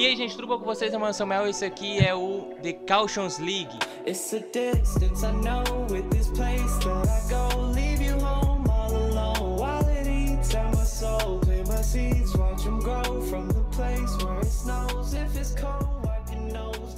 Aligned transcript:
E 0.00 0.06
aí, 0.06 0.16
gente, 0.16 0.34
tudo 0.34 0.46
bom 0.46 0.58
com 0.58 0.64
vocês? 0.64 0.94
Eu 0.94 0.98
sou 0.98 1.12
Samuel 1.12 1.46
esse 1.46 1.62
aqui 1.62 1.98
é 1.98 2.14
o 2.14 2.54
The 2.62 2.72
Cautions 2.72 3.38
League. 3.38 3.78
It's 4.06 4.32
a 4.32 4.38
distance 4.38 5.22
I 5.22 5.30
know 5.30 5.62
with 5.90 6.08
this 6.08 6.30
place 6.30 6.78
that 6.84 7.06
I 7.06 7.28
go 7.28 7.70
Leave 7.74 8.02
you 8.02 8.14
home 8.14 8.66
all 8.70 8.96
alone 8.96 9.58
while 9.58 9.86
it 9.90 10.08
eats 10.08 10.54
at 10.54 10.74
my 10.74 10.86
soul 10.86 11.38
Plant 11.40 11.68
my 11.68 11.82
seeds, 11.82 12.34
watch 12.34 12.64
them 12.64 12.78
grow 12.78 13.20
from 13.28 13.48
the 13.48 13.62
place 13.72 14.16
where 14.24 14.38
it 14.38 14.46
snows 14.46 15.12
If 15.12 15.36
it's 15.36 15.54
cold, 15.54 16.02
wipe 16.02 16.32
your 16.32 16.50
nose, 16.50 16.96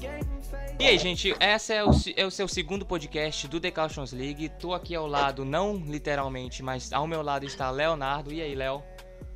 e 0.79 0.87
aí, 0.87 0.99
gente, 0.99 1.35
esse 1.41 1.75
é 1.75 1.85
o, 1.85 1.91
é 2.17 2.25
o 2.25 2.31
seu 2.31 2.47
segundo 2.47 2.87
podcast 2.87 3.47
do 3.47 3.61
The 3.61 3.71
Cautions 3.71 4.13
League. 4.13 4.49
Tô 4.49 4.75
aqui 4.75 4.97
ao 4.97 5.07
lado, 5.07 5.45
não 5.45 5.77
literalmente, 5.77 6.61
mas 6.61 6.93
ao 6.93 7.07
meu 7.07 7.23
lado 7.23 7.45
está 7.47 7.71
Leonardo. 7.71 8.33
E 8.33 8.41
aí, 8.41 8.55
Léo? 8.55 8.83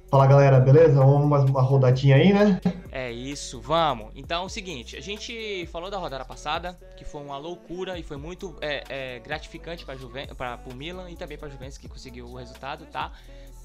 Fala 0.08 0.24
galera, 0.24 0.60
beleza? 0.60 0.94
Vamos 1.00 1.28
mais 1.28 1.42
uma 1.42 1.60
rodadinha 1.60 2.14
aí, 2.14 2.32
né? 2.32 2.60
É 2.92 3.10
isso, 3.10 3.60
vamos. 3.60 4.12
Então 4.14 4.44
é 4.44 4.46
o 4.46 4.48
seguinte, 4.48 4.96
a 4.96 5.00
gente 5.00 5.66
falou 5.72 5.90
da 5.90 5.98
rodada 5.98 6.24
passada, 6.24 6.78
que 6.96 7.04
foi 7.04 7.20
uma 7.20 7.36
loucura 7.36 7.98
e 7.98 8.04
foi 8.04 8.16
muito 8.16 8.56
é, 8.60 8.84
é, 8.88 9.18
gratificante 9.18 9.84
para 9.84 10.60
o 10.64 10.74
Milan 10.74 11.10
e 11.10 11.16
também 11.16 11.36
para 11.36 11.48
a 11.48 11.50
Juventus 11.50 11.76
que 11.76 11.88
conseguiu 11.88 12.26
o 12.26 12.36
resultado, 12.36 12.86
tá? 12.86 13.10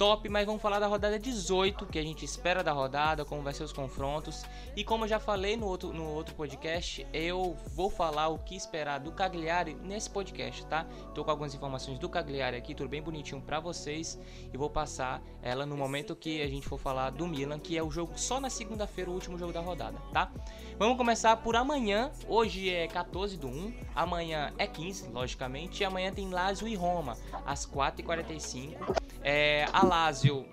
Top, 0.01 0.27
mas 0.29 0.47
vamos 0.47 0.63
falar 0.63 0.79
da 0.79 0.87
rodada 0.87 1.19
18, 1.19 1.85
que 1.85 1.99
a 1.99 2.01
gente 2.01 2.25
espera 2.25 2.63
da 2.63 2.71
rodada, 2.71 3.23
como 3.23 3.43
vai 3.43 3.53
ser 3.53 3.63
os 3.63 3.71
confrontos. 3.71 4.43
E 4.75 4.83
como 4.83 5.03
eu 5.03 5.07
já 5.07 5.19
falei 5.19 5.55
no 5.55 5.67
outro, 5.67 5.93
no 5.93 6.07
outro 6.15 6.33
podcast, 6.33 7.05
eu 7.13 7.55
vou 7.75 7.87
falar 7.87 8.29
o 8.29 8.39
que 8.39 8.55
esperar 8.55 8.99
do 8.99 9.11
Cagliari 9.11 9.75
nesse 9.75 10.09
podcast, 10.09 10.65
tá? 10.65 10.87
Tô 11.13 11.23
com 11.23 11.29
algumas 11.29 11.53
informações 11.53 11.99
do 11.99 12.09
Cagliari 12.09 12.57
aqui, 12.57 12.73
tudo 12.73 12.89
bem 12.89 12.99
bonitinho 12.99 13.39
para 13.41 13.59
vocês, 13.59 14.19
e 14.52 14.58
vou 14.58 14.71
passar 14.71 15.21
ela 15.39 15.67
no 15.67 15.77
momento 15.77 16.15
que 16.15 16.41
a 16.41 16.47
gente 16.47 16.67
for 16.67 16.80
falar 16.80 17.11
do 17.11 17.27
Milan, 17.27 17.59
que 17.59 17.77
é 17.77 17.83
o 17.83 17.91
jogo 17.91 18.13
só 18.17 18.39
na 18.39 18.49
segunda-feira, 18.49 19.11
o 19.11 19.13
último 19.13 19.38
jogo 19.38 19.53
da 19.53 19.61
rodada, 19.61 19.99
tá? 20.11 20.31
Vamos 20.80 20.97
começar 20.97 21.38
por 21.38 21.55
amanhã, 21.55 22.11
hoje 22.27 22.71
é 22.71 22.88
14 22.88 23.38
do 23.38 23.47
1, 23.47 23.73
amanhã 23.93 24.52
é 24.58 24.65
15, 24.65 25.09
logicamente, 25.09 25.83
e 25.83 25.86
amanhã 25.86 26.11
tem 26.11 26.27
Lazio 26.27 26.67
e 26.67 26.73
Roma, 26.73 27.15
às 27.45 27.67
4h45. 27.67 29.00
É, 29.23 29.66
a 29.72 29.86
Lazio 29.86 30.45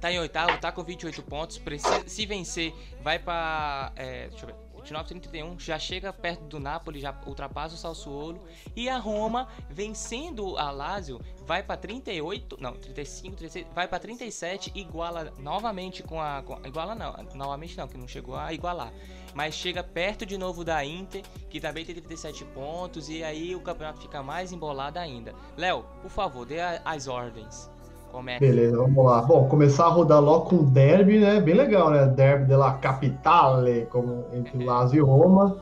tá 0.00 0.10
em 0.10 0.18
oitavo, 0.18 0.58
tá 0.58 0.72
com 0.72 0.82
28 0.82 1.22
pontos. 1.22 1.58
Precisa, 1.58 2.08
se 2.08 2.26
vencer, 2.26 2.74
vai 3.02 3.18
para. 3.18 3.92
É, 3.96 4.28
deixa 4.28 4.44
eu 4.44 4.48
ver. 4.48 4.70
29, 4.80 5.08
31, 5.20 5.58
já 5.58 5.78
chega 5.78 6.12
perto 6.12 6.44
do 6.44 6.58
Napoli, 6.58 7.00
já 7.00 7.14
ultrapassa 7.26 7.74
o 7.74 7.78
Salsuolo. 7.78 8.42
E 8.74 8.88
a 8.88 8.98
Roma, 8.98 9.48
vencendo 9.68 10.56
a 10.56 10.70
Lazio, 10.70 11.20
vai 11.44 11.62
para 11.62 11.76
38, 11.76 12.56
não, 12.60 12.72
35, 12.72 13.36
36, 13.36 13.66
vai 13.74 13.86
para 13.86 13.98
37, 13.98 14.72
iguala 14.74 15.32
novamente 15.38 16.02
com 16.02 16.20
a. 16.20 16.42
Com, 16.42 16.58
iguala 16.66 16.94
não, 16.94 17.14
novamente 17.34 17.76
não, 17.76 17.86
que 17.86 17.98
não 17.98 18.08
chegou 18.08 18.36
a 18.36 18.52
igualar. 18.52 18.92
Mas 19.34 19.54
chega 19.54 19.84
perto 19.84 20.26
de 20.26 20.36
novo 20.36 20.64
da 20.64 20.84
Inter, 20.84 21.22
que 21.48 21.60
também 21.60 21.84
tem 21.84 21.94
37 21.94 22.44
pontos, 22.46 23.08
e 23.08 23.22
aí 23.22 23.54
o 23.54 23.60
campeonato 23.60 24.00
fica 24.00 24.22
mais 24.22 24.50
embolado 24.50 24.98
ainda. 24.98 25.34
Léo, 25.56 25.84
por 26.02 26.10
favor, 26.10 26.44
dê 26.44 26.60
as 26.60 27.06
ordens. 27.06 27.70
Começa. 28.12 28.40
Beleza, 28.40 28.76
vamos 28.76 29.04
lá. 29.04 29.22
Bom, 29.22 29.48
começar 29.48 29.86
a 29.86 29.88
rodar 29.88 30.20
logo 30.20 30.46
com 30.46 30.64
derby, 30.64 31.18
né? 31.18 31.40
Bem 31.40 31.54
legal, 31.54 31.90
né? 31.90 32.06
Derby 32.06 32.46
della 32.46 32.72
Capitale, 32.74 33.86
como 33.90 34.24
entre 34.32 34.58
uhum. 34.58 34.66
Lazio 34.66 34.98
e 34.98 35.00
Roma. 35.00 35.56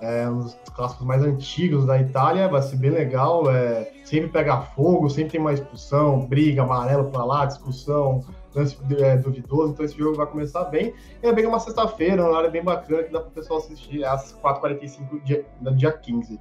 É 0.00 0.28
um 0.28 0.40
dos 0.40 0.54
clássicos 0.74 1.06
mais 1.06 1.22
antigos 1.22 1.86
da 1.86 1.98
Itália, 1.98 2.48
vai 2.48 2.60
ser 2.60 2.76
bem 2.76 2.90
legal. 2.90 3.50
É, 3.50 3.90
sempre 4.04 4.28
pega 4.28 4.60
fogo, 4.60 5.08
sempre 5.08 5.32
tem 5.32 5.40
uma 5.40 5.54
expulsão, 5.54 6.26
briga, 6.26 6.62
amarelo 6.62 7.10
pra 7.10 7.24
lá, 7.24 7.46
discussão, 7.46 8.22
lance 8.54 8.76
é, 8.98 9.16
duvidoso. 9.16 9.72
Então 9.72 9.84
esse 9.84 9.96
jogo 9.96 10.16
vai 10.16 10.26
começar 10.26 10.64
bem. 10.64 10.92
E 11.22 11.26
é 11.26 11.32
bem 11.32 11.46
uma 11.46 11.58
sexta-feira, 11.58 12.22
uma 12.22 12.36
hora 12.36 12.50
bem 12.50 12.62
bacana 12.62 13.04
que 13.04 13.12
dá 13.12 13.20
pro 13.20 13.30
pessoal 13.30 13.58
assistir 13.58 14.04
às 14.04 14.34
4h45 14.34 15.22
dia, 15.24 15.46
no 15.62 15.74
dia 15.74 15.92
15. 15.92 16.38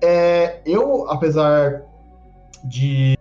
É, 0.00 0.60
eu, 0.64 1.10
apesar 1.10 1.82
de 2.62 3.15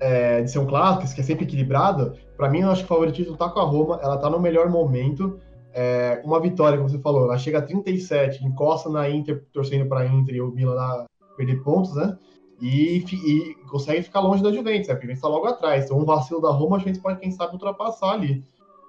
é, 0.00 0.42
de 0.42 0.50
ser 0.50 0.58
um 0.58 0.66
clássico, 0.66 1.14
que 1.14 1.20
é 1.20 1.24
sempre 1.24 1.44
equilibrado, 1.44 2.14
para 2.36 2.48
mim 2.48 2.60
eu 2.60 2.70
acho 2.70 2.82
que 2.82 2.86
o 2.86 2.88
favoritismo 2.88 3.36
tá 3.36 3.48
com 3.48 3.60
a 3.60 3.64
Roma, 3.64 3.98
ela 4.02 4.16
tá 4.16 4.30
no 4.30 4.40
melhor 4.40 4.70
momento. 4.70 5.40
É, 5.72 6.20
uma 6.24 6.40
vitória, 6.40 6.76
como 6.76 6.88
você 6.88 6.98
falou, 6.98 7.24
ela 7.24 7.38
chega 7.38 7.58
a 7.58 7.62
37, 7.62 8.44
encosta 8.44 8.88
na 8.88 9.08
Inter, 9.08 9.44
torcendo 9.52 9.88
para 9.88 10.06
Inter 10.06 10.36
e 10.36 10.40
o 10.40 10.50
Milan 10.50 10.74
lá 10.74 11.06
perder 11.36 11.62
pontos, 11.62 11.94
né? 11.94 12.16
E, 12.60 13.04
e, 13.12 13.54
consegue 13.70 14.02
ficar 14.02 14.20
longe 14.20 14.42
da 14.42 14.52
Juventus, 14.52 14.88
né? 14.88 14.94
Porque 14.94 15.12
está 15.12 15.28
logo 15.28 15.46
atrás. 15.46 15.84
Então, 15.84 15.98
um 15.98 16.04
vacilo 16.04 16.40
da 16.40 16.50
Roma, 16.50 16.76
a 16.76 16.80
gente 16.80 16.98
pode, 16.98 17.20
quem 17.20 17.30
sabe, 17.30 17.52
ultrapassar 17.52 18.10
ali. 18.10 18.44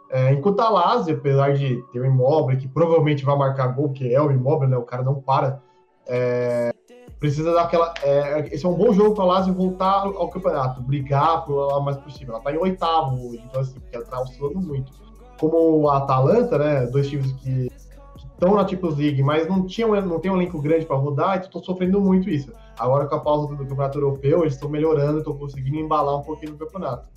É, 0.09 0.33
enquanto 0.33 0.59
a 0.59 0.69
Lazio, 0.69 1.15
apesar 1.15 1.53
de 1.53 1.79
ter 1.91 1.99
o 1.99 2.05
Immobile, 2.05 2.59
que 2.59 2.67
provavelmente 2.67 3.23
vai 3.23 3.37
marcar 3.37 3.67
gol, 3.67 3.91
que 3.91 4.11
é 4.11 4.19
o 4.19 4.31
Immobile, 4.31 4.71
né? 4.71 4.77
O 4.77 4.83
cara 4.83 5.03
não 5.03 5.21
para. 5.21 5.61
É, 6.07 6.73
precisa 7.19 7.53
daquela. 7.53 7.93
É, 8.01 8.47
esse 8.53 8.65
é 8.65 8.69
um 8.69 8.73
bom 8.73 8.93
jogo 8.93 9.13
para 9.13 9.23
a 9.23 9.27
Lazio 9.27 9.53
voltar 9.53 10.03
ao 10.03 10.29
campeonato, 10.29 10.81
brigar 10.81 11.45
por 11.45 11.55
lá 11.67 11.79
mais 11.81 11.97
possível. 11.97 12.33
Ela 12.35 12.39
está 12.39 12.51
em 12.53 12.57
oitavo 12.57 13.29
hoje, 13.29 13.43
então 13.45 13.61
assim, 13.61 13.77
ela 13.91 14.03
está 14.03 14.21
oscilando 14.21 14.61
muito. 14.61 14.91
Como 15.39 15.89
a 15.89 15.97
Atalanta, 15.97 16.57
né? 16.57 16.85
Dois 16.87 17.09
times 17.09 17.31
que 17.33 17.69
estão 18.15 18.55
na 18.55 18.65
Champions 18.65 18.97
League, 18.97 19.21
mas 19.21 19.47
não, 19.47 19.65
tinham, 19.65 19.89
não 20.01 20.19
tem 20.19 20.31
um 20.31 20.35
elenco 20.35 20.61
grande 20.61 20.85
para 20.85 20.95
rodar, 20.95 21.35
então 21.35 21.47
estou 21.47 21.63
sofrendo 21.63 21.99
muito 21.99 22.29
isso. 22.29 22.53
Agora 22.77 23.05
com 23.05 23.15
a 23.15 23.19
pausa 23.19 23.47
do 23.47 23.57
campeonato 23.57 23.97
europeu, 23.97 24.41
eles 24.41 24.53
estão 24.53 24.69
melhorando, 24.69 25.19
estão 25.19 25.37
conseguindo 25.37 25.77
embalar 25.77 26.17
um 26.17 26.21
pouquinho 26.21 26.53
no 26.53 26.57
campeonato. 26.57 27.09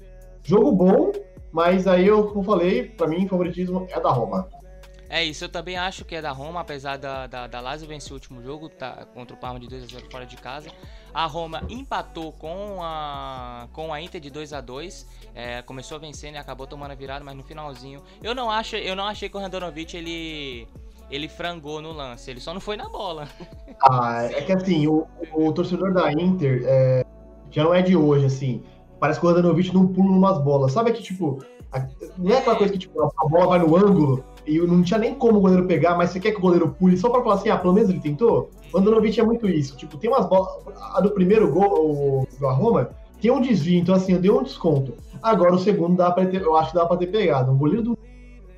Jogo 0.43 0.73
bom, 0.73 1.13
mas 1.53 1.87
aí 1.87 2.09
eu, 2.09 2.27
como 2.27 2.43
falei, 2.43 2.89
para 2.89 3.07
mim, 3.07 3.27
o 3.27 3.29
favoritismo 3.29 3.87
é 3.89 4.01
da 4.01 4.11
Roma. 4.11 4.49
É 5.13 5.23
isso, 5.23 5.45
eu 5.45 5.49
também 5.51 5.77
acho 5.77 6.07
que 6.07 6.15
é 6.15 6.23
da 6.23 6.33
Roma, 6.33 6.61
apesar 6.61 6.97
da, 6.97 7.27
da, 7.27 7.47
da 7.47 7.61
Lazio 7.61 7.87
vencer 7.87 8.13
o 8.13 8.15
último 8.15 8.43
jogo 8.43 8.71
tá, 8.71 9.07
contra 9.13 9.37
o 9.37 9.39
Parma 9.39 9.61
de 9.61 9.69
2 9.69 9.85
a 9.85 9.87
0 9.87 10.11
fora 10.11 10.25
de 10.25 10.39
casa. 10.39 10.71
A 11.13 11.27
Roma 11.27 11.63
empatou 11.69 12.33
com 12.33 12.79
a, 12.81 13.69
com 13.75 13.93
a 13.93 14.01
Inter 14.01 14.19
de 14.19 14.31
2 14.31 14.55
a 14.55 14.63
2 14.63 15.07
é, 15.35 15.61
começou 15.61 16.01
vencendo 16.01 16.37
e 16.37 16.39
acabou 16.39 16.67
tomando 16.67 16.93
a 16.93 16.95
virada, 16.95 17.23
mas 17.23 17.37
no 17.37 17.43
finalzinho. 17.43 18.03
Eu 18.23 18.35
não, 18.35 18.51
acho, 18.51 18.77
eu 18.77 18.97
não 18.97 19.05
achei 19.05 19.29
que 19.29 19.37
o 19.37 19.41
Randanovic 19.41 19.95
ele, 19.95 20.67
ele 21.11 21.29
frangou 21.29 21.83
no 21.83 21.93
lance, 21.93 22.31
ele 22.31 22.41
só 22.41 22.55
não 22.55 22.61
foi 22.61 22.79
na 22.79 22.89
bola. 22.89 23.29
Ah, 23.91 24.23
é 24.23 24.41
que 24.43 24.53
assim, 24.53 24.87
o, 24.87 25.09
o 25.35 25.53
torcedor 25.53 25.93
da 25.93 26.13
Inter 26.13 26.63
é, 26.65 27.05
já 27.51 27.65
não 27.65 27.75
é 27.75 27.83
de 27.83 27.97
hoje, 27.97 28.27
assim. 28.27 28.63
Parece 29.01 29.19
que 29.19 29.27
o 29.27 29.29
Randanovic 29.29 29.75
não 29.75 29.89
pula 29.89 30.13
umas 30.13 30.39
bolas. 30.39 30.73
Sabe 30.73 30.93
que, 30.93 31.03
tipo, 31.03 31.45
não 32.17 32.33
é 32.33 32.39
aquela 32.39 32.55
coisa 32.55 32.73
que 32.73 32.79
tipo, 32.79 33.03
a 33.03 33.29
bola 33.29 33.47
vai 33.49 33.59
no 33.59 33.77
ângulo 33.77 34.25
e 34.47 34.59
não 34.59 34.83
tinha 34.83 34.99
nem 34.99 35.15
como 35.15 35.39
o 35.39 35.41
goleiro 35.41 35.67
pegar, 35.67 35.97
mas 35.97 36.11
você 36.11 36.21
quer 36.21 36.33
que 36.33 36.39
o 36.39 36.41
goleiro 36.41 36.75
pule 36.79 36.97
só 36.97 37.09
pra 37.09 37.23
falar 37.23 37.37
assim, 37.37 37.49
ah, 37.49 37.57
pelo 37.57 37.73
menos 37.73 37.91
ele 37.91 38.01
tentou? 38.01 38.51
O 38.73 38.79
Andanovic 38.79 39.19
é 39.21 39.23
muito 39.23 39.49
isso. 39.49 39.77
Tipo, 39.77 39.97
tem 39.97 40.11
umas 40.11 40.27
bolas. 40.27 40.49
A 40.95 41.01
do 41.01 41.11
primeiro 41.11 41.51
gol 41.53 42.27
do 42.39 42.49
Roma 42.49 42.91
tem 43.21 43.31
um 43.31 43.41
desvio, 43.41 43.79
então 43.79 43.95
assim, 43.95 44.15
eu 44.15 44.21
dei 44.21 44.31
um 44.31 44.43
desconto. 44.43 44.95
Agora 45.23 45.55
o 45.55 45.59
segundo 45.59 45.97
dá 45.97 46.11
pra 46.11 46.27
ter, 46.27 46.43
eu 46.43 46.57
acho 46.57 46.71
que 46.71 46.77
dá 46.77 46.87
pra 46.87 46.97
ter 46.97 47.07
pegado. 47.07 47.53
O 47.53 47.57
goleiro 47.57 47.83
do 47.83 47.99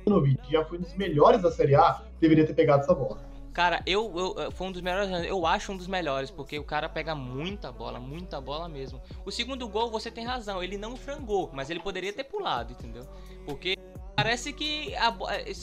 Andanovic 0.07 0.51
já 0.51 0.65
foi 0.65 0.79
um 0.79 0.81
dos 0.81 0.95
melhores 0.95 1.41
da 1.41 1.51
Série 1.51 1.75
A, 1.75 2.01
deveria 2.19 2.47
ter 2.47 2.53
pegado 2.53 2.83
essa 2.83 2.93
bola. 2.93 3.19
Cara, 3.53 3.81
eu, 3.85 4.35
eu 4.37 4.51
foi 4.51 4.67
um 4.67 4.71
dos 4.73 4.81
melhores, 4.81 5.09
eu 5.25 5.45
acho 5.45 5.71
um 5.71 5.77
dos 5.77 5.87
melhores, 5.87 6.29
porque 6.29 6.59
o 6.59 6.63
cara 6.63 6.89
pega 6.89 7.15
muita 7.15 7.71
bola, 7.71 7.99
muita 7.99 8.41
bola 8.41 8.67
mesmo. 8.67 9.01
O 9.25 9.31
segundo 9.31 9.65
gol, 9.69 9.89
você 9.89 10.11
tem 10.11 10.25
razão, 10.25 10.61
ele 10.61 10.77
não 10.77 10.97
frangou, 10.97 11.49
mas 11.53 11.69
ele 11.69 11.79
poderia 11.79 12.11
ter 12.11 12.25
pulado, 12.25 12.73
entendeu? 12.73 13.03
Porque 13.45 13.77
Parece 14.15 14.53
que 14.53 14.95
a, 14.95 15.13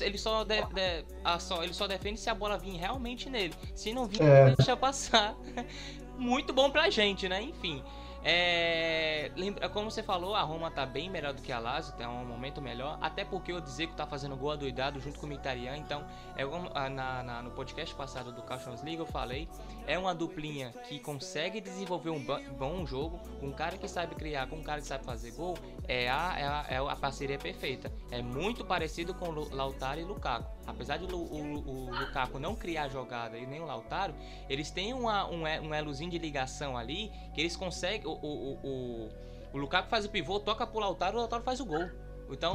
ele, 0.00 0.18
só 0.18 0.44
de, 0.44 0.60
de, 0.62 1.04
a, 1.24 1.38
só, 1.38 1.62
ele 1.62 1.72
só 1.72 1.86
defende 1.86 2.20
se 2.20 2.28
a 2.28 2.34
bola 2.34 2.58
vir 2.58 2.76
realmente 2.76 3.30
nele. 3.30 3.54
Se 3.74 3.94
não 3.94 4.06
vir, 4.06 4.22
é. 4.22 4.54
deixa 4.54 4.76
passar. 4.76 5.34
Muito 6.18 6.52
bom 6.52 6.70
pra 6.70 6.90
gente, 6.90 7.28
né? 7.28 7.42
Enfim. 7.42 7.82
É, 8.24 9.30
lembra, 9.36 9.68
como 9.68 9.90
você 9.90 10.02
falou, 10.02 10.34
a 10.34 10.42
Roma 10.42 10.70
tá 10.70 10.86
bem 10.86 11.10
melhor 11.10 11.32
do 11.32 11.42
que 11.42 11.50
a 11.50 11.58
Lazio, 11.58 11.94
tem 11.94 12.06
um 12.06 12.24
momento 12.24 12.62
melhor. 12.62 12.98
Até 13.00 13.24
porque 13.24 13.52
o 13.52 13.60
Dzeko 13.60 13.94
tá 13.94 14.06
fazendo 14.06 14.36
gol 14.36 14.52
adoidado 14.52 15.00
junto 15.00 15.18
com 15.18 15.26
o 15.26 15.28
Mkhitaryan. 15.28 15.76
Então, 15.76 16.04
é 16.36 16.46
uma, 16.46 16.88
na, 16.88 17.22
na, 17.22 17.42
no 17.42 17.50
podcast 17.50 17.94
passado 17.94 18.32
do 18.32 18.42
Cautions 18.42 18.82
League 18.82 18.98
eu 18.98 19.06
falei, 19.06 19.48
é 19.86 19.98
uma 19.98 20.14
duplinha 20.14 20.70
que 20.88 20.98
consegue 21.00 21.60
desenvolver 21.60 22.10
um 22.10 22.24
bom 22.56 22.86
jogo, 22.86 23.20
um 23.42 23.50
cara 23.50 23.76
que 23.76 23.88
sabe 23.88 24.14
criar, 24.14 24.46
com 24.46 24.56
um 24.56 24.62
cara 24.62 24.80
que 24.80 24.86
sabe 24.86 25.04
fazer 25.04 25.32
gol, 25.32 25.56
é 25.88 26.08
a, 26.08 26.34
é 26.38 26.46
a, 26.46 26.66
é 26.68 26.92
a 26.92 26.96
parceria 26.96 27.38
perfeita. 27.38 27.92
É 28.10 28.22
muito 28.22 28.64
parecido 28.64 29.14
com 29.14 29.30
Lautaro 29.30 30.00
e 30.00 30.04
Lukaku. 30.04 30.61
Apesar 30.66 30.96
de 30.96 31.12
o, 31.12 31.18
o, 31.18 31.68
o 31.68 31.90
Lukaku 31.90 32.38
não 32.38 32.54
criar 32.54 32.88
jogada 32.88 33.36
e 33.36 33.46
nem 33.46 33.60
o 33.60 33.64
Lautaro, 33.64 34.14
eles 34.48 34.70
têm 34.70 34.94
uma, 34.94 35.28
um, 35.28 35.42
um 35.42 35.74
elozinho 35.74 36.10
de 36.10 36.18
ligação 36.18 36.76
ali 36.76 37.10
que 37.34 37.40
eles 37.40 37.56
conseguem 37.56 38.06
o, 38.06 38.12
o, 38.12 38.54
o, 38.62 39.08
o 39.52 39.58
Lukaku 39.58 39.88
faz 39.88 40.04
o 40.04 40.10
pivô, 40.10 40.38
toca 40.38 40.66
pro 40.66 40.78
Lautaro, 40.80 41.16
o 41.16 41.20
Lautaro 41.20 41.42
faz 41.42 41.60
o 41.60 41.66
gol. 41.66 41.90
Então, 42.30 42.54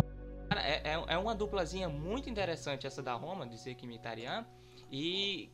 é, 0.55 0.93
é, 0.93 1.03
é 1.07 1.17
uma 1.17 1.35
duplazinha 1.35 1.89
muito 1.89 2.29
interessante 2.29 2.87
essa 2.87 3.03
da 3.03 3.13
Roma, 3.13 3.45
de 3.45 3.57
ser 3.57 3.75
Kimitarian. 3.75 4.45
E 4.91 5.51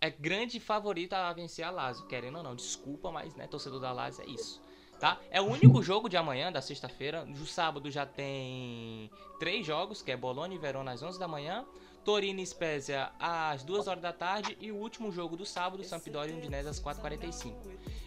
é 0.00 0.10
grande 0.10 0.60
favorita 0.60 1.16
a 1.16 1.32
vencer 1.32 1.64
a 1.64 1.70
Lazio, 1.70 2.06
querendo 2.06 2.38
ou 2.38 2.42
não. 2.42 2.54
Desculpa, 2.54 3.10
mas, 3.10 3.34
né, 3.34 3.46
torcedor 3.46 3.80
da 3.80 3.92
Lazio 3.92 4.24
é 4.24 4.28
isso. 4.28 4.62
Tá? 4.98 5.18
É 5.30 5.40
o 5.40 5.44
único 5.44 5.82
jogo 5.84 6.08
de 6.08 6.16
amanhã, 6.16 6.50
da 6.50 6.62
sexta-feira. 6.62 7.24
No 7.24 7.46
sábado 7.46 7.90
já 7.90 8.06
tem 8.06 9.10
três 9.38 9.66
jogos, 9.66 10.02
que 10.02 10.10
é 10.10 10.16
Bologna 10.16 10.54
e 10.54 10.58
Verona 10.58 10.92
às 10.92 11.02
11 11.02 11.18
da 11.18 11.28
manhã. 11.28 11.64
Torino 12.04 12.38
e 12.40 12.46
Spezia 12.46 13.10
às 13.18 13.64
2 13.64 13.88
horas 13.88 14.02
da 14.02 14.12
tarde 14.12 14.56
e 14.60 14.70
o 14.70 14.76
último 14.76 15.10
jogo 15.10 15.36
do 15.36 15.46
sábado, 15.46 15.82
Sampdoria 15.82 16.34
e 16.34 16.38
Udinese 16.38 16.68
às 16.68 16.78
4h45. 16.78 17.54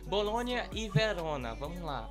Bolonha 0.05 0.69
e 0.71 0.87
Verona, 0.87 1.55
vamos 1.55 1.81
lá. 1.81 2.07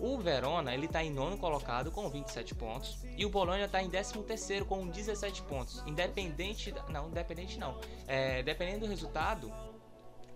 O 0.00 0.18
Verona, 0.18 0.74
ele 0.74 0.86
tá 0.86 1.02
em 1.02 1.10
nono 1.10 1.38
colocado 1.38 1.90
com 1.90 2.08
27 2.08 2.54
pontos 2.54 2.98
e 3.16 3.24
o 3.24 3.30
Bolonha 3.30 3.64
está 3.64 3.82
em 3.82 3.88
13 3.88 4.22
terceiro 4.24 4.64
com 4.64 4.86
17 4.86 5.42
pontos. 5.42 5.82
Independente, 5.86 6.74
não, 6.88 7.08
independente 7.08 7.58
não. 7.58 7.78
É, 8.06 8.42
dependendo 8.42 8.80
do 8.80 8.86
resultado, 8.86 9.52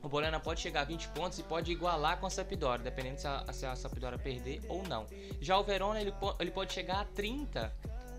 o 0.02 0.08
Bolonha 0.08 0.38
pode 0.40 0.60
chegar 0.60 0.82
a 0.82 0.84
20 0.84 1.08
pontos 1.08 1.38
e 1.38 1.42
pode 1.42 1.70
igualar 1.70 2.18
com 2.18 2.26
a 2.26 2.30
Sampdoria, 2.30 2.82
dependendo 2.82 3.20
se 3.20 3.26
a, 3.26 3.52
se 3.52 3.66
a 3.66 4.18
perder 4.18 4.60
ou 4.68 4.82
não. 4.82 5.06
Já 5.40 5.58
o 5.58 5.62
Verona, 5.62 6.00
ele, 6.00 6.12
ele 6.40 6.50
pode 6.50 6.72
chegar 6.72 7.00
a 7.00 7.04
30 7.04 7.72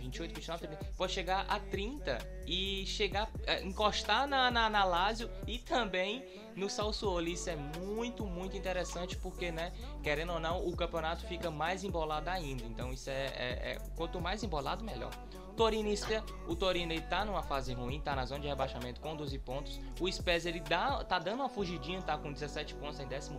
28, 0.04 0.36
29, 0.36 0.68
30, 0.68 0.86
pode 0.98 1.14
chegar 1.14 1.46
a 1.48 1.60
30 1.60 2.18
e 2.46 2.86
chegar, 2.86 3.30
é, 3.46 3.64
encostar 3.64 4.28
na, 4.28 4.52
na, 4.52 4.70
na 4.70 4.84
Lazio 4.84 5.30
e 5.48 5.58
também 5.58 6.26
no 6.56 6.70
Salsuolo. 6.70 7.28
Isso 7.28 7.50
é 7.50 7.56
muito, 7.56 8.26
muito 8.26 8.58
interessante 8.58 9.16
porque, 9.18 9.52
né, 9.52 9.72
querendo 10.04 10.34
ou 10.34 10.40
não, 10.40 10.66
o 10.68 10.76
campeonato 10.76 11.26
fica 11.26 11.50
mais 11.50 11.84
embolado 11.84 12.30
ainda. 12.30 12.64
Então, 12.66 12.92
isso 12.92 13.10
é, 13.10 13.26
é, 13.36 13.72
é 13.72 13.78
quanto 13.96 14.20
mais 14.20 14.44
embolado, 14.44 14.84
melhor. 14.84 15.12
Torinista, 15.54 16.24
o 16.48 16.56
Torino 16.56 16.92
ele 16.92 17.02
tá 17.02 17.24
numa 17.24 17.44
fase 17.44 17.74
ruim, 17.74 18.02
tá 18.02 18.16
na 18.16 18.26
zona 18.26 18.42
de 18.42 18.48
rebaixamento 18.48 19.00
com 19.00 19.16
12 19.16 19.38
pontos. 19.40 19.80
O 20.00 20.12
Spezia 20.12 20.50
ele 20.50 20.60
dá, 20.60 21.04
tá 21.04 21.20
dando 21.20 21.42
uma 21.42 21.50
fugidinha, 21.50 22.02
tá 22.02 22.18
com 22.18 22.34
17 22.34 22.74
pontos 22.76 23.00
em 23.00 23.08
14. 23.08 23.32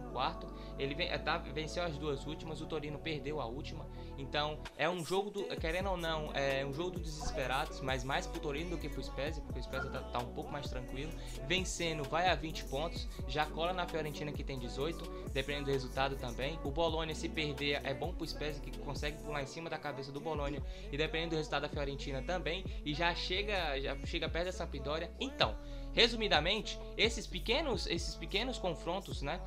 Ele 0.79 0.95
vem, 0.95 1.19
tá, 1.19 1.39
venceu 1.39 1.83
as 1.83 1.99
duas 1.99 2.25
últimas, 2.27 2.61
o 2.61 2.67
Torino 2.67 2.99
perdeu 2.99 3.41
a 3.41 3.47
última. 3.47 3.87
Então 4.17 4.59
é 4.77 4.89
um 4.89 5.05
jogo 5.05 5.31
do, 5.31 5.45
querendo 5.57 5.91
ou 5.91 5.97
não, 5.97 6.31
é 6.35 6.65
um 6.65 6.73
jogo 6.73 6.93
dos 6.93 7.03
desesperados, 7.03 7.81
mas 7.81 8.05
mais 8.05 8.27
pro 8.27 8.41
Torino 8.41 8.71
do 8.71 8.79
que 8.79 8.89
pro 8.89 9.03
Spezia, 9.03 9.43
porque 9.43 9.59
o 9.59 9.63
Spezia 9.63 9.91
tá, 9.91 10.01
tá, 10.01 10.19
um 10.21 10.33
pouco 10.33 10.53
mais 10.53 10.69
tranquilo. 10.69 11.13
Vencendo 11.49 12.05
vai 12.05 12.29
a 12.29 12.35
20 12.37 12.65
pontos, 12.67 13.09
já 13.27 13.45
cola 13.45 13.73
na 13.73 13.87
Fiorentina 13.89 14.31
que 14.33 14.45
tem 14.45 14.59
18, 14.59 15.31
dependendo 15.33 15.67
do 15.67 15.73
resultado 15.73 16.17
também. 16.17 16.59
O 16.63 16.71
Bologna 16.71 17.15
se 17.15 17.29
perder 17.29 17.81
é 17.85 17.93
bom 17.93 18.13
pro 18.13 18.27
Spezia 18.27 18.63
que 18.63 18.79
consegue 18.79 19.19
pular 19.19 19.43
em 19.43 19.47
cima 19.47 19.69
da 19.69 19.79
cabeça 19.79 20.13
do 20.13 20.21
Bologna 20.21 20.63
e 20.93 20.97
dependendo 20.97 21.31
do 21.31 21.37
resultado 21.37 21.63
da 21.63 21.69
Fiorentina 21.69 22.04
também 22.27 22.65
e 22.85 22.95
já 22.95 23.15
chega 23.15 23.81
já 23.81 23.97
chega 24.05 24.29
perto 24.29 24.47
da 24.47 24.53
Sampdoria. 24.53 25.11
Então, 25.21 25.57
resumidamente, 25.93 26.79
esses 26.97 27.27
pequenos 27.27 27.87
esses 27.87 28.15
pequenos 28.17 28.59
confrontos, 28.59 29.23
né? 29.23 29.41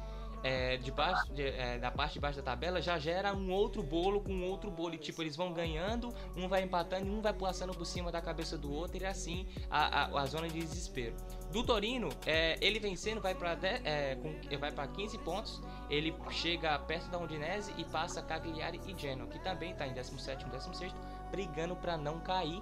é, 0.43 0.77
de 0.77 0.91
baixo, 0.91 1.31
de, 1.33 1.43
é, 1.43 1.77
da 1.77 1.91
parte 1.91 2.13
de 2.13 2.19
baixo 2.19 2.37
da 2.37 2.43
tabela 2.43 2.81
já 2.81 2.97
gera 2.99 3.33
um 3.33 3.51
outro 3.51 3.81
bolo 3.81 4.21
com 4.21 4.41
outro 4.43 4.69
bolo. 4.69 4.95
E, 4.95 4.97
tipo, 4.97 5.21
eles 5.21 5.35
vão 5.35 5.53
ganhando, 5.53 6.13
um 6.35 6.47
vai 6.47 6.63
empatando 6.63 7.07
e 7.07 7.09
um 7.09 7.21
vai 7.21 7.33
passando 7.33 7.73
por 7.73 7.85
cima 7.85 8.11
da 8.11 8.21
cabeça 8.21 8.57
do 8.57 8.71
outro. 8.71 9.01
E 9.01 9.05
assim 9.05 9.47
a, 9.69 10.03
a, 10.03 10.21
a 10.21 10.25
zona 10.25 10.47
de 10.47 10.59
desespero. 10.59 11.15
Do 11.51 11.63
Torino, 11.63 12.09
é, 12.25 12.57
ele 12.61 12.79
vencendo 12.79 13.21
vai 13.21 13.33
para 13.33 13.57
é, 13.83 14.17
vai 14.59 14.71
para 14.71 14.87
15 14.87 15.17
pontos. 15.19 15.61
Ele 15.89 16.13
chega 16.31 16.77
perto 16.79 17.09
da 17.09 17.17
Udinese 17.17 17.73
e 17.77 17.85
passa 17.85 18.21
Cagliari 18.21 18.79
e 18.85 18.97
Genoa, 18.97 19.27
que 19.27 19.39
também 19.39 19.71
está 19.71 19.87
em 19.87 19.93
17 19.93 20.45
e 20.45 20.49
16, 20.49 20.93
brigando 21.29 21.75
para 21.75 21.97
não 21.97 22.19
cair 22.19 22.61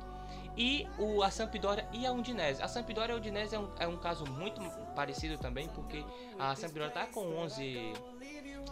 e 0.57 0.87
o, 0.97 1.21
a 1.21 1.29
Sampdoria 1.29 1.87
e 1.91 2.05
a 2.05 2.11
Udinese. 2.11 2.61
A 2.61 2.67
Sampdoria 2.67 3.13
e 3.13 3.15
a 3.15 3.17
Udinese 3.17 3.55
é 3.55 3.59
um, 3.59 3.69
é 3.79 3.87
um 3.87 3.97
caso 3.97 4.25
muito 4.25 4.61
parecido 4.95 5.37
também, 5.37 5.67
porque 5.69 6.03
a 6.39 6.55
Sampdoria 6.55 6.87
está 6.87 7.05
com 7.05 7.25
11, 7.37 7.93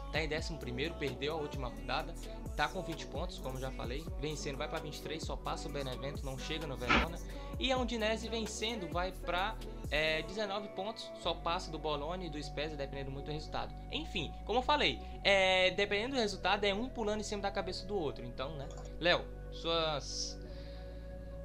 está 0.08 0.22
em 0.22 0.30
11, 0.34 0.94
perdeu 0.98 1.34
a 1.34 1.38
última 1.38 1.68
rodada, 1.68 2.14
está 2.46 2.70
com 2.70 2.82
20 2.82 3.08
pontos, 3.08 3.38
como 3.40 3.60
já 3.60 3.72
falei, 3.72 4.06
vencendo 4.20 4.58
vai 4.58 4.68
para 4.68 4.80
23, 4.80 5.22
só 5.22 5.36
passa 5.36 5.68
o 5.68 5.72
Benevento, 5.72 6.24
não 6.26 6.38
chega 6.38 6.66
no 6.66 6.78
Verona. 6.78 7.18
E 7.60 7.72
a 7.72 7.78
Udinese 7.78 8.30
vencendo 8.30 8.88
vai 8.92 9.12
para 9.12 9.56
é, 9.92 10.22
19 10.24 10.70
pontos, 10.70 11.12
só 11.22 11.34
passa 11.34 11.70
do 11.70 11.78
Bologna 11.78 12.24
e 12.24 12.30
do 12.30 12.42
Spezia, 12.42 12.78
dependendo 12.78 13.12
muito 13.12 13.26
do 13.26 13.32
resultado. 13.32 13.76
Enfim, 13.92 14.34
como 14.46 14.60
eu 14.60 14.64
falei, 14.64 15.00
é, 15.24 15.72
dependendo 15.72 16.16
do 16.16 16.20
resultado, 16.20 16.64
é 16.64 16.74
um 16.74 16.88
pulando 16.90 17.20
em 17.20 17.24
cima 17.24 17.42
da 17.42 17.52
cabeça 17.52 17.86
do 17.86 17.96
outro. 17.96 18.26
Então, 18.26 18.56
né? 18.56 18.68
Léo, 19.00 19.24
suas 19.54 20.40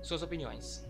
suas 0.02 0.22
opiniões. 0.22 0.86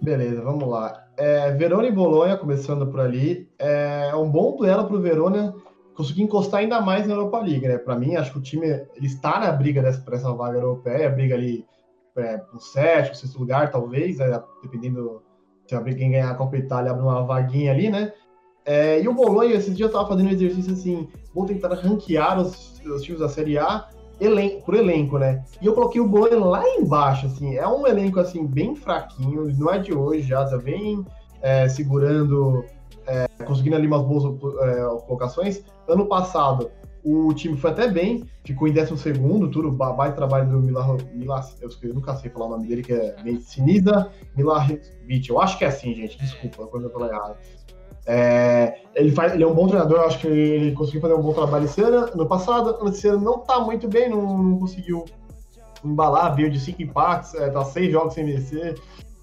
Beleza, 0.00 0.42
vamos 0.42 0.68
lá. 0.68 1.06
É, 1.16 1.50
Verona 1.52 1.86
e 1.86 1.92
Bolonha, 1.92 2.36
começando 2.36 2.86
por 2.86 3.00
ali. 3.00 3.48
É 3.58 4.14
um 4.14 4.30
bom 4.30 4.56
duelo 4.56 4.86
para 4.86 4.96
o 4.96 5.00
Verona 5.00 5.54
conseguir 5.94 6.22
encostar 6.22 6.60
ainda 6.60 6.80
mais 6.80 7.06
na 7.06 7.14
Europa 7.14 7.40
League, 7.40 7.66
né? 7.66 7.78
Para 7.78 7.98
mim, 7.98 8.16
acho 8.16 8.32
que 8.32 8.38
o 8.38 8.42
time 8.42 8.66
ele 8.94 9.06
está 9.06 9.40
na 9.40 9.50
briga 9.50 9.82
dessa, 9.82 10.00
para 10.00 10.16
essa 10.16 10.32
vaga 10.32 10.58
europeia, 10.58 11.08
briga 11.08 11.34
ali 11.34 11.66
é, 12.16 12.40
no 12.52 12.60
sétimo, 12.60 13.14
sexto 13.14 13.38
lugar, 13.38 13.70
talvez, 13.70 14.20
é, 14.20 14.42
dependendo 14.62 15.22
se 15.66 15.74
a 15.74 15.80
briga 15.80 15.98
quem 15.98 16.10
ganhar 16.12 16.30
a 16.30 16.34
Copa 16.34 16.56
Itália 16.56 16.90
abre 16.90 17.02
uma 17.02 17.22
vaguinha 17.24 17.72
ali, 17.72 17.90
né? 17.90 18.12
É, 18.64 19.00
e 19.00 19.08
o 19.08 19.14
Bolonha, 19.14 19.54
esses 19.54 19.76
dias 19.76 19.88
estava 19.88 20.08
fazendo 20.08 20.28
um 20.28 20.32
exercício 20.32 20.72
assim, 20.72 21.08
vou 21.34 21.46
tentar 21.46 21.72
ranquear 21.74 22.40
os, 22.40 22.80
os 22.84 23.02
times 23.02 23.20
da 23.20 23.28
Série 23.28 23.58
A 23.58 23.88
elenco, 24.20 24.64
por 24.64 24.74
elenco, 24.74 25.18
né? 25.18 25.44
E 25.60 25.66
eu 25.66 25.74
coloquei 25.74 26.00
o 26.00 26.08
Bolonha 26.08 26.38
lá 26.38 26.68
embaixo, 26.68 27.26
assim. 27.26 27.56
É 27.56 27.66
um 27.66 27.86
elenco, 27.86 28.20
assim, 28.20 28.46
bem 28.46 28.74
fraquinho, 28.74 29.52
não 29.58 29.72
é 29.72 29.78
de 29.78 29.92
hoje 29.92 30.22
já, 30.22 30.44
tá 30.44 30.58
bem 30.58 31.04
é, 31.42 31.68
segurando, 31.68 32.64
é, 33.06 33.26
conseguindo 33.44 33.76
ali 33.76 33.86
umas 33.86 34.02
boas 34.02 34.24
é, 34.24 35.06
colocações. 35.06 35.62
Ano 35.88 36.06
passado, 36.06 36.70
o 37.04 37.32
time 37.32 37.56
foi 37.56 37.70
até 37.70 37.86
bem, 37.86 38.24
ficou 38.44 38.66
em 38.66 38.72
12 38.72 38.98
segundo, 38.98 39.48
tudo, 39.48 39.70
baita 39.70 40.16
trabalho 40.16 40.48
do 40.50 40.60
Milar, 40.60 40.96
Milar 41.14 41.48
eu, 41.60 41.70
eu 41.82 41.94
nunca 41.94 42.16
sei 42.16 42.28
falar 42.30 42.46
o 42.46 42.50
nome 42.50 42.66
dele, 42.66 42.82
que 42.82 42.92
é 42.92 43.14
Sinisa 43.40 44.10
Milarovic. 44.36 45.28
Eu 45.28 45.40
acho 45.40 45.56
que 45.56 45.64
é 45.64 45.68
assim, 45.68 45.94
gente, 45.94 46.18
desculpa, 46.18 46.66
quando 46.66 46.84
eu 46.84 46.90
falei 46.90 47.10
errado. 47.10 47.36
É, 48.06 48.78
ele, 48.94 49.10
faz, 49.10 49.34
ele 49.34 49.42
é 49.42 49.46
um 49.46 49.54
bom 49.54 49.66
treinador, 49.66 50.00
acho 50.00 50.20
que 50.20 50.28
ele 50.28 50.72
conseguiu 50.72 51.00
fazer 51.00 51.14
um 51.14 51.22
bom 51.22 51.32
trabalho 51.32 51.64
esse 51.64 51.80
ano. 51.80 52.08
No 52.14 52.26
passado, 52.26 52.88
esse 52.88 53.08
ano 53.08 53.20
não 53.20 53.38
tá 53.38 53.60
muito 53.60 53.88
bem, 53.88 54.08
não, 54.08 54.42
não 54.42 54.58
conseguiu 54.58 55.04
embalar, 55.84 56.34
veio 56.34 56.50
de 56.50 56.60
cinco 56.60 56.82
empates, 56.82 57.34
é, 57.34 57.50
tá 57.50 57.64
seis 57.64 57.90
jogos 57.90 58.14
sem 58.14 58.24
vencer. 58.24 58.78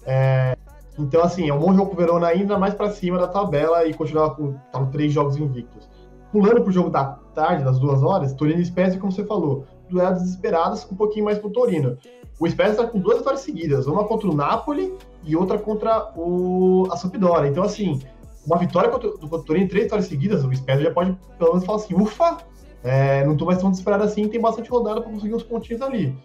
É, 0.06 0.56
então, 0.98 1.22
assim, 1.22 1.48
é 1.48 1.54
um 1.54 1.58
bom 1.58 1.74
jogo 1.74 1.90
pro 1.90 1.98
Verona 1.98 2.28
ainda 2.28 2.58
mais 2.58 2.74
para 2.74 2.90
cima 2.90 3.18
da 3.18 3.26
tabela 3.26 3.86
e 3.86 3.94
continuar 3.94 4.30
com, 4.30 4.54
tá 4.70 4.84
três 4.86 5.12
jogos 5.12 5.36
invictos. 5.36 5.88
Pulando 6.30 6.62
pro 6.62 6.72
jogo 6.72 6.90
da 6.90 7.04
tarde, 7.34 7.64
das 7.64 7.78
duas 7.78 8.02
horas, 8.02 8.34
Torino 8.34 8.60
e 8.60 8.64
Spezia, 8.64 8.98
como 8.98 9.12
você 9.12 9.24
falou, 9.24 9.64
duelos 9.88 10.20
desesperados, 10.22 10.86
um 10.90 10.96
pouquinho 10.96 11.24
mais 11.24 11.38
pro 11.38 11.50
Torino. 11.50 11.96
O 12.38 12.48
Spezia 12.48 12.74
tá 12.74 12.86
com 12.86 12.98
duas 12.98 13.18
vitórias 13.18 13.42
seguidas, 13.42 13.86
uma 13.86 14.04
contra 14.04 14.28
o 14.28 14.34
Napoli 14.34 14.92
e 15.24 15.36
outra 15.36 15.58
contra 15.58 16.12
o, 16.16 16.86
a 16.90 16.96
Sampdoria. 16.96 17.48
Então, 17.48 17.62
assim, 17.62 18.00
uma 18.46 18.58
vitória 18.58 18.90
contra, 18.90 19.10
contra 19.10 19.36
o 19.36 19.42
Torino, 19.42 19.68
três 19.68 19.84
vitórias 19.84 20.06
seguidas, 20.06 20.44
o 20.44 20.54
Spezia 20.54 20.84
já 20.84 20.90
pode 20.90 21.16
pelo 21.38 21.52
menos 21.52 21.64
falar 21.64 21.78
assim, 21.78 21.94
ufa, 21.94 22.38
é, 22.82 23.24
não 23.24 23.36
tô 23.36 23.44
mais 23.46 23.58
tão 23.58 23.70
desesperado 23.70 24.04
assim, 24.04 24.28
tem 24.28 24.40
bastante 24.40 24.70
rodada 24.70 25.00
para 25.00 25.10
conseguir 25.10 25.34
uns 25.34 25.42
pontinhos 25.42 25.82
ali. 25.82 26.16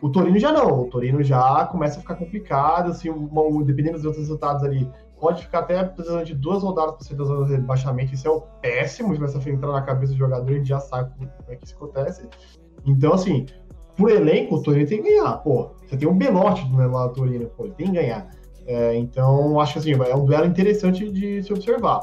O 0.00 0.10
Torino 0.10 0.38
já 0.38 0.52
não, 0.52 0.82
o 0.82 0.86
Torino 0.86 1.22
já 1.22 1.66
começa 1.66 1.98
a 1.98 2.00
ficar 2.00 2.16
complicado, 2.16 2.90
assim, 2.90 3.08
uma, 3.08 3.64
dependendo 3.64 3.96
dos 3.96 4.04
outros 4.04 4.24
resultados 4.24 4.62
ali, 4.62 4.90
pode 5.18 5.42
ficar 5.42 5.60
até 5.60 5.82
precisando 5.82 6.24
de 6.24 6.34
duas 6.34 6.62
rodadas 6.62 6.94
para 6.96 7.04
ser 7.04 7.14
da 7.14 7.24
zona 7.24 7.46
de 7.46 8.14
isso 8.14 8.28
é 8.28 8.30
o 8.30 8.40
péssimo, 8.60 9.14
começa 9.14 9.38
a 9.38 9.50
entrar 9.50 9.72
na 9.72 9.82
cabeça 9.82 10.12
do 10.12 10.18
jogador, 10.18 10.52
gente 10.52 10.68
já 10.68 10.80
sabe 10.80 11.10
como 11.16 11.30
é 11.48 11.56
que 11.56 11.64
isso 11.64 11.74
acontece. 11.74 12.28
Então, 12.84 13.14
assim, 13.14 13.46
por 13.96 14.10
elenco, 14.10 14.56
o 14.56 14.62
Torino 14.62 14.86
tem 14.86 15.02
que 15.02 15.08
ganhar, 15.08 15.32
pô, 15.38 15.70
você 15.86 15.96
tem 15.96 16.06
um 16.06 16.16
Belote 16.16 16.64
do 16.66 16.76
lado 16.76 17.14
do 17.14 17.14
Torino, 17.14 17.46
pô, 17.56 17.64
ele 17.64 17.74
tem 17.74 17.86
que 17.86 17.92
ganhar. 17.92 18.28
É, 18.66 18.96
então, 18.96 19.60
acho 19.60 19.74
que 19.74 19.78
assim, 19.78 19.92
é 19.92 20.14
um 20.14 20.24
duelo 20.24 20.46
interessante 20.46 21.08
de 21.10 21.42
se 21.42 21.52
observar. 21.52 22.00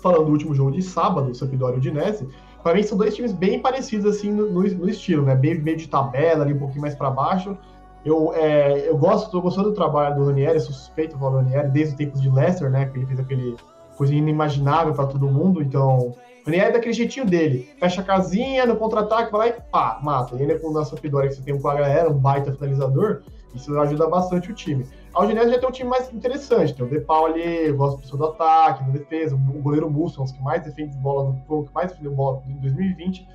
Falando 0.00 0.24
do 0.24 0.32
último 0.32 0.54
jogo 0.54 0.72
de 0.72 0.82
sábado, 0.82 1.34
Sampdoria 1.34 1.76
e 1.76 1.78
Udinese, 1.78 2.28
para 2.62 2.74
mim 2.74 2.82
são 2.82 2.96
dois 2.96 3.14
times 3.14 3.32
bem 3.32 3.60
parecidos 3.60 4.06
assim 4.06 4.32
no, 4.32 4.50
no 4.50 4.88
estilo, 4.88 5.24
né? 5.24 5.34
Bem 5.34 5.60
meio 5.60 5.76
de 5.76 5.88
tabela, 5.88 6.44
ali 6.44 6.54
um 6.54 6.58
pouquinho 6.58 6.80
mais 6.80 6.94
para 6.94 7.10
baixo. 7.10 7.56
Eu, 8.04 8.32
é, 8.34 8.88
eu 8.88 8.96
gosto, 8.96 9.26
estou 9.26 9.42
gostando 9.42 9.70
do 9.70 9.74
trabalho 9.74 10.16
do 10.16 10.26
Ranieri, 10.26 10.58
sou 10.58 10.72
suspeito 10.72 11.16
do 11.16 11.28
Ranieri, 11.28 11.68
desde 11.68 11.92
os 11.92 11.98
tempos 11.98 12.20
de 12.20 12.30
Leicester, 12.30 12.70
né? 12.70 12.86
Que 12.86 12.98
ele 12.98 13.06
fez 13.06 13.20
aquele 13.20 13.56
coisa 13.96 14.14
inimaginável 14.14 14.94
para 14.94 15.06
todo 15.06 15.28
mundo. 15.28 15.62
Então, 15.62 15.98
o 15.98 16.16
Ranieri 16.44 16.70
é 16.70 16.72
daquele 16.72 16.92
jeitinho 16.92 17.26
dele. 17.26 17.68
Fecha 17.78 18.00
a 18.00 18.04
casinha 18.04 18.66
no 18.66 18.76
contra-ataque, 18.76 19.30
vai 19.30 19.50
lá 19.50 19.56
e 19.56 19.60
pá, 19.70 20.00
mata. 20.02 20.34
E 20.36 20.40
ainda 20.40 20.58
com 20.58 20.68
o 20.68 20.72
nosso 20.72 20.96
Sampdoria, 20.96 21.28
que 21.28 21.36
você 21.36 21.42
tem 21.42 21.54
um 21.54 21.60
Quagliarella, 21.60 22.10
um 22.10 22.18
baita 22.18 22.52
finalizador, 22.52 23.22
isso 23.54 23.78
ajuda 23.78 24.08
bastante 24.08 24.50
o 24.50 24.54
time. 24.54 24.84
A 25.14 25.22
Udinese 25.22 25.50
já 25.50 25.58
tem 25.58 25.68
um 25.68 25.72
time 25.72 25.90
mais 25.90 26.12
interessante. 26.12 26.74
Tem 26.74 26.86
o 26.86 26.88
De 26.88 27.00
Pauli, 27.00 27.42
eu 27.42 27.76
gosto 27.76 28.00
do 28.00 28.16
do 28.16 28.26
ataque, 28.26 28.84
da 28.84 28.92
defesa. 28.92 29.34
O 29.34 29.38
goleiro 29.38 29.90
Musso 29.90 30.18
é 30.18 30.22
um 30.22 30.24
dos 30.24 30.32
que 30.32 30.42
mais 30.42 30.62
defende 30.62 30.96
bola, 30.96 31.36
foi 31.46 31.64
que 31.64 31.74
mais 31.74 31.90
defendeu 31.90 32.12
bola 32.12 32.42
em 32.48 32.54
2020 32.54 33.28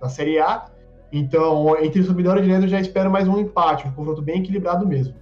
na 0.00 0.08
Série 0.08 0.38
A. 0.38 0.66
Então, 1.12 1.76
entre 1.82 2.00
o 2.00 2.04
Subidor 2.04 2.36
e 2.36 2.38
o 2.38 2.42
Udinese, 2.42 2.64
eu 2.64 2.68
já 2.68 2.80
espero 2.80 3.10
mais 3.10 3.28
um 3.28 3.38
empate, 3.38 3.86
um 3.86 3.92
confronto 3.92 4.22
bem 4.22 4.40
equilibrado 4.40 4.86
mesmo. 4.86 5.14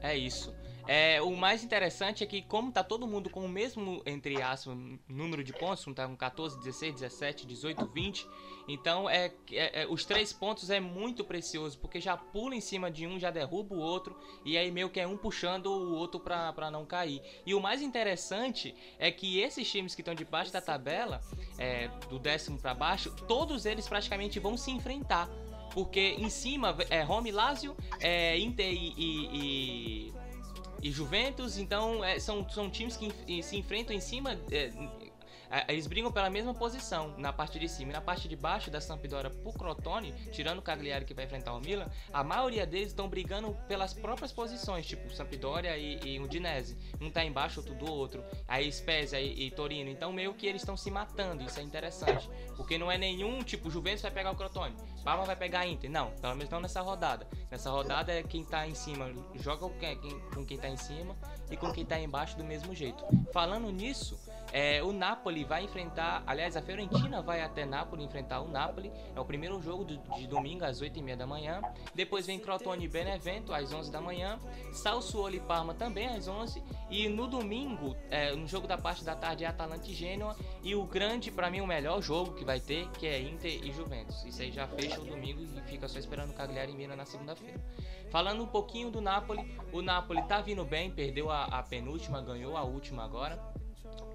É 0.00 0.16
isso. 0.16 0.53
É, 0.86 1.20
o 1.22 1.34
mais 1.34 1.64
interessante 1.64 2.22
é 2.22 2.26
que, 2.26 2.42
como 2.42 2.70
tá 2.70 2.84
todo 2.84 3.06
mundo 3.06 3.30
com 3.30 3.40
o 3.40 3.48
mesmo, 3.48 4.02
entre 4.04 4.42
aspas, 4.42 4.76
número 5.08 5.42
de 5.42 5.52
pontos, 5.52 5.86
um 5.86 5.94
tá 5.94 6.06
com 6.06 6.14
14, 6.14 6.58
16, 6.58 6.94
17, 6.94 7.46
18, 7.46 7.86
20, 7.86 8.28
então 8.68 9.08
é, 9.08 9.32
é, 9.50 9.82
é, 9.82 9.86
os 9.88 10.04
três 10.04 10.32
pontos 10.32 10.68
é 10.68 10.80
muito 10.80 11.24
precioso, 11.24 11.78
porque 11.78 12.00
já 12.00 12.16
pula 12.16 12.54
em 12.54 12.60
cima 12.60 12.90
de 12.90 13.06
um, 13.06 13.18
já 13.18 13.30
derruba 13.30 13.74
o 13.74 13.78
outro, 13.78 14.14
e 14.44 14.58
aí 14.58 14.70
meio 14.70 14.90
que 14.90 15.00
é 15.00 15.06
um 15.06 15.16
puxando 15.16 15.66
o 15.66 15.94
outro 15.94 16.20
pra, 16.20 16.52
pra 16.52 16.70
não 16.70 16.84
cair. 16.84 17.22
E 17.46 17.54
o 17.54 17.60
mais 17.60 17.80
interessante 17.80 18.74
é 18.98 19.10
que 19.10 19.40
esses 19.40 19.70
times 19.70 19.94
que 19.94 20.02
estão 20.02 20.14
debaixo 20.14 20.52
da 20.52 20.60
tabela, 20.60 21.22
é, 21.58 21.88
do 22.10 22.18
décimo 22.18 22.58
para 22.58 22.74
baixo, 22.74 23.10
todos 23.26 23.64
eles 23.64 23.88
praticamente 23.88 24.38
vão 24.38 24.56
se 24.56 24.70
enfrentar. 24.70 25.30
Porque 25.72 26.14
em 26.18 26.30
cima 26.30 26.76
é 26.88 27.02
Rome 27.02 27.32
Lazio, 27.32 27.76
é, 27.98 28.38
Inter 28.38 28.72
e, 28.72 28.94
e, 28.96 29.28
e, 29.32 30.12
e 30.84 30.92
Juventus, 30.92 31.56
então 31.56 32.04
é, 32.04 32.20
são, 32.20 32.46
são 32.46 32.68
times 32.68 32.94
que 32.94 33.42
se 33.42 33.56
enfrentam 33.56 33.96
em 33.96 34.00
cima 34.00 34.38
é, 35.50 35.72
eles 35.72 35.86
brigam 35.86 36.10
pela 36.10 36.28
mesma 36.28 36.52
posição 36.52 37.14
na 37.16 37.32
parte 37.32 37.60
de 37.60 37.68
cima. 37.68 37.92
E 37.92 37.94
na 37.94 38.00
parte 38.00 38.28
de 38.28 38.34
baixo 38.34 38.72
da 38.72 38.80
Sampdoria 38.80 39.30
pro 39.30 39.52
Crotone, 39.52 40.12
tirando 40.32 40.58
o 40.58 40.62
Cagliari 40.62 41.04
que 41.04 41.14
vai 41.14 41.26
enfrentar 41.26 41.54
o 41.54 41.60
Milan, 41.60 41.88
a 42.12 42.24
maioria 42.24 42.66
deles 42.66 42.88
estão 42.88 43.08
brigando 43.08 43.56
pelas 43.68 43.94
próprias 43.94 44.32
posições, 44.32 44.84
tipo 44.84 45.08
Sampdoria 45.14 45.76
e, 45.78 46.00
e 46.04 46.20
Udinese. 46.20 46.76
Um 47.00 47.08
tá 47.08 47.24
embaixo, 47.24 47.60
outro 47.60 47.74
do 47.74 47.90
outro. 47.90 48.24
Aí 48.48 48.70
Spezia 48.72 49.20
e, 49.20 49.46
e 49.46 49.50
Torino. 49.52 49.88
Então 49.88 50.12
meio 50.12 50.34
que 50.34 50.46
eles 50.46 50.62
estão 50.62 50.76
se 50.76 50.90
matando, 50.90 51.44
isso 51.44 51.60
é 51.60 51.62
interessante. 51.62 52.28
Porque 52.56 52.76
não 52.76 52.90
é 52.90 52.98
nenhum, 52.98 53.42
tipo, 53.42 53.70
Juventus 53.70 54.02
vai 54.02 54.10
pegar 54.10 54.32
o 54.32 54.36
Crotone, 54.36 54.74
Parma 55.04 55.24
vai 55.24 55.36
pegar 55.36 55.60
a 55.60 55.66
Inter. 55.66 55.90
Não, 55.90 56.10
pelo 56.12 56.34
menos 56.34 56.50
não 56.50 56.60
nessa 56.60 56.80
rodada. 56.80 57.28
Nessa 57.50 57.70
rodada 57.70 58.12
é 58.12 58.22
quem 58.22 58.44
tá 58.44 58.66
em 58.66 58.74
cima 58.74 59.12
joga 59.34 59.68
com 59.68 60.44
quem, 60.44 60.58
tá 60.58 60.68
em 60.68 60.76
cima 60.76 61.14
e 61.50 61.56
com 61.56 61.70
quem 61.72 61.84
tá 61.84 61.98
embaixo 62.00 62.36
do 62.36 62.42
mesmo 62.42 62.74
jeito. 62.74 63.04
Falando 63.32 63.70
nisso, 63.70 64.18
é, 64.52 64.82
o 64.82 64.92
Napoli 64.92 65.44
vai 65.44 65.64
enfrentar, 65.64 66.22
aliás, 66.26 66.56
a 66.56 66.62
Fiorentina 66.62 67.20
vai 67.20 67.42
até 67.42 67.66
Napoli 67.66 68.04
enfrentar 68.04 68.40
o 68.40 68.48
Napoli. 68.48 68.90
É 69.14 69.20
o 69.20 69.24
primeiro 69.24 69.60
jogo 69.60 69.84
do, 69.84 69.98
de 70.16 70.26
domingo 70.26 70.64
às 70.64 70.80
8h30 70.80 71.16
da 71.16 71.26
manhã. 71.26 71.60
Depois 71.94 72.26
vem 72.26 72.38
Crotone 72.38 72.84
e 72.84 72.88
Benevento 72.88 73.52
às 73.52 73.72
11 73.72 73.90
da 73.90 74.00
manhã. 74.00 74.38
Salsuolo 74.72 75.34
e 75.34 75.40
Parma 75.40 75.74
também 75.74 76.08
às 76.08 76.28
11 76.28 76.62
E 76.90 77.08
no 77.08 77.26
domingo, 77.26 77.96
é, 78.10 78.34
no 78.34 78.46
jogo 78.46 78.66
da 78.66 78.78
parte 78.78 79.04
da 79.04 79.14
tarde, 79.14 79.44
é 79.44 79.48
Atalanta 79.48 79.88
e 79.88 79.94
Genoa. 79.94 80.36
E 80.62 80.74
o 80.74 80.84
grande, 80.84 81.30
para 81.30 81.50
mim, 81.50 81.60
o 81.60 81.66
melhor 81.66 82.00
jogo 82.00 82.32
que 82.34 82.44
vai 82.44 82.60
ter, 82.60 82.88
que 82.92 83.06
é 83.06 83.20
Inter 83.20 83.64
e 83.64 83.72
Juventus. 83.72 84.24
Isso 84.24 84.40
aí 84.40 84.50
já 84.50 84.66
fecha 84.94 85.00
o 85.00 85.04
domingo 85.04 85.42
e 85.42 85.60
fica 85.62 85.88
só 85.88 85.98
esperando 85.98 86.30
o 86.30 86.34
Cagliari 86.34 86.72
e 86.72 86.74
Milan 86.74 86.96
na 86.96 87.04
segunda-feira. 87.04 87.60
Falando 88.10 88.42
um 88.42 88.46
pouquinho 88.46 88.90
do 88.90 89.00
Napoli, 89.00 89.56
o 89.72 89.82
Napoli 89.82 90.22
tá 90.22 90.40
vindo 90.40 90.64
bem, 90.64 90.90
perdeu 90.90 91.30
a, 91.30 91.44
a 91.44 91.62
penúltima, 91.62 92.22
ganhou 92.22 92.56
a 92.56 92.62
última 92.62 93.04
agora 93.04 93.38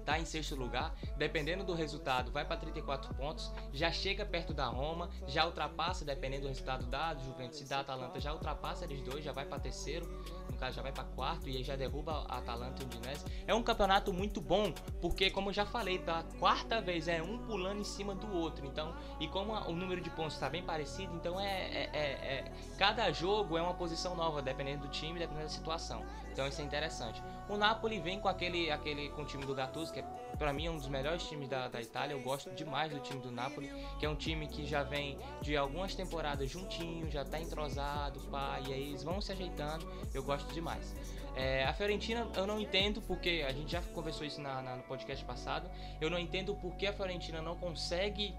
está 0.00 0.18
em 0.18 0.24
sexto 0.24 0.54
lugar, 0.54 0.94
dependendo 1.16 1.64
do 1.64 1.74
resultado, 1.74 2.30
vai 2.30 2.44
para 2.44 2.56
34 2.56 3.14
pontos, 3.14 3.52
já 3.72 3.90
chega 3.90 4.24
perto 4.24 4.52
da 4.52 4.66
Roma, 4.66 5.10
já 5.26 5.46
ultrapassa, 5.46 6.04
dependendo 6.04 6.42
do 6.42 6.48
resultado 6.48 6.86
da 6.86 7.14
Juventus 7.14 7.60
e 7.60 7.64
da 7.64 7.80
Atalanta, 7.80 8.20
já 8.20 8.32
ultrapassa 8.32 8.84
eles 8.84 9.02
dois, 9.02 9.24
já 9.24 9.32
vai 9.32 9.44
para 9.44 9.58
terceiro, 9.58 10.06
no 10.50 10.56
caso 10.56 10.76
já 10.76 10.82
vai 10.82 10.92
para 10.92 11.04
quarto 11.04 11.48
e 11.48 11.56
aí 11.56 11.62
já 11.62 11.76
derruba 11.76 12.24
a 12.28 12.38
Atalanta 12.38 12.82
e 12.82 12.84
o 12.84 12.88
Udinese. 12.88 13.24
É 13.46 13.54
um 13.54 13.62
campeonato 13.62 14.12
muito 14.12 14.40
bom, 14.40 14.72
porque 15.00 15.30
como 15.30 15.50
eu 15.50 15.54
já 15.54 15.64
falei, 15.64 15.98
da 15.98 16.24
quarta 16.38 16.80
vez 16.80 17.08
é 17.08 17.22
um 17.22 17.38
pulando 17.38 17.80
em 17.80 17.84
cima 17.84 18.14
do 18.14 18.32
outro, 18.34 18.66
então, 18.66 18.94
e 19.18 19.28
como 19.28 19.52
o 19.52 19.72
número 19.72 20.00
de 20.00 20.10
pontos 20.10 20.34
está 20.34 20.48
bem 20.48 20.62
parecido, 20.62 21.14
então 21.14 21.40
é, 21.40 21.46
é, 21.46 21.90
é, 21.92 22.00
é, 22.00 22.52
cada 22.78 23.10
jogo 23.12 23.56
é 23.56 23.62
uma 23.62 23.74
posição 23.74 24.14
nova, 24.14 24.42
dependendo 24.42 24.86
do 24.86 24.88
time, 24.88 25.18
dependendo 25.18 25.46
da 25.46 25.52
situação. 25.52 26.04
Então 26.32 26.46
isso 26.46 26.60
é 26.60 26.64
interessante. 26.64 27.22
O 27.48 27.56
Napoli 27.56 27.98
vem 27.98 28.20
com 28.20 28.28
aquele, 28.28 28.70
aquele 28.70 29.08
com 29.10 29.22
o 29.22 29.24
time 29.24 29.44
do 29.44 29.54
Gattuso, 29.54 29.89
que 29.90 30.00
é 30.00 30.04
para 30.38 30.52
mim 30.54 30.66
é 30.66 30.70
um 30.70 30.76
dos 30.76 30.88
melhores 30.88 31.22
times 31.28 31.48
da, 31.48 31.68
da 31.68 31.80
Itália. 31.80 32.14
Eu 32.14 32.22
gosto 32.22 32.50
demais 32.50 32.92
do 32.92 32.98
time 33.00 33.20
do 33.20 33.30
Napoli, 33.30 33.70
que 33.98 34.06
é 34.06 34.08
um 34.08 34.14
time 34.14 34.46
que 34.46 34.66
já 34.66 34.82
vem 34.82 35.18
de 35.42 35.56
algumas 35.56 35.94
temporadas 35.94 36.48
juntinho, 36.48 37.10
já 37.10 37.24
tá 37.24 37.38
entrosado, 37.38 38.20
pá, 38.30 38.58
e 38.66 38.72
aí 38.72 38.88
eles 38.88 39.02
vão 39.02 39.20
se 39.20 39.32
ajeitando. 39.32 39.86
Eu 40.14 40.22
gosto 40.22 40.52
demais. 40.54 40.94
É, 41.36 41.64
a 41.64 41.72
Fiorentina 41.72 42.26
eu 42.34 42.46
não 42.46 42.58
entendo 42.58 43.00
porque 43.02 43.44
a 43.46 43.52
gente 43.52 43.72
já 43.72 43.82
conversou 43.82 44.26
isso 44.26 44.40
na, 44.40 44.62
na, 44.62 44.76
no 44.76 44.82
podcast 44.84 45.24
passado. 45.24 45.70
Eu 46.00 46.10
não 46.10 46.18
entendo 46.18 46.54
porque 46.54 46.86
a 46.86 46.92
Fiorentina 46.92 47.40
não 47.42 47.56
consegue 47.56 48.34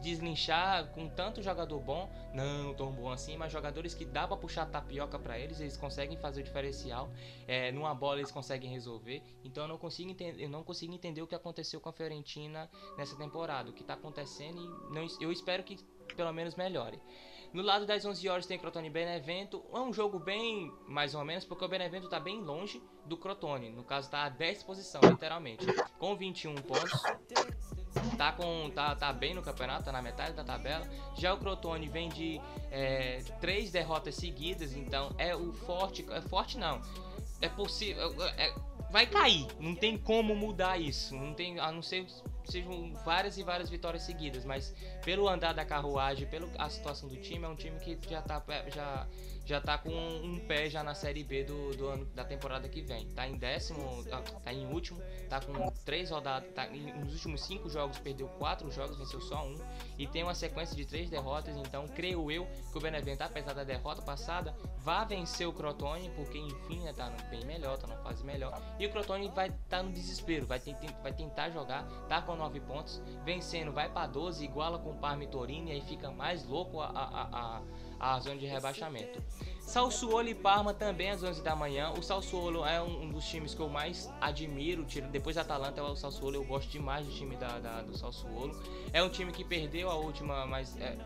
deslinchar 0.00 0.88
com 0.92 1.08
tanto 1.08 1.42
jogador 1.42 1.80
bom, 1.80 2.10
não 2.32 2.74
tão 2.74 2.92
bom 2.92 3.10
assim, 3.10 3.36
mas 3.36 3.52
jogadores 3.52 3.94
que 3.94 4.04
dá 4.04 4.26
para 4.26 4.36
puxar 4.36 4.66
tapioca 4.66 5.18
para 5.18 5.38
eles, 5.38 5.60
eles 5.60 5.76
conseguem 5.76 6.16
fazer 6.16 6.40
o 6.40 6.44
diferencial. 6.44 7.10
É, 7.46 7.72
numa 7.72 7.94
bola 7.94 8.18
eles 8.18 8.30
conseguem 8.30 8.70
resolver. 8.70 9.22
Então 9.44 9.64
eu 9.64 9.68
não 9.68 9.78
consigo 9.78 10.10
entender, 10.10 10.42
eu 10.42 10.48
não 10.48 10.62
consigo 10.62 10.92
entender 10.92 11.22
o 11.22 11.26
que 11.26 11.34
aconteceu 11.34 11.80
com 11.80 11.88
a 11.88 11.92
Fiorentina 11.92 12.70
nessa 12.96 13.16
temporada, 13.16 13.70
o 13.70 13.72
que 13.72 13.84
tá 13.84 13.94
acontecendo 13.94 14.60
e 14.60 14.94
não, 14.94 15.06
eu 15.20 15.32
espero 15.32 15.62
que 15.62 15.76
pelo 16.16 16.32
menos 16.32 16.54
melhore. 16.54 17.00
No 17.52 17.62
lado 17.62 17.86
das 17.86 18.04
11 18.04 18.28
horas 18.28 18.46
tem 18.46 18.58
Crotone 18.58 18.88
e 18.88 18.90
Benevento. 18.90 19.64
É 19.72 19.78
um 19.78 19.92
jogo 19.92 20.18
bem, 20.18 20.70
mais 20.86 21.14
ou 21.14 21.24
menos, 21.24 21.46
porque 21.46 21.64
o 21.64 21.68
Benevento 21.68 22.04
está 22.04 22.20
bem 22.20 22.42
longe 22.42 22.82
do 23.06 23.16
Crotone. 23.16 23.70
No 23.70 23.84
caso, 23.84 24.08
está 24.08 24.24
a 24.24 24.28
10 24.28 24.64
posição, 24.64 25.00
literalmente. 25.02 25.64
Com 25.98 26.14
21 26.14 26.56
pontos 26.56 27.02
tá, 28.16 28.32
com, 28.32 28.70
tá, 28.70 28.94
tá 28.94 29.12
bem 29.12 29.34
no 29.34 29.42
campeonato, 29.42 29.84
tá 29.84 29.92
na 29.92 30.02
metade 30.02 30.32
da 30.32 30.44
tabela. 30.44 30.86
Já 31.16 31.34
o 31.34 31.38
Crotone 31.38 31.88
vem 31.88 32.08
de 32.08 32.40
é, 32.70 33.22
três 33.40 33.70
derrotas 33.70 34.14
seguidas, 34.14 34.74
então 34.74 35.14
é 35.18 35.34
o 35.34 35.52
forte. 35.52 36.06
É 36.10 36.20
forte 36.20 36.58
não. 36.58 36.80
É 37.40 37.48
possível. 37.48 38.14
É, 38.36 38.54
vai 38.90 39.06
cair. 39.06 39.46
Não 39.58 39.74
tem 39.74 39.96
como 39.96 40.34
mudar 40.34 40.78
isso. 40.78 41.14
Não 41.14 41.34
tem. 41.34 41.58
A 41.58 41.70
não 41.70 41.82
ser 41.82 42.06
sejam 42.48 42.94
várias 43.04 43.36
e 43.36 43.42
várias 43.42 43.68
vitórias 43.68 44.02
seguidas, 44.02 44.44
mas 44.44 44.74
pelo 45.04 45.28
andar 45.28 45.52
da 45.52 45.64
carruagem, 45.64 46.26
pela 46.26 46.48
situação 46.70 47.08
do 47.08 47.16
time, 47.16 47.44
é 47.44 47.48
um 47.48 47.54
time 47.54 47.78
que 47.78 47.98
já 48.08 48.22
tá 48.22 48.42
já 48.74 49.06
já 49.48 49.62
tá 49.62 49.78
com 49.78 49.90
um 49.90 50.38
pé 50.46 50.68
já 50.68 50.84
na 50.84 50.94
Série 50.94 51.24
B 51.24 51.42
do, 51.42 51.74
do 51.74 51.88
ano 51.88 52.04
da 52.14 52.22
temporada 52.22 52.68
que 52.68 52.82
vem. 52.82 53.08
Tá 53.08 53.26
em 53.26 53.38
décimo, 53.38 54.04
tá, 54.04 54.20
tá 54.20 54.52
em 54.52 54.66
último, 54.66 55.00
tá 55.26 55.40
com 55.40 55.70
três 55.86 56.10
rodadas, 56.10 56.52
tá, 56.52 56.66
nos 56.66 57.14
últimos 57.14 57.42
cinco 57.44 57.70
jogos 57.70 57.98
perdeu 57.98 58.28
quatro 58.28 58.70
jogos, 58.70 58.98
venceu 58.98 59.22
só 59.22 59.46
um 59.46 59.56
e 59.96 60.06
tem 60.06 60.22
uma 60.22 60.34
sequência 60.34 60.76
de 60.76 60.84
três 60.84 61.08
derrotas. 61.08 61.56
Então 61.56 61.88
creio 61.88 62.30
eu 62.30 62.46
que 62.70 62.76
o 62.76 62.80
Benevento, 62.80 63.22
apesar 63.22 63.54
da 63.54 63.64
derrota 63.64 64.02
passada, 64.02 64.54
vai 64.80 65.06
vencer 65.06 65.48
o 65.48 65.52
Crotone 65.52 66.10
porque 66.14 66.36
enfim 66.36 66.80
né, 66.80 66.92
tá 66.92 67.08
bem 67.30 67.42
melhor, 67.46 67.78
tá 67.78 67.86
numa 67.86 68.02
fase 68.02 68.22
melhor 68.24 68.60
e 68.78 68.86
o 68.86 68.90
Crotone 68.90 69.30
vai 69.34 69.50
tá 69.66 69.82
no 69.82 69.90
desespero, 69.90 70.46
vai, 70.46 70.60
vai 71.02 71.12
tentar 71.14 71.48
jogar, 71.48 71.84
tá 72.06 72.20
com 72.20 72.36
nove 72.36 72.60
pontos, 72.60 73.00
vencendo 73.24 73.72
vai 73.72 73.88
para 73.88 74.06
12, 74.06 74.44
iguala 74.44 74.78
com 74.78 74.90
o 74.90 74.98
Parma 74.98 75.24
e 75.24 75.26
Torino 75.26 75.68
e 75.68 75.72
aí 75.72 75.80
fica 75.80 76.10
mais 76.10 76.44
louco 76.44 76.80
a, 76.80 76.88
a, 76.88 77.56
a 77.56 77.62
a 77.98 78.18
zona 78.20 78.36
de 78.36 78.46
rebaixamento. 78.46 79.22
Salsuolo 79.60 80.28
e 80.28 80.34
Parma 80.34 80.72
também 80.72 81.10
às 81.10 81.22
11 81.22 81.42
da 81.42 81.54
manhã. 81.54 81.90
O 81.90 82.02
Salsuolo 82.02 82.64
é 82.64 82.80
um, 82.80 83.10
dos 83.10 83.24
times 83.26 83.54
que 83.54 83.60
eu 83.60 83.68
mais 83.68 84.10
admiro. 84.18 84.86
Depois 85.10 85.36
da 85.36 85.42
Atalanta 85.42 85.82
o 85.82 85.94
Salsuolo. 85.94 86.36
Eu 86.36 86.44
gosto 86.44 86.70
demais 86.70 87.06
do 87.06 87.12
time 87.12 87.36
da, 87.36 87.58
da, 87.58 87.82
do 87.82 87.96
Salsuolo. 87.96 88.58
É 88.94 89.02
um 89.02 89.10
time 89.10 89.30
que 89.30 89.44
perdeu 89.44 89.90
a 89.90 89.94
última, 89.94 90.46
mas 90.46 90.74
é, 90.78 90.96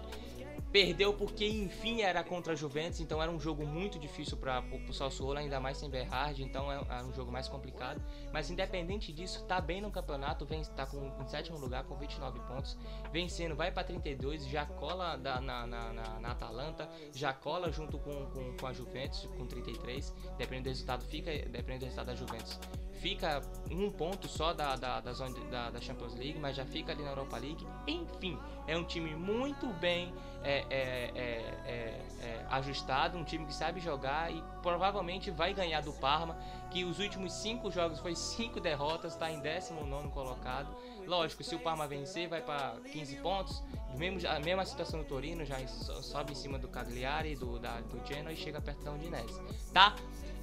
Perdeu 0.72 1.12
porque, 1.12 1.46
enfim, 1.46 2.00
era 2.00 2.24
contra 2.24 2.54
a 2.54 2.56
Juventus, 2.56 2.98
então 3.00 3.22
era 3.22 3.30
um 3.30 3.38
jogo 3.38 3.66
muito 3.66 3.98
difícil 3.98 4.38
para 4.38 4.64
o 4.88 4.92
Sassuolo, 4.94 5.38
ainda 5.38 5.60
mais 5.60 5.76
sem 5.76 5.90
Berrard, 5.90 6.42
então 6.42 6.72
é, 6.72 6.76
era 6.88 7.04
um 7.04 7.12
jogo 7.12 7.30
mais 7.30 7.46
complicado. 7.46 8.02
Mas 8.32 8.50
independente 8.50 9.12
disso, 9.12 9.44
tá 9.44 9.60
bem 9.60 9.82
no 9.82 9.90
campeonato, 9.90 10.46
vem, 10.46 10.62
tá 10.62 10.86
com, 10.86 11.12
em 11.20 11.28
sétimo 11.28 11.58
lugar 11.58 11.84
com 11.84 11.94
29 11.96 12.40
pontos, 12.40 12.78
vencendo, 13.12 13.54
vai 13.54 13.70
para 13.70 13.84
32, 13.84 14.46
já 14.46 14.64
cola 14.64 15.16
da, 15.16 15.42
na, 15.42 15.66
na, 15.66 15.92
na, 15.92 16.20
na, 16.20 16.30
Atalanta, 16.30 16.88
já 17.12 17.34
cola 17.34 17.70
junto 17.70 17.98
com, 17.98 18.24
com, 18.30 18.56
com, 18.56 18.66
a 18.66 18.72
Juventus 18.72 19.28
com 19.36 19.46
33, 19.46 20.14
dependendo 20.38 20.64
do 20.64 20.68
resultado, 20.70 21.04
fica, 21.04 21.30
dependendo 21.30 21.80
do 21.80 21.84
resultado 21.84 22.06
da 22.06 22.14
Juventus, 22.14 22.58
fica 23.02 23.42
um 23.68 23.90
ponto 23.90 24.28
só 24.28 24.54
da, 24.54 24.76
da, 24.76 25.00
da 25.00 25.12
zona 25.12 25.38
da, 25.50 25.70
da 25.70 25.80
Champions 25.80 26.14
League, 26.14 26.38
mas 26.38 26.56
já 26.56 26.64
fica 26.64 26.92
ali 26.92 27.02
na 27.02 27.10
Europa 27.10 27.36
League. 27.36 27.66
Enfim, 27.86 28.38
é 28.66 28.76
um 28.76 28.84
time 28.84 29.14
muito 29.14 29.66
bem 29.74 30.12
é, 30.44 30.64
é, 30.70 31.10
é, 31.14 31.54
é, 31.66 32.00
é 32.20 32.46
ajustado, 32.50 33.16
um 33.16 33.24
time 33.24 33.46
que 33.46 33.54
sabe 33.54 33.80
jogar 33.80 34.32
e 34.32 34.42
provavelmente 34.60 35.30
vai 35.30 35.54
ganhar 35.54 35.80
do 35.80 35.92
Parma, 35.92 36.36
que 36.70 36.84
os 36.84 36.98
últimos 36.98 37.32
cinco 37.32 37.70
jogos 37.70 38.00
foi 38.00 38.14
cinco 38.16 38.60
derrotas, 38.60 39.12
está 39.12 39.30
em 39.30 39.40
19 39.40 40.08
colocado. 40.08 40.74
Lógico, 41.06 41.42
se 41.42 41.54
o 41.54 41.60
Parma 41.60 41.86
vencer, 41.86 42.28
vai 42.28 42.40
para 42.40 42.76
15 42.92 43.16
pontos. 43.16 43.62
Mesmo, 43.96 44.28
a 44.28 44.40
mesma 44.40 44.64
situação 44.64 45.00
do 45.00 45.06
Torino, 45.06 45.44
já 45.44 45.58
sobe 45.66 46.32
em 46.32 46.34
cima 46.34 46.58
do 46.58 46.68
Cagliari, 46.68 47.36
do, 47.36 47.58
da, 47.58 47.80
do 47.80 48.04
Genoa 48.06 48.32
e 48.32 48.36
chega 48.36 48.60
perto 48.60 48.82
da 48.82 48.92
Udinese. 48.92 49.40
Tá? 49.72 49.94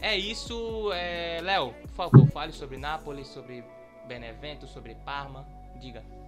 É 0.02 0.16
isso, 0.16 0.92
é... 0.94 1.42
Léo, 1.42 1.74
por 1.74 1.90
favor, 1.90 2.28
fale 2.28 2.54
sobre 2.54 2.78
Nápoles, 2.78 3.28
sobre 3.28 3.64
Benevento, 4.08 4.68
sobre 4.68 4.96
Parma. 4.96 5.48
Diga. 5.80 6.19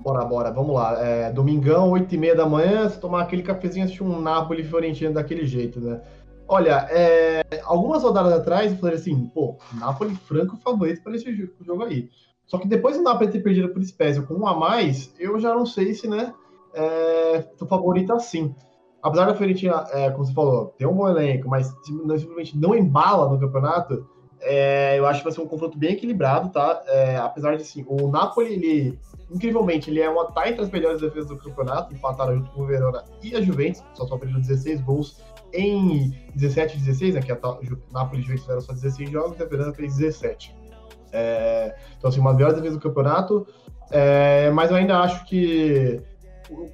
Bora, 0.00 0.24
bora, 0.24 0.50
vamos 0.50 0.74
lá. 0.74 1.00
É, 1.00 1.32
domingão, 1.32 1.90
8 1.90 2.14
e 2.14 2.18
meia 2.18 2.34
da 2.34 2.46
manhã, 2.46 2.88
se 2.88 2.98
tomar 2.98 3.22
aquele 3.22 3.42
cafezinho, 3.42 3.84
assistir 3.84 4.02
um 4.02 4.20
Napoli 4.20 4.62
Fiorentino 4.62 5.14
daquele 5.14 5.46
jeito, 5.46 5.80
né? 5.80 6.00
Olha, 6.46 6.86
é, 6.90 7.42
algumas 7.64 8.02
rodadas 8.02 8.32
atrás 8.34 8.72
eu 8.72 8.78
falei 8.78 8.96
assim, 8.96 9.26
pô, 9.28 9.56
Napoli 9.72 10.14
franco 10.14 10.56
favorito 10.58 11.02
para 11.02 11.16
esse 11.16 11.50
jogo 11.62 11.84
aí. 11.84 12.10
Só 12.46 12.58
que 12.58 12.68
depois 12.68 12.96
do 12.96 13.02
Napoli 13.02 13.30
ter 13.30 13.40
perdido 13.40 13.70
por 13.70 13.82
Spezia 13.82 14.22
com 14.22 14.34
um 14.34 14.46
a 14.46 14.54
mais, 14.54 15.14
eu 15.18 15.38
já 15.40 15.54
não 15.54 15.64
sei 15.64 15.94
se, 15.94 16.06
né, 16.06 16.34
é, 16.74 17.38
tô 17.56 17.66
favorito 17.66 18.12
assim. 18.12 18.54
Apesar 19.02 19.26
da 19.26 19.34
Fiorentina, 19.34 19.86
é, 19.92 20.10
como 20.10 20.24
você 20.24 20.32
falou, 20.32 20.66
ter 20.78 20.86
um 20.86 20.94
bom 20.94 21.08
elenco, 21.08 21.48
mas 21.48 21.74
simplesmente 21.84 22.56
não 22.58 22.74
embala 22.74 23.28
no 23.30 23.38
campeonato, 23.38 24.06
é, 24.44 24.98
eu 24.98 25.06
acho 25.06 25.20
que 25.20 25.24
vai 25.24 25.32
ser 25.32 25.40
um 25.40 25.48
confronto 25.48 25.78
bem 25.78 25.92
equilibrado, 25.92 26.50
tá? 26.50 26.82
É, 26.86 27.16
apesar 27.16 27.56
de, 27.56 27.62
assim, 27.62 27.84
o 27.88 28.08
Napoli, 28.08 28.52
ele, 28.52 28.98
incrivelmente, 29.30 29.90
ele 29.90 30.00
é 30.00 30.08
uma 30.08 30.30
tá 30.30 30.48
entre 30.48 30.62
as 30.62 30.70
melhores 30.70 31.00
defesas 31.00 31.28
do 31.28 31.36
campeonato, 31.36 31.94
empataram 31.94 32.36
junto 32.36 32.50
com 32.50 32.62
o 32.62 32.66
Verona 32.66 33.02
e 33.22 33.34
a 33.34 33.40
Juventus, 33.40 33.82
só 33.94 34.06
só 34.06 34.18
perderam 34.18 34.40
16 34.40 34.82
gols 34.82 35.22
em 35.52 36.12
17 36.34 36.76
e 36.76 36.80
16, 36.80 37.14
né, 37.14 37.22
que 37.22 37.32
a 37.32 37.38
Napoli 37.92 38.18
e 38.18 38.20
a 38.20 38.22
Juventus 38.22 38.42
fizeram 38.42 38.60
só 38.60 38.72
16 38.72 39.10
jogos, 39.10 39.40
a 39.40 39.44
Verona 39.46 39.72
fez 39.72 39.96
17. 39.96 40.54
É, 41.12 41.76
então, 41.96 42.10
assim, 42.10 42.20
uma 42.20 42.30
das 42.30 42.38
melhores 42.38 42.56
defesas 42.56 42.78
do 42.78 42.82
campeonato, 42.82 43.46
é, 43.90 44.50
mas 44.50 44.70
eu 44.70 44.76
ainda 44.76 44.98
acho 44.98 45.24
que 45.26 46.02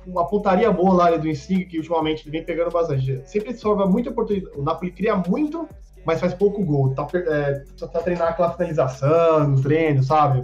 uma 0.07 0.27
pontaria 0.27 0.71
boa 0.73 0.95
lá 0.95 1.17
do 1.17 1.29
Insigne, 1.29 1.67
que 1.67 1.77
ultimamente 1.77 2.25
ele 2.25 2.33
vem 2.33 2.45
pegando 2.45 2.71
bastante. 2.71 3.23
Sempre 3.29 3.55
sobra 3.55 3.87
muita 3.87 4.11
oportunidade. 4.11 4.59
O 4.59 4.63
Napoli 4.63 4.91
cria 4.91 5.15
muito, 5.17 5.69
mas 6.05 6.21
faz 6.21 6.35
pouco 6.35 6.65
gol. 6.65 6.95
Tá, 6.95 7.07
é, 7.15 7.63
tá 7.79 8.01
treinando 8.01 8.31
aquela 8.31 8.53
finalização 8.53 9.49
no 9.49 9.61
treino, 9.61 10.03
sabe? 10.03 10.43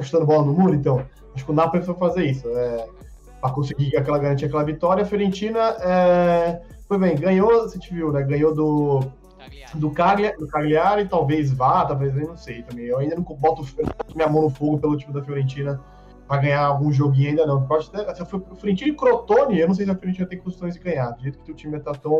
Chutando 0.00 0.26
bola 0.26 0.44
no 0.44 0.54
muro, 0.54 0.74
então. 0.74 1.04
Acho 1.34 1.44
que 1.44 1.50
o 1.50 1.54
Napoli 1.54 1.82
foi 1.82 1.94
fazer 1.94 2.24
isso. 2.24 2.48
É, 2.48 2.86
para 3.40 3.50
conseguir 3.50 3.96
aquela 3.96 4.18
garantia, 4.18 4.46
aquela 4.46 4.64
vitória. 4.64 5.02
A 5.02 5.06
Fiorentina 5.06 5.76
é, 5.80 6.60
foi 6.86 6.98
bem, 6.98 7.16
ganhou, 7.16 7.62
você 7.62 7.78
te 7.78 7.92
viu, 7.92 8.12
né? 8.12 8.22
Ganhou 8.22 8.54
do. 8.54 9.00
Do, 9.74 9.90
Cagliari, 9.90 10.36
do 10.36 10.46
Cagliari, 10.46 11.08
talvez 11.08 11.52
vá, 11.52 11.86
talvez 11.86 12.14
eu 12.14 12.28
não 12.28 12.36
sei 12.36 12.62
também. 12.62 12.86
Eu 12.86 12.98
ainda 12.98 13.14
não 13.16 13.22
boto 13.22 13.64
minha 14.14 14.28
mão 14.28 14.42
no 14.42 14.50
fogo 14.50 14.78
pelo 14.78 14.96
time 14.96 15.14
da 15.14 15.22
Fiorentina 15.22 15.80
para 16.28 16.42
ganhar 16.42 16.64
algum 16.64 16.92
joguinho 16.92 17.30
ainda 17.30 17.46
não. 17.46 17.66
Pode 17.66 17.90
ter, 17.90 18.14
se 18.14 18.22
o 18.22 18.26
Fiorentina 18.26 18.90
e 18.90 18.94
Crotone, 18.94 19.58
eu 19.58 19.66
não 19.66 19.74
sei 19.74 19.84
se 19.84 19.90
a 19.90 19.96
Fiorentina 19.96 20.28
tem 20.28 20.38
condições 20.38 20.74
de 20.74 20.80
ganhar, 20.80 21.10
do 21.12 21.22
jeito 21.22 21.38
que 21.38 21.50
o 21.50 21.54
time 21.54 21.80
tá 21.80 21.92
tão 21.92 22.18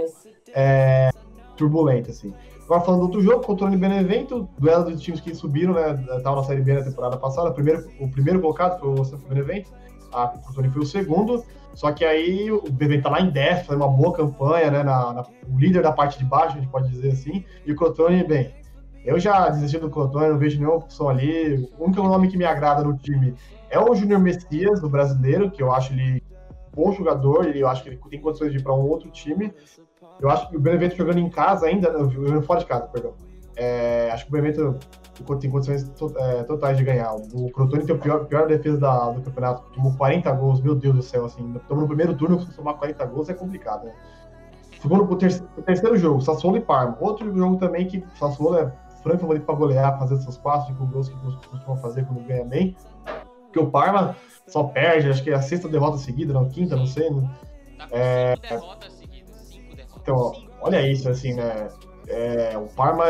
é, 0.55 1.11
turbulento 1.57 2.11
assim. 2.11 2.35
Agora 2.71 2.85
falando 2.85 3.01
do 3.01 3.07
outro 3.07 3.21
jogo, 3.21 3.45
Crotone 3.45 3.75
e 3.75 3.79
Benevento, 3.81 4.49
duelo 4.57 4.85
dos 4.85 5.03
times 5.03 5.21
que 5.21 5.35
subiram, 5.35 5.75
né, 5.75 5.91
estavam 6.17 6.37
na 6.37 6.45
Série 6.45 6.63
B 6.63 6.75
na 6.75 6.85
temporada 6.85 7.17
passada, 7.17 7.51
o 7.51 7.53
primeiro, 7.53 7.91
o 7.99 8.09
primeiro 8.09 8.41
colocado 8.41 8.79
foi 8.79 8.91
o 8.91 9.29
Benevento, 9.29 9.73
a 10.13 10.29
Crotone 10.29 10.71
foi 10.71 10.83
o 10.83 10.87
segundo, 10.87 11.45
só 11.75 11.91
que 11.91 12.05
aí 12.05 12.49
o 12.49 12.63
Benevento 12.71 13.03
tá 13.03 13.11
lá 13.11 13.21
em 13.23 13.31
déficit, 13.31 13.67
foi 13.67 13.75
uma 13.75 13.89
boa 13.89 14.13
campanha, 14.13 14.71
né, 14.71 14.85
na, 14.85 15.13
na, 15.13 15.23
o 15.23 15.59
líder 15.59 15.83
da 15.83 15.91
parte 15.91 16.17
de 16.17 16.25
baixo, 16.25 16.59
a 16.59 16.61
gente 16.61 16.71
pode 16.71 16.89
dizer 16.91 17.11
assim, 17.11 17.45
e 17.67 17.73
o 17.73 17.75
Crotone, 17.75 18.23
bem, 18.23 18.55
eu 19.05 19.19
já 19.19 19.49
desisti 19.49 19.77
do 19.77 19.91
Crotone, 19.91 20.29
não 20.29 20.39
vejo 20.39 20.57
nenhuma 20.61 20.77
opção 20.77 21.09
ali. 21.09 21.69
O 21.77 21.87
único 21.87 22.01
nome 22.05 22.29
que 22.29 22.37
me 22.37 22.45
agrada 22.45 22.85
no 22.85 22.97
time 22.97 23.35
é 23.69 23.81
o 23.81 23.97
Júnior 23.97 24.21
Messias, 24.21 24.81
do 24.81 24.89
brasileiro, 24.89 25.51
que 25.51 25.61
eu 25.61 25.73
acho 25.73 25.93
ele 25.93 26.23
bom 26.73 26.93
jogador, 26.93 27.47
eu 27.47 27.67
acho 27.67 27.83
que 27.83 27.89
ele 27.89 28.01
tem 28.11 28.21
condições 28.21 28.53
de 28.53 28.59
ir 28.59 28.63
para 28.63 28.75
um 28.75 28.89
outro 28.89 29.11
time. 29.11 29.53
Eu 30.21 30.31
acho 30.31 30.49
que 30.49 30.57
o 30.57 30.61
Benevento 30.61 30.97
jogando 30.97 31.19
em 31.19 31.31
casa 31.31 31.67
ainda, 31.67 31.91
jogando 32.09 32.43
fora 32.43 32.61
de 32.61 32.67
casa, 32.67 32.87
perdão. 32.87 33.15
É, 33.57 34.11
acho 34.13 34.25
que 34.25 34.31
o 34.31 34.33
Benevento 34.33 34.79
tem 35.41 35.51
condições 35.51 35.85
to, 35.91 36.13
é, 36.17 36.43
totais 36.45 36.77
de 36.77 36.85
ganhar. 36.85 37.15
O 37.15 37.51
Crotone 37.51 37.85
tem 37.85 37.95
a 37.95 37.99
pior, 37.99 38.25
pior 38.27 38.47
defesa 38.47 38.79
da, 38.79 39.11
do 39.11 39.23
campeonato, 39.23 39.71
tomou 39.73 39.95
40 39.95 40.31
gols, 40.33 40.61
meu 40.61 40.75
Deus 40.75 40.97
do 40.97 41.03
céu, 41.03 41.27
assim, 41.27 41.55
estamos 41.57 41.83
no 41.83 41.87
primeiro 41.87 42.15
turno, 42.15 42.41
se 42.41 42.55
tomar 42.55 42.75
40 42.75 43.05
gols 43.07 43.29
é 43.29 43.35
complicado, 43.35 43.85
né? 43.85 43.93
Segundo, 44.81 45.05
o 45.05 45.17
terceiro, 45.17 45.49
o 45.59 45.63
terceiro 45.63 45.97
jogo, 45.97 46.21
Sassuolo 46.23 46.57
e 46.57 46.61
Parma. 46.61 46.97
Outro 47.01 47.35
jogo 47.37 47.57
também 47.59 47.87
que 47.87 48.03
Sassuolo 48.19 48.59
é 48.59 48.73
franco 49.03 49.21
favorito 49.21 49.45
para 49.45 49.55
golear, 49.55 49.99
fazer 49.99 50.17
seus 50.19 50.39
passos 50.39 50.75
com 50.77 50.87
gols 50.87 51.09
que 51.09 51.17
costuma 51.49 51.77
fazer 51.77 52.07
quando 52.07 52.27
ganha 52.27 52.45
bem. 52.45 52.77
Porque 53.45 53.59
o 53.59 53.71
Parma 53.71 54.17
só 54.47 54.65
perde, 54.65 55.11
acho 55.11 55.23
que 55.23 55.31
é 55.31 55.35
a 55.35 55.43
sexta 55.43 55.69
derrota 55.69 55.99
seguida, 55.99 56.33
não, 56.33 56.49
quinta, 56.49 56.77
não 56.77 56.87
sei. 56.87 57.11
Né? 57.11 57.31
Tá 57.77 57.89
com 57.89 57.97
é... 57.97 58.37
derrotas. 58.37 59.00
Então, 60.11 60.33
olha 60.61 60.87
isso, 60.87 61.09
assim, 61.09 61.35
né? 61.35 61.69
É, 62.09 62.59
o 62.59 62.67
Parma 62.75 63.05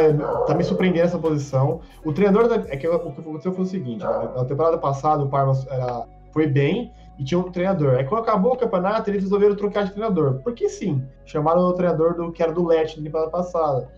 tá 0.46 0.54
me 0.54 0.62
surpreendendo 0.62 1.06
essa 1.06 1.18
posição. 1.18 1.80
O 2.04 2.12
treinador, 2.12 2.48
da, 2.48 2.56
é 2.70 2.76
que 2.76 2.86
o 2.86 3.12
que 3.12 3.20
aconteceu 3.20 3.52
foi 3.52 3.64
o 3.64 3.66
seguinte: 3.66 4.04
né? 4.04 4.30
na 4.36 4.44
temporada 4.44 4.76
passada 4.76 5.22
o 5.22 5.28
Parma 5.28 5.52
era, 5.70 6.06
foi 6.32 6.46
bem 6.46 6.92
e 7.18 7.24
tinha 7.24 7.40
um 7.40 7.50
treinador. 7.50 7.94
Aí 7.94 8.04
quando 8.04 8.22
acabou 8.22 8.52
o 8.52 8.56
campeonato, 8.56 9.08
eles 9.08 9.22
resolveram 9.22 9.56
trocar 9.56 9.84
de 9.84 9.92
treinador. 9.92 10.40
Porque 10.42 10.68
sim, 10.68 11.02
chamaram 11.24 11.62
o 11.62 11.72
treinador 11.72 12.14
do 12.14 12.30
que 12.30 12.42
era 12.42 12.52
do 12.52 12.66
Leti 12.66 12.98
na 12.98 13.04
temporada 13.04 13.30
passada. 13.30 13.88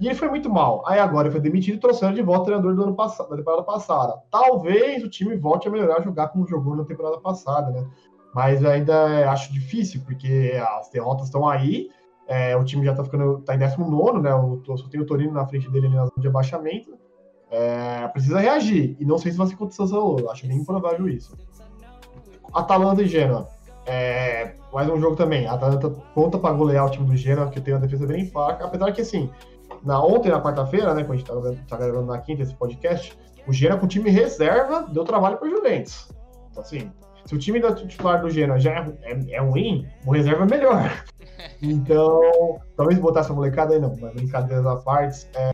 E 0.00 0.06
ele 0.06 0.14
foi 0.14 0.28
muito 0.28 0.48
mal. 0.50 0.82
Aí 0.86 0.98
agora 0.98 1.28
ele 1.28 1.32
foi 1.32 1.40
demitido 1.40 1.76
e 1.76 1.80
trouxeram 1.80 2.14
de 2.14 2.22
volta 2.22 2.42
o 2.42 2.44
treinador 2.46 2.74
do 2.74 2.82
ano 2.82 2.94
passado, 2.94 3.30
da 3.30 3.36
temporada 3.36 3.62
passada. 3.62 4.22
Talvez 4.30 5.04
o 5.04 5.08
time 5.08 5.36
volte 5.36 5.68
a 5.68 5.70
melhorar 5.70 6.02
jogar 6.02 6.28
como 6.28 6.46
jogou 6.46 6.76
na 6.76 6.84
temporada 6.84 7.18
passada, 7.18 7.70
né? 7.70 7.86
Mas 8.34 8.64
ainda 8.64 9.30
acho 9.30 9.52
difícil, 9.52 10.00
porque 10.04 10.52
as 10.78 10.88
derrotas 10.90 11.26
estão 11.26 11.48
aí. 11.48 11.90
É, 12.28 12.54
o 12.54 12.62
time 12.62 12.84
já 12.84 12.94
tá 12.94 13.02
ficando. 13.02 13.38
tá 13.38 13.54
em 13.54 13.58
19, 13.58 14.20
né? 14.20 14.34
O, 14.34 14.62
só 14.76 14.86
tem 14.88 15.00
o 15.00 15.06
Torino 15.06 15.32
na 15.32 15.46
frente 15.46 15.70
dele 15.70 15.86
ali 15.86 15.96
na 15.96 16.04
zona 16.04 16.18
de 16.18 16.28
abaixamento. 16.28 16.96
É, 17.50 18.06
precisa 18.08 18.38
reagir. 18.38 18.96
E 19.00 19.04
não 19.04 19.18
sei 19.18 19.32
se 19.32 19.38
vai 19.38 19.46
ser 19.46 19.56
contra 19.56 19.72
o 19.72 19.76
Sassuolo. 19.76 20.30
Acho 20.30 20.46
bem 20.46 20.58
improvável 20.58 21.08
isso. 21.08 21.34
Atalanta 22.52 23.02
e 23.02 23.08
Genoa. 23.08 23.48
É, 23.86 24.52
mais 24.70 24.88
um 24.90 25.00
jogo 25.00 25.16
também. 25.16 25.46
A 25.46 25.54
Atalanta 25.54 25.88
conta 26.14 26.38
para 26.38 26.54
golear 26.54 26.84
o 26.84 26.90
time 26.90 27.06
do 27.06 27.16
Genoa, 27.16 27.48
que 27.48 27.58
tem 27.60 27.72
uma 27.72 27.80
defesa 27.80 28.06
bem 28.06 28.26
fraca. 28.26 28.66
Apesar 28.66 28.92
que, 28.92 29.00
assim, 29.00 29.30
na 29.82 30.02
ontem, 30.02 30.30
na 30.30 30.42
quarta-feira, 30.42 30.92
né, 30.92 31.04
quando 31.04 31.14
a 31.14 31.52
gente 31.52 31.66
tá, 31.66 31.76
tá, 31.76 31.82
gravando 31.82 32.06
na 32.06 32.18
quinta 32.18 32.42
esse 32.42 32.54
podcast, 32.54 33.18
o 33.46 33.52
Genoa 33.52 33.78
com 33.78 33.86
o 33.86 33.88
time 33.88 34.10
reserva 34.10 34.86
deu 34.92 35.04
trabalho 35.04 35.38
para 35.38 35.48
Juventus. 35.48 36.10
Então, 36.50 36.62
assim, 36.62 36.92
se 37.28 37.34
o 37.34 37.38
time 37.38 37.60
da 37.60 37.74
titular 37.74 38.22
do 38.22 38.30
Genoa 38.30 38.58
já 38.58 38.72
é, 38.72 38.88
é, 39.02 39.32
é 39.34 39.38
ruim, 39.38 39.86
o 40.06 40.12
reserva 40.12 40.44
é 40.44 40.48
melhor. 40.48 41.04
Então, 41.62 42.58
talvez 42.76 42.98
botar 42.98 43.20
essa 43.20 43.32
molecada 43.32 43.72
aí, 43.74 43.80
não, 43.80 43.96
mas 44.00 44.12
brincadeiras 44.12 44.66
à 44.66 44.74
parte, 44.76 45.28
é, 45.34 45.52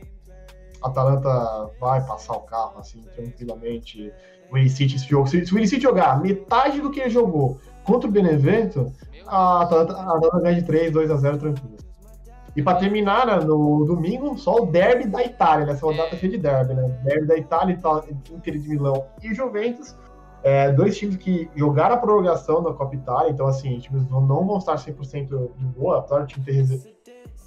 a 0.82 0.88
Atalanta 0.88 1.70
vai 1.78 2.02
passar 2.06 2.34
o 2.34 2.40
carro, 2.40 2.78
assim, 2.78 3.02
tranquilamente. 3.14 4.10
O 4.50 4.56
Illicite, 4.56 4.96
esse 4.96 5.06
jogo, 5.06 5.26
se, 5.26 5.44
se 5.44 5.54
o 5.54 5.58
Illicite 5.58 5.82
jogar 5.82 6.20
metade 6.22 6.80
do 6.80 6.90
que 6.90 7.00
ele 7.00 7.10
jogou 7.10 7.58
contra 7.84 8.08
o 8.08 8.12
Benevento, 8.12 8.92
a 9.26 9.62
Atalanta, 9.62 9.92
a 9.94 10.16
Atalanta 10.16 10.40
ganha 10.40 10.60
de 10.60 10.66
3, 10.66 10.92
2 10.92 11.10
a 11.10 11.16
0 11.16 11.38
tranquilo. 11.38 11.76
E 12.56 12.62
para 12.62 12.78
terminar, 12.78 13.26
né, 13.26 13.36
no 13.36 13.84
domingo, 13.84 14.38
só 14.38 14.56
o 14.62 14.66
derby 14.66 15.06
da 15.06 15.22
Itália, 15.22 15.66
nessa 15.66 15.84
rodada 15.84 16.14
é. 16.14 16.16
cheia 16.16 16.32
de 16.32 16.38
derby, 16.38 16.74
né? 16.74 16.88
Derby 17.04 17.26
da 17.26 17.36
Itália, 17.36 17.78
Inter 18.30 18.58
de 18.58 18.68
Milão 18.68 19.04
e 19.22 19.34
Juventus. 19.34 19.94
É, 20.44 20.70
dois 20.70 20.96
times 20.98 21.16
que 21.16 21.48
jogaram 21.56 21.94
a 21.94 21.98
prorrogação 21.98 22.60
na 22.60 22.70
Copa 22.74 22.94
Itália, 22.94 23.30
então, 23.30 23.46
assim, 23.46 23.78
times 23.78 24.06
não 24.10 24.26
vão 24.26 24.58
estar 24.58 24.74
100% 24.74 25.26
de 25.56 25.64
boa, 25.64 26.00
apesar 26.00 26.20
do 26.20 26.26
time 26.26 26.44
ter 26.44 26.94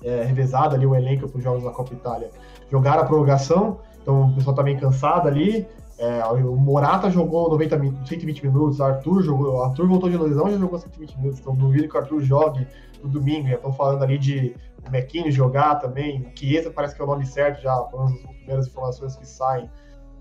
é, 0.03 0.23
revezado 0.23 0.73
ali 0.73 0.83
o 0.83 0.95
elenco 0.95 1.29
para 1.29 1.37
os 1.37 1.43
jogos 1.43 1.63
da 1.63 1.69
Copa 1.69 1.93
Itália. 1.93 2.31
Jogaram 2.71 3.03
a 3.03 3.05
prorrogação, 3.05 3.77
então 4.01 4.29
o 4.29 4.33
pessoal 4.33 4.55
tá 4.55 4.63
meio 4.63 4.79
cansado 4.79 5.27
ali. 5.27 5.67
É, 5.99 6.23
o 6.25 6.55
Morata 6.55 7.09
jogou 7.11 7.49
90 7.51 8.05
120 8.07 8.47
minutos, 8.47 8.79
o 8.79 8.83
Arthur 8.83 9.21
jogou, 9.21 9.55
o 9.57 9.61
Arthur 9.61 9.87
voltou 9.87 10.09
de 10.09 10.17
lesão 10.17 10.49
já 10.49 10.57
jogou 10.57 10.79
120 10.79 11.17
minutos, 11.17 11.39
então 11.39 11.55
duvido 11.55 11.87
que 11.87 11.95
o 11.95 11.99
Arthur 11.99 12.21
jogue 12.21 12.67
no 13.03 13.09
domingo. 13.09 13.47
Estão 13.47 13.71
falando 13.73 14.03
ali 14.03 14.17
de 14.17 14.55
o 14.87 14.91
Mequinho 14.91 15.31
jogar 15.31 15.75
também. 15.75 16.21
O 16.21 16.37
Chiesa 16.37 16.71
parece 16.71 16.95
que 16.95 17.01
é 17.01 17.05
o 17.05 17.07
nome 17.07 17.25
certo 17.27 17.61
já, 17.61 17.75
pelas 17.75 18.11
primeiras 18.39 18.67
informações 18.67 19.15
que 19.15 19.27
saem. 19.27 19.69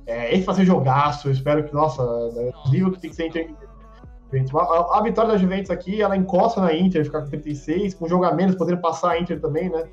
É, 0.06 0.34
esse 0.34 0.44
vai 0.44 0.54
ser 0.54 0.64
jogaço, 0.64 1.30
espero 1.30 1.64
que, 1.64 1.74
nossa, 1.74 2.02
é 2.36 2.52
que 2.62 3.00
tem 3.00 3.10
que 3.10 3.16
ser 3.16 3.26
Inter. 3.26 3.48
A, 4.54 4.98
a, 4.98 5.02
vitória 5.02 5.32
da 5.32 5.38
Juventus 5.38 5.70
aqui, 5.70 6.02
ela 6.02 6.16
encosta 6.16 6.60
na 6.60 6.74
Inter, 6.74 7.04
ficar 7.04 7.22
com 7.22 7.28
36, 7.28 7.94
com 7.94 8.08
jogo 8.08 8.24
a 8.24 8.32
menos, 8.32 8.56
podendo 8.56 8.80
passar 8.80 9.12
a 9.12 9.20
Inter 9.20 9.40
também, 9.40 9.68
né? 9.68 9.84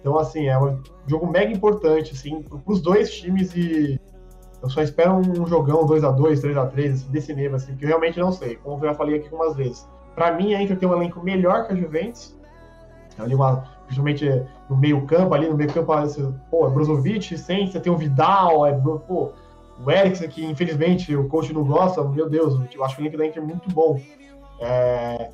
Então, 0.00 0.18
assim, 0.18 0.48
é 0.48 0.58
um 0.58 0.80
jogo 1.06 1.26
mega 1.26 1.52
importante, 1.52 2.12
assim, 2.12 2.42
para 2.42 2.60
os 2.66 2.80
dois 2.82 3.12
times 3.12 3.54
e 3.54 4.00
eu 4.62 4.68
só 4.68 4.82
espero 4.82 5.14
um 5.14 5.46
jogão 5.46 5.86
2x2, 5.86 6.40
3x3, 6.40 6.92
assim, 6.92 7.10
desse 7.10 7.34
nível, 7.34 7.56
assim, 7.56 7.76
que 7.76 7.84
eu 7.84 7.88
realmente 7.88 8.18
não 8.18 8.32
sei, 8.32 8.56
como 8.56 8.76
eu 8.84 8.90
já 8.90 8.94
falei 8.94 9.16
aqui 9.16 9.26
algumas 9.26 9.56
vezes. 9.56 9.88
Para 10.14 10.32
mim, 10.32 10.54
a 10.54 10.62
Inter 10.62 10.78
tem 10.78 10.88
um 10.88 10.92
elenco 10.92 11.22
melhor 11.22 11.66
que 11.66 11.72
a 11.72 11.76
Juventus, 11.76 12.36
ali 13.18 13.34
uma, 13.34 13.64
principalmente 13.84 14.26
no 14.68 14.76
meio 14.76 15.04
campo, 15.06 15.34
ali 15.34 15.48
no 15.48 15.56
meio 15.56 15.72
campo, 15.72 15.92
pô, 16.50 16.66
é 16.66 16.70
Brozovic, 16.70 17.36
sem, 17.38 17.70
você 17.70 17.80
tem 17.80 17.92
o 17.92 17.96
Vidal, 17.96 18.66
é, 18.66 18.72
pô, 18.72 19.32
o 19.84 19.90
Eriksen, 19.90 20.28
que 20.28 20.44
infelizmente 20.44 21.14
o 21.14 21.28
coach 21.28 21.52
não 21.52 21.64
gosta, 21.64 22.02
meu 22.04 22.28
Deus, 22.28 22.54
eu 22.72 22.84
acho 22.84 22.96
que 22.96 23.02
o 23.02 23.04
link 23.04 23.16
da 23.16 23.26
Inter 23.26 23.42
é 23.42 23.46
muito 23.46 23.68
bom. 23.70 24.00
É, 24.60 25.30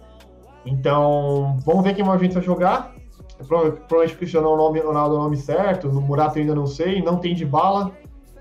então, 0.65 1.57
vamos 1.65 1.85
ver 1.85 1.95
quem 1.95 2.05
mais 2.05 2.21
a 2.21 2.25
gente 2.25 2.35
vai 2.35 2.43
jogar. 2.43 2.95
Provavelmente 3.47 4.15
o 4.15 4.19
Cristiano 4.19 4.49
Ronaldo 4.49 4.79
é 4.79 5.17
o 5.17 5.23
nome 5.23 5.37
certo, 5.37 5.89
no 5.89 6.01
Murata 6.01 6.39
ainda 6.39 6.55
não 6.55 6.67
sei, 6.67 7.01
não 7.01 7.19
tem 7.19 7.35
de 7.35 7.45
bala, 7.45 7.93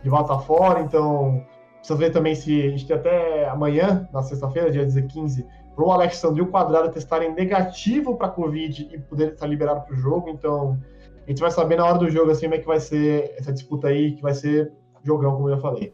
de 0.01 0.09
bala 0.09 0.27
tá 0.27 0.39
fora, 0.39 0.81
então 0.81 1.45
precisa 1.77 1.99
ver 1.99 2.09
também 2.11 2.33
se 2.33 2.63
a 2.63 2.69
gente 2.69 2.87
tem 2.87 2.95
até 2.95 3.47
amanhã, 3.47 4.09
na 4.11 4.23
sexta-feira, 4.23 4.71
dia 4.71 4.85
15, 4.85 5.45
para 5.75 5.85
o 5.85 5.91
Alexandre 5.91 6.41
e 6.41 6.43
o 6.43 6.47
Quadrado 6.47 6.89
testarem 6.89 7.33
negativo 7.35 8.15
para 8.17 8.29
Covid 8.29 8.89
e 8.91 8.97
poder 8.97 9.33
estar 9.33 9.45
liberado 9.45 9.81
para 9.81 9.93
o 9.93 9.97
jogo. 9.97 10.29
Então, 10.29 10.79
a 11.25 11.29
gente 11.29 11.39
vai 11.39 11.51
saber 11.51 11.75
na 11.75 11.85
hora 11.85 11.99
do 11.99 12.09
jogo 12.09 12.31
assim 12.31 12.47
como 12.47 12.55
é 12.55 12.57
que 12.57 12.65
vai 12.65 12.79
ser 12.79 13.35
essa 13.37 13.53
disputa 13.53 13.89
aí, 13.89 14.13
que 14.13 14.21
vai 14.23 14.33
ser 14.33 14.73
jogão, 15.03 15.35
como 15.35 15.49
eu 15.49 15.55
já 15.55 15.61
falei. 15.61 15.93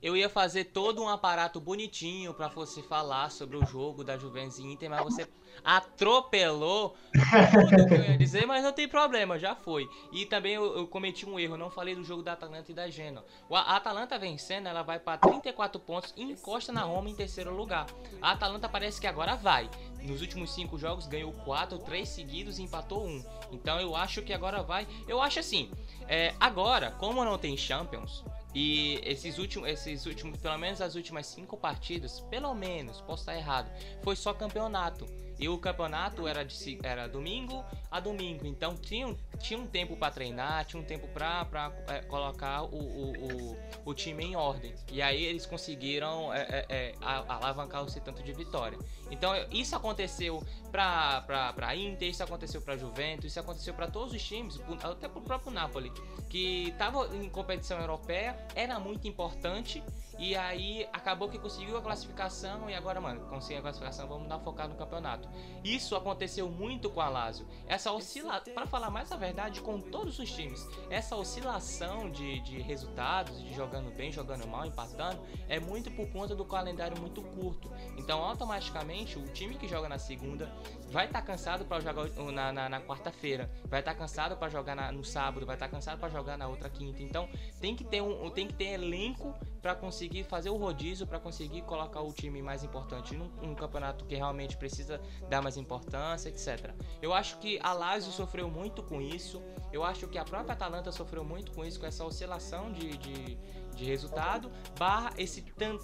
Eu 0.00 0.16
ia 0.16 0.28
fazer 0.28 0.64
todo 0.66 1.02
um 1.02 1.08
aparato 1.08 1.60
bonitinho 1.60 2.32
para 2.32 2.46
você 2.46 2.80
falar 2.80 3.32
sobre 3.32 3.56
o 3.56 3.66
jogo 3.66 4.04
da 4.04 4.16
Juventus 4.16 4.60
e 4.60 4.62
Inter, 4.62 4.88
mas 4.88 5.02
você 5.02 5.26
atropelou 5.64 6.94
tudo 7.12 7.88
que 7.88 7.94
eu 7.94 8.04
ia 8.04 8.16
dizer, 8.16 8.46
mas 8.46 8.62
não 8.62 8.72
tem 8.72 8.86
problema, 8.86 9.40
já 9.40 9.56
foi. 9.56 9.90
E 10.12 10.24
também 10.24 10.54
eu, 10.54 10.76
eu 10.76 10.86
cometi 10.86 11.28
um 11.28 11.36
erro, 11.36 11.56
não 11.56 11.68
falei 11.68 11.96
do 11.96 12.04
jogo 12.04 12.22
da 12.22 12.34
Atalanta 12.34 12.70
e 12.70 12.74
da 12.74 12.88
Genoa. 12.88 13.24
A 13.50 13.74
Atalanta 13.74 14.16
vencendo, 14.20 14.68
ela 14.68 14.82
vai 14.82 15.00
para 15.00 15.18
34 15.18 15.80
pontos 15.80 16.14
e 16.16 16.22
encosta 16.22 16.72
na 16.72 16.82
Roma 16.82 17.10
em 17.10 17.14
terceiro 17.16 17.52
lugar. 17.52 17.86
A 18.22 18.30
Atalanta 18.30 18.68
parece 18.68 19.00
que 19.00 19.06
agora 19.08 19.34
vai. 19.34 19.68
Nos 20.00 20.20
últimos 20.20 20.54
cinco 20.54 20.78
jogos 20.78 21.08
ganhou 21.08 21.32
quatro, 21.44 21.76
três 21.76 22.08
seguidos 22.08 22.60
e 22.60 22.62
empatou 22.62 23.04
um. 23.04 23.24
Então 23.50 23.80
eu 23.80 23.96
acho 23.96 24.22
que 24.22 24.32
agora 24.32 24.62
vai. 24.62 24.86
Eu 25.08 25.20
acho 25.20 25.40
assim. 25.40 25.72
É, 26.06 26.34
agora, 26.38 26.92
como 26.92 27.24
não 27.24 27.36
tem 27.36 27.56
Champions, 27.56 28.24
e 28.60 28.98
esses 29.04 29.38
últimos, 29.38 29.68
esses 29.68 30.04
últimos, 30.04 30.36
pelo 30.40 30.58
menos 30.58 30.80
as 30.80 30.96
últimas 30.96 31.28
cinco 31.28 31.56
partidas, 31.56 32.18
pelo 32.28 32.52
menos, 32.56 33.00
posso 33.02 33.22
estar 33.22 33.36
errado, 33.36 33.70
foi 34.02 34.16
só 34.16 34.34
campeonato. 34.34 35.06
E 35.38 35.48
o 35.48 35.56
campeonato 35.56 36.26
era, 36.26 36.44
de, 36.44 36.78
era 36.82 37.06
domingo 37.06 37.64
a 37.88 38.00
domingo. 38.00 38.44
Então 38.44 38.76
tinha, 38.76 39.14
tinha 39.38 39.60
um 39.60 39.66
tempo 39.68 39.96
para 39.96 40.12
treinar, 40.12 40.64
tinha 40.64 40.82
um 40.82 40.84
tempo 40.84 41.06
para 41.06 41.72
é, 41.86 42.00
colocar 42.00 42.64
o, 42.64 42.74
o, 42.74 43.12
o, 43.12 43.56
o, 43.84 43.94
time 43.94 44.24
em 44.24 44.34
ordem. 44.34 44.74
E 44.90 45.00
aí 45.00 45.22
eles 45.22 45.46
conseguiram 45.46 46.34
é, 46.34 46.40
é, 46.40 46.66
é 46.68 46.94
alavancar 47.00 47.84
esse 47.86 48.00
tanto 48.00 48.24
de 48.24 48.32
vitória. 48.32 48.76
Então 49.10 49.32
isso 49.50 49.74
aconteceu 49.74 50.42
para 50.70 51.54
a 51.62 51.76
Inter, 51.76 52.08
isso 52.08 52.22
aconteceu 52.22 52.60
para 52.60 52.76
Juventus, 52.76 53.26
isso 53.26 53.40
aconteceu 53.40 53.74
para 53.74 53.86
todos 53.86 54.12
os 54.12 54.22
times, 54.22 54.60
até 54.82 55.08
para 55.08 55.18
o 55.18 55.22
próprio 55.22 55.52
Napoli, 55.52 55.90
que 56.28 56.68
estava 56.68 57.06
em 57.16 57.28
competição 57.28 57.80
europeia, 57.80 58.36
era 58.54 58.78
muito 58.78 59.08
importante 59.08 59.82
e 60.18 60.34
aí 60.34 60.86
acabou 60.92 61.28
que 61.28 61.38
conseguiu 61.38 61.76
a 61.76 61.80
classificação 61.80 62.68
e 62.68 62.74
agora, 62.74 63.00
mano, 63.00 63.20
conseguiu 63.28 63.58
a 63.58 63.62
classificação, 63.62 64.08
vamos 64.08 64.28
dar 64.28 64.40
focado 64.40 64.72
no 64.72 64.78
campeonato. 64.78 65.28
Isso 65.62 65.94
aconteceu 65.94 66.48
muito 66.48 66.90
com 66.90 67.00
a 67.00 67.08
Lazio. 67.08 67.46
Essa 67.68 67.92
oscilação, 67.92 68.52
para 68.52 68.66
falar 68.66 68.90
mais 68.90 69.12
a 69.12 69.16
verdade, 69.16 69.60
com 69.60 69.80
todos 69.80 70.18
os 70.18 70.28
times, 70.30 70.66
essa 70.90 71.14
oscilação 71.14 72.10
de, 72.10 72.40
de 72.40 72.58
resultados, 72.60 73.40
de 73.40 73.54
jogando 73.54 73.94
bem, 73.94 74.10
jogando 74.10 74.44
mal, 74.48 74.66
empatando, 74.66 75.22
é 75.48 75.60
muito 75.60 75.88
por 75.92 76.10
conta 76.10 76.34
do 76.34 76.44
calendário 76.44 77.00
muito 77.00 77.22
curto. 77.22 77.70
Então, 77.96 78.20
automaticamente, 78.20 78.97
o 79.16 79.28
time 79.32 79.56
que 79.56 79.68
joga 79.68 79.88
na 79.88 79.98
segunda 79.98 80.50
vai 80.90 81.06
estar 81.06 81.20
tá 81.20 81.26
cansado 81.26 81.64
para 81.64 81.80
jogar 81.80 82.08
na, 82.32 82.52
na, 82.52 82.68
na 82.68 82.80
quarta-feira, 82.80 83.50
vai 83.66 83.80
estar 83.80 83.92
tá 83.92 83.98
cansado 83.98 84.36
para 84.36 84.48
jogar 84.48 84.74
na, 84.74 84.90
no 84.90 85.04
sábado, 85.04 85.44
vai 85.44 85.56
estar 85.56 85.66
tá 85.66 85.72
cansado 85.72 85.98
para 85.98 86.08
jogar 86.08 86.36
na 86.36 86.48
outra 86.48 86.68
quinta. 86.68 87.02
Então, 87.02 87.28
tem 87.60 87.76
que 87.76 87.84
ter 87.84 88.00
um, 88.02 88.30
tem 88.30 88.46
que 88.46 88.54
ter 88.54 88.72
elenco 88.72 89.34
para 89.60 89.74
conseguir 89.74 90.24
fazer 90.24 90.50
o 90.50 90.56
rodízio, 90.56 91.06
para 91.06 91.18
conseguir 91.18 91.62
colocar 91.62 92.00
o 92.00 92.12
time 92.12 92.40
mais 92.40 92.64
importante 92.64 93.14
num, 93.14 93.28
num, 93.42 93.54
campeonato 93.54 94.04
que 94.04 94.14
realmente 94.14 94.56
precisa 94.56 95.00
dar 95.28 95.42
mais 95.42 95.56
importância, 95.56 96.28
etc. 96.28 96.72
Eu 97.02 97.12
acho 97.12 97.38
que 97.38 97.58
a 97.62 97.72
Lazio 97.72 98.12
sofreu 98.12 98.48
muito 98.48 98.82
com 98.82 99.00
isso. 99.00 99.42
Eu 99.72 99.84
acho 99.84 100.08
que 100.08 100.16
a 100.16 100.24
própria 100.24 100.52
Atalanta 100.52 100.90
sofreu 100.90 101.24
muito 101.24 101.52
com 101.52 101.64
isso, 101.64 101.78
com 101.78 101.86
essa 101.86 102.04
oscilação 102.04 102.72
de, 102.72 102.96
de, 102.96 103.38
de 103.78 103.84
resultado, 103.84 104.50
barra 104.78 105.12
esse 105.16 105.42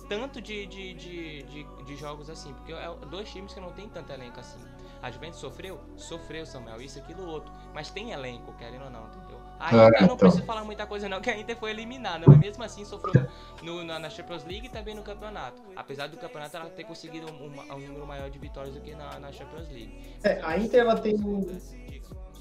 tanto 0.09 0.41
de, 0.41 0.67
de, 0.67 0.95
de, 0.95 1.43
de, 1.45 1.85
de 1.85 1.97
jogos 1.97 2.29
assim. 2.29 2.53
Porque 2.55 2.73
é 2.73 2.95
dois 3.09 3.31
times 3.31 3.55
que 3.55 3.61
não 3.61 3.71
tem 3.71 3.89
tanto 3.89 4.13
elenco 4.13 4.41
assim. 4.41 4.59
A 5.01 5.11
Juventus 5.11 5.39
sofreu? 5.39 5.79
Sofreu, 5.97 6.47
Samuel, 6.47 6.81
isso, 6.81 6.99
aquilo, 6.99 7.27
outro. 7.27 7.53
Mas 7.75 7.91
tem 7.91 8.13
elenco, 8.13 8.55
querendo 8.55 8.85
ou 8.85 8.91
não, 8.91 9.07
entendeu? 9.07 9.39
A 9.61 9.69
Inter 9.69 9.79
é, 9.79 10.01
não 10.01 10.05
então. 10.05 10.17
preciso 10.17 10.45
falar 10.45 10.65
muita 10.65 10.87
coisa 10.87 11.09
não, 11.09 11.21
que 11.21 11.31
a 11.31 11.39
Inter 11.39 11.57
foi 11.57 11.71
eliminada, 11.71 12.25
mas 12.27 12.39
mesmo 12.39 12.65
assim 12.65 12.85
sofreu 12.85 13.27
no, 13.63 13.85
na, 13.85 13.99
na, 13.99 14.11
Champions 14.11 14.45
League 14.45 14.67
e 14.67 14.69
também 14.69 14.95
no 14.95 15.03
campeonato. 15.03 15.63
Apesar 15.77 16.09
do 16.09 16.17
campeonato 16.17 16.57
ela 16.57 16.71
ter 16.71 16.85
conseguido 16.85 17.31
um, 17.31 17.47
um, 17.47 17.79
número 17.81 18.07
maior 18.07 18.31
de 18.31 18.39
vitórias 18.39 18.75
do 18.75 18.81
que 18.81 18.95
na, 18.95 19.19
na 19.21 19.31
Champions 19.31 19.69
League. 19.69 19.95
É, 20.25 20.41
a 20.43 20.59
Inter 20.59 20.81
ela 20.81 20.97
tem 20.99 21.17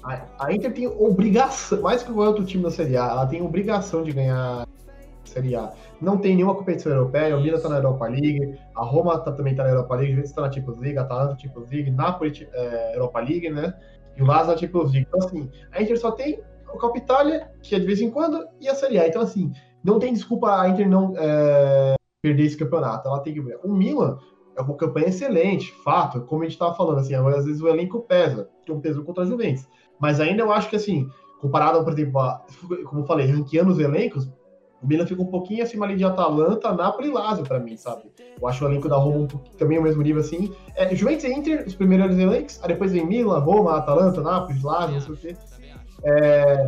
a, 0.02 0.46
a 0.46 0.52
Inter 0.52 0.72
tem 0.72 0.86
obrigação, 0.86 1.80
mais 1.82 2.02
que 2.02 2.10
o 2.10 2.16
outro 2.16 2.44
time 2.44 2.62
da 2.62 2.70
Série 2.70 2.96
A, 2.96 3.04
ela 3.04 3.26
tem 3.26 3.42
obrigação 3.42 4.02
de 4.02 4.12
ganhar 4.12 4.66
Série 5.24 5.56
A. 5.56 5.72
Não 6.00 6.18
tem 6.18 6.34
nenhuma 6.36 6.54
competição 6.54 6.92
europeia, 6.92 7.36
o 7.36 7.40
Milan 7.40 7.60
tá 7.60 7.68
na 7.68 7.76
Europa 7.76 8.06
League, 8.06 8.58
a 8.74 8.84
Roma 8.84 9.18
tá, 9.18 9.32
também 9.32 9.54
tá 9.54 9.64
na 9.64 9.70
Europa 9.70 9.94
League, 9.94 10.12
a 10.12 10.14
Juventus 10.14 10.32
tá 10.32 10.42
na 10.42 10.52
Champions 10.52 10.78
League, 10.78 10.98
a 10.98 11.02
Atalanta 11.02 11.38
Champions 11.38 11.70
League, 11.70 11.90
Napoli 11.90 12.48
é, 12.52 12.96
Europa 12.96 13.20
League, 13.20 13.50
né? 13.50 13.74
E 14.16 14.22
o 14.22 14.26
Lazio 14.26 14.52
na 14.52 14.56
Champions 14.56 14.92
League. 14.92 15.06
Então, 15.08 15.26
assim, 15.26 15.50
a 15.72 15.82
Inter 15.82 15.98
só 15.98 16.10
tem 16.12 16.40
o 16.72 16.78
Copa 16.78 16.98
Itália, 16.98 17.50
que 17.62 17.74
é 17.74 17.78
de 17.78 17.86
vez 17.86 18.00
em 18.00 18.10
quando, 18.10 18.46
e 18.60 18.68
a 18.68 18.74
Série 18.74 18.98
A. 18.98 19.08
Então, 19.08 19.22
assim, 19.22 19.52
não 19.82 19.98
tem 19.98 20.12
desculpa 20.12 20.60
a 20.60 20.68
Inter 20.68 20.88
não 20.88 21.14
é, 21.16 21.94
perder 22.22 22.44
esse 22.44 22.56
campeonato. 22.56 23.08
Ela 23.08 23.20
tem 23.20 23.34
que 23.34 23.40
ver. 23.40 23.58
O 23.62 23.72
Milan 23.72 24.18
é 24.56 24.62
uma 24.62 24.76
campanha 24.76 25.08
excelente, 25.08 25.72
fato, 25.84 26.20
como 26.22 26.42
a 26.42 26.44
gente 26.44 26.54
estava 26.54 26.74
falando, 26.74 26.98
assim, 26.98 27.14
agora 27.14 27.38
às 27.38 27.44
vezes 27.44 27.60
o 27.60 27.68
elenco 27.68 28.00
pesa, 28.00 28.48
é 28.66 28.72
um 28.72 28.80
peso 28.80 29.04
contra 29.04 29.24
a 29.24 29.26
Juventus. 29.26 29.68
Mas 30.00 30.20
ainda 30.20 30.42
eu 30.42 30.52
acho 30.52 30.68
que, 30.70 30.76
assim, 30.76 31.08
comparado, 31.40 31.82
por 31.82 31.92
exemplo, 31.92 32.20
a, 32.20 32.44
como 32.86 33.02
eu 33.02 33.06
falei, 33.06 33.26
ranqueando 33.26 33.72
os 33.72 33.78
elencos, 33.78 34.30
o 34.84 34.86
Milan 34.86 35.06
fica 35.06 35.22
um 35.22 35.26
pouquinho 35.26 35.62
acima 35.62 35.86
ali 35.86 35.96
de 35.96 36.04
Atalanta, 36.04 36.72
Napoli 36.72 37.08
e 37.08 37.12
Lazio 37.12 37.44
para 37.44 37.58
mim, 37.58 37.74
sabe? 37.76 38.02
Eu 38.40 38.46
acho 38.46 38.62
o 38.62 38.68
elenco 38.68 38.88
da 38.88 38.96
Roma 38.96 39.16
um 39.16 39.26
também 39.26 39.78
o 39.78 39.82
mesmo 39.82 40.02
nível 40.02 40.20
assim. 40.20 40.52
É, 40.76 40.94
Juventus 40.94 41.24
e 41.24 41.32
Inter, 41.32 41.64
os 41.66 41.74
primeiros 41.74 42.18
elencos, 42.18 42.60
aí 42.62 42.68
depois 42.68 42.92
vem 42.92 43.06
Milan, 43.06 43.38
Roma, 43.38 43.78
Atalanta, 43.78 44.20
Napoli, 44.20 44.60
Lazio, 44.62 44.94
não 44.94 45.00
sei 45.00 45.14
o 45.14 45.16
quê. 45.16 45.36
É, 46.06 46.66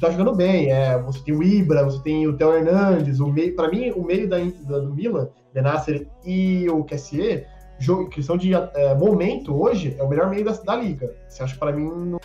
tá 0.00 0.10
jogando 0.10 0.34
bem. 0.34 0.72
É, 0.72 0.98
você 0.98 1.20
tem 1.20 1.36
o 1.36 1.42
Ibra, 1.42 1.84
você 1.84 2.02
tem 2.02 2.26
o 2.26 2.36
Theo 2.36 2.52
Hernandes, 2.52 3.20
o 3.20 3.28
meio, 3.28 3.54
para 3.54 3.70
mim, 3.70 3.92
o 3.92 4.02
meio 4.02 4.28
da, 4.28 4.38
da, 4.38 4.80
do 4.80 4.92
Milan, 4.92 5.28
Benasser 5.54 6.08
e 6.24 6.68
o 6.68 6.82
QSE, 6.82 7.46
jogo, 7.78 8.08
questão 8.08 8.36
de 8.36 8.52
é, 8.54 8.94
momento 8.96 9.54
hoje, 9.54 9.94
é 9.96 10.02
o 10.02 10.08
melhor 10.08 10.28
meio 10.28 10.44
da, 10.44 10.50
da 10.52 10.74
liga. 10.74 11.14
Você 11.28 11.44
acha 11.44 11.56
para 11.56 11.72
mim, 11.72 11.84
não, 11.84 12.18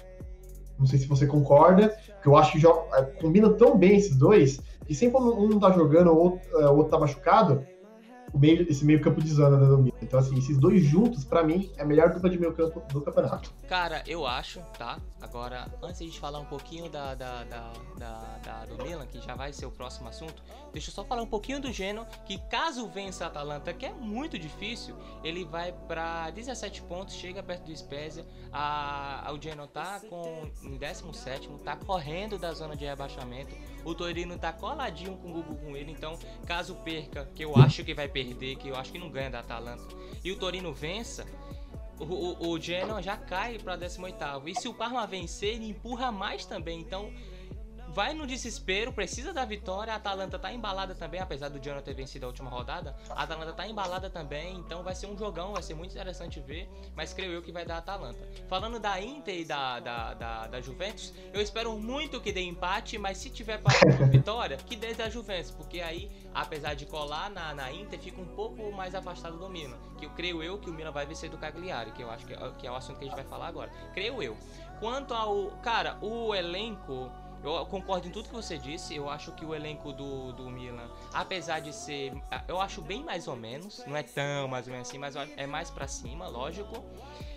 não, 0.82 0.88
sei 0.88 1.00
se 1.00 1.08
você 1.08 1.26
concorda, 1.26 1.96
que 2.22 2.28
eu 2.28 2.36
acho 2.36 2.52
que 2.54 2.60
joga, 2.60 2.84
é, 2.98 3.04
combina 3.04 3.50
tão 3.54 3.78
bem 3.78 3.98
esses 3.98 4.18
dois 4.18 4.62
e 4.90 4.96
sempre 4.96 5.18
quando 5.18 5.40
um 5.40 5.60
tá 5.60 5.72
jogando 5.72 6.12
ou 6.12 6.40
é, 6.56 6.66
o 6.68 6.76
outro 6.76 6.92
tá 6.92 7.00
machucado, 7.00 7.64
meio, 8.34 8.70
esse 8.70 8.86
meio 8.86 9.02
campo 9.02 9.22
desanda 9.22 9.58
né, 9.58 9.66
do 9.66 9.94
Então, 10.02 10.20
assim, 10.20 10.38
esses 10.38 10.58
dois 10.58 10.84
juntos, 10.84 11.24
para 11.24 11.44
mim, 11.44 11.72
é 11.78 11.82
a 11.82 11.86
melhor 11.86 12.12
dupla 12.14 12.30
de 12.30 12.40
meio 12.40 12.54
campo 12.54 12.82
do 12.92 13.02
campeonato. 13.02 13.52
Cara, 13.68 14.04
eu 14.08 14.26
acho, 14.26 14.60
tá? 14.78 15.00
Agora, 15.22 15.72
antes 15.82 16.00
de 16.12 16.20
falar 16.20 16.40
um 16.40 16.46
pouquinho 16.46 16.90
da, 16.90 17.14
da, 17.14 17.44
da, 17.44 17.74
da, 17.98 18.38
da 18.44 18.66
do 18.66 18.84
Milan, 18.84 19.06
que 19.06 19.20
já 19.22 19.36
vai 19.36 19.54
ser 19.54 19.66
o 19.66 19.72
próximo 19.72 20.10
assunto, 20.10 20.42
deixa 20.74 20.90
eu 20.90 20.94
só 20.94 21.04
falar 21.04 21.22
um 21.22 21.28
pouquinho 21.28 21.60
do 21.60 21.72
Geno, 21.72 22.06
que 22.26 22.38
caso 22.50 22.88
vença 22.88 23.26
a 23.26 23.28
Atalanta, 23.28 23.74
que 23.74 23.86
é 23.86 23.94
muito 23.94 24.38
difícil, 24.40 24.96
ele 25.24 25.46
vai 25.46 25.74
para 25.88 26.30
17 26.32 26.82
pontos, 26.84 27.16
chega 27.16 27.44
perto 27.44 27.66
do 27.66 27.76
Spezia. 27.76 28.26
A, 28.52 29.28
a, 29.28 29.34
o 29.34 29.42
Geno 29.42 29.68
tá 29.68 30.00
com, 30.10 30.50
em 30.64 30.78
17, 30.78 31.50
tá 31.64 31.76
correndo 31.76 32.38
da 32.38 32.52
zona 32.54 32.76
de 32.76 32.86
rebaixamento 32.86 33.56
o 33.84 33.96
Torino 33.96 34.38
tá 34.38 34.54
coladinho 34.54 35.18
com 35.18 35.30
o 35.30 35.34
Google 35.34 35.56
com 35.58 35.76
ele, 35.76 35.92
então 35.92 36.18
caso 36.46 36.76
perca, 36.76 37.28
que 37.34 37.44
eu 37.44 37.56
acho 37.56 37.84
que 37.84 37.94
vai 37.94 38.08
perder, 38.08 38.21
que 38.24 38.68
eu 38.68 38.76
acho 38.76 38.92
que 38.92 39.00
não 39.00 39.10
ganha 39.10 39.30
da 39.30 39.40
Atalanta, 39.40 39.84
e 40.24 40.32
o 40.32 40.38
Torino 40.38 40.74
vença, 40.74 41.26
o, 42.00 42.04
o, 42.04 42.50
o 42.52 42.60
Genoa 42.60 43.02
já 43.02 43.16
cai 43.16 43.60
para 43.60 43.76
18 43.76 44.16
E 44.48 44.56
se 44.56 44.68
o 44.68 44.74
Parma 44.74 45.06
vencer, 45.06 45.56
ele 45.56 45.70
empurra 45.70 46.12
mais 46.12 46.46
também. 46.46 46.80
Então 46.80 47.14
vai 47.92 48.14
no 48.14 48.26
desespero, 48.26 48.92
precisa 48.92 49.34
da 49.34 49.46
vitória. 49.46 49.94
A 49.94 49.98
Atalanta 49.98 50.40
tá 50.40 50.52
embalada 50.52 50.96
também, 50.96 51.20
apesar 51.20 51.50
do 51.50 51.62
Genoa 51.64 51.82
ter 51.82 51.94
vencido 51.94 52.26
a 52.26 52.30
última 52.30 52.50
rodada. 52.50 52.96
A 53.10 53.24
Atalanta 53.24 53.54
tá 53.54 53.68
embalada 53.68 54.10
também, 54.10 54.56
então 54.58 54.82
vai 54.82 54.96
ser 54.96 55.08
um 55.08 55.18
jogão, 55.18 55.54
vai 55.54 55.62
ser 55.62 55.74
muito 55.74 55.92
interessante 55.92 56.40
ver. 56.40 56.70
Mas 56.96 57.14
creio 57.14 57.34
eu 57.34 57.42
que 57.42 57.52
vai 57.52 57.66
dar 57.66 57.76
a 57.76 57.78
Atalanta. 57.80 58.28
Falando 58.48 58.80
da 58.80 59.00
Inter 59.00 59.40
e 59.40 59.46
da, 59.46 59.80
da, 59.80 60.14
da, 60.14 60.48
da 60.48 60.62
Juventus, 60.62 61.14
eu 61.34 61.42
espero 61.42 61.78
muito 61.78 62.22
que 62.22 62.32
dê 62.32 62.42
empate, 62.42 62.98
mas 62.98 63.18
se 63.18 63.30
tiver 63.30 63.60
para 63.60 63.78
vitória, 64.08 64.58
que 64.58 64.76
dê 64.76 64.94
da 64.94 65.10
Juventus, 65.10 65.52
porque 65.52 65.82
aí, 65.82 66.10
apesar 66.34 66.74
de 66.74 66.86
colar 66.86 67.30
na, 67.30 67.54
na 67.54 67.72
Inter, 67.72 68.00
fica 68.00 68.22
um 68.22 68.28
pouco 68.36 68.72
mais 68.72 68.96
afastado 68.96 69.38
do 69.38 69.50
Milan. 69.50 69.78
Que 69.98 70.06
eu 70.06 70.10
creio 70.12 70.42
eu 70.42 70.58
que 70.58 70.70
o 70.70 70.74
Milan 70.74 70.92
vai 70.92 71.06
vencer 71.06 71.30
do 71.30 71.38
Cagliari, 71.38 71.92
que 71.92 72.02
eu 72.02 72.10
acho 72.10 72.26
que, 72.26 72.34
é, 72.34 72.52
que 72.58 72.66
é 72.66 72.72
o 72.72 72.76
assunto 72.76 72.98
que 72.98 73.06
a 73.06 73.08
gente 73.08 73.16
vai 73.16 73.26
falar 73.26 73.48
agora. 73.48 73.70
Creio 73.94 74.24
eu. 74.24 74.38
Quanto 74.80 75.14
ao. 75.14 75.52
Cara, 75.62 75.98
o 76.02 76.34
elenco 76.34 77.12
eu 77.44 77.66
concordo 77.66 78.08
em 78.08 78.12
tudo 78.12 78.30
que 78.30 78.36
você 78.36 78.58
disse. 78.58 78.96
Eu 78.96 79.10
acho 79.10 79.32
que 79.32 79.46
o 79.46 79.54
elenco 79.56 79.92
do, 79.92 80.32
do 80.34 80.50
Milan, 80.50 80.90
apesar 81.14 81.60
de 81.60 81.74
ser. 81.74 82.14
Eu 82.48 82.62
acho 82.62 82.82
bem 82.82 83.04
mais 83.04 83.28
ou 83.28 83.36
menos. 83.36 83.84
Não 83.86 83.98
é 83.98 84.04
tão 84.04 84.48
mais 84.48 84.68
ou 84.68 84.74
menos 84.74 84.88
assim, 84.88 84.98
mas 84.98 85.16
é 85.16 85.48
mais 85.48 85.70
para 85.70 85.88
cima, 85.88 86.28
lógico. 86.28 86.84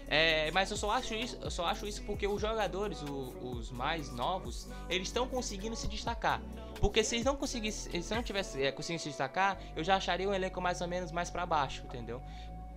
É, 0.06 0.50
mas 0.50 0.70
eu 0.70 0.76
só 0.76 0.90
acho 0.90 1.14
isso, 1.14 1.38
eu 1.40 1.50
só 1.50 1.64
acho 1.66 1.86
isso 1.86 2.02
porque 2.04 2.26
os 2.26 2.40
jogadores, 2.40 3.02
o, 3.02 3.56
os 3.56 3.70
mais 3.70 4.12
novos, 4.12 4.68
eles 4.88 5.08
estão 5.08 5.26
conseguindo 5.26 5.74
se 5.74 5.88
destacar. 5.88 6.42
Porque 6.80 7.02
se 7.02 7.16
eles 7.16 7.24
não 7.24 7.36
conseguissem, 7.36 8.02
se 8.02 8.14
não 8.14 8.22
tivessem 8.22 8.62
é, 8.62 8.70
conseguindo 8.72 9.02
se 9.02 9.08
destacar, 9.08 9.58
eu 9.74 9.82
já 9.82 9.96
acharia 9.96 10.28
o 10.28 10.34
elenco 10.34 10.60
mais 10.60 10.80
ou 10.80 10.88
menos 10.88 11.10
mais 11.10 11.30
para 11.30 11.46
baixo, 11.46 11.82
entendeu? 11.86 12.22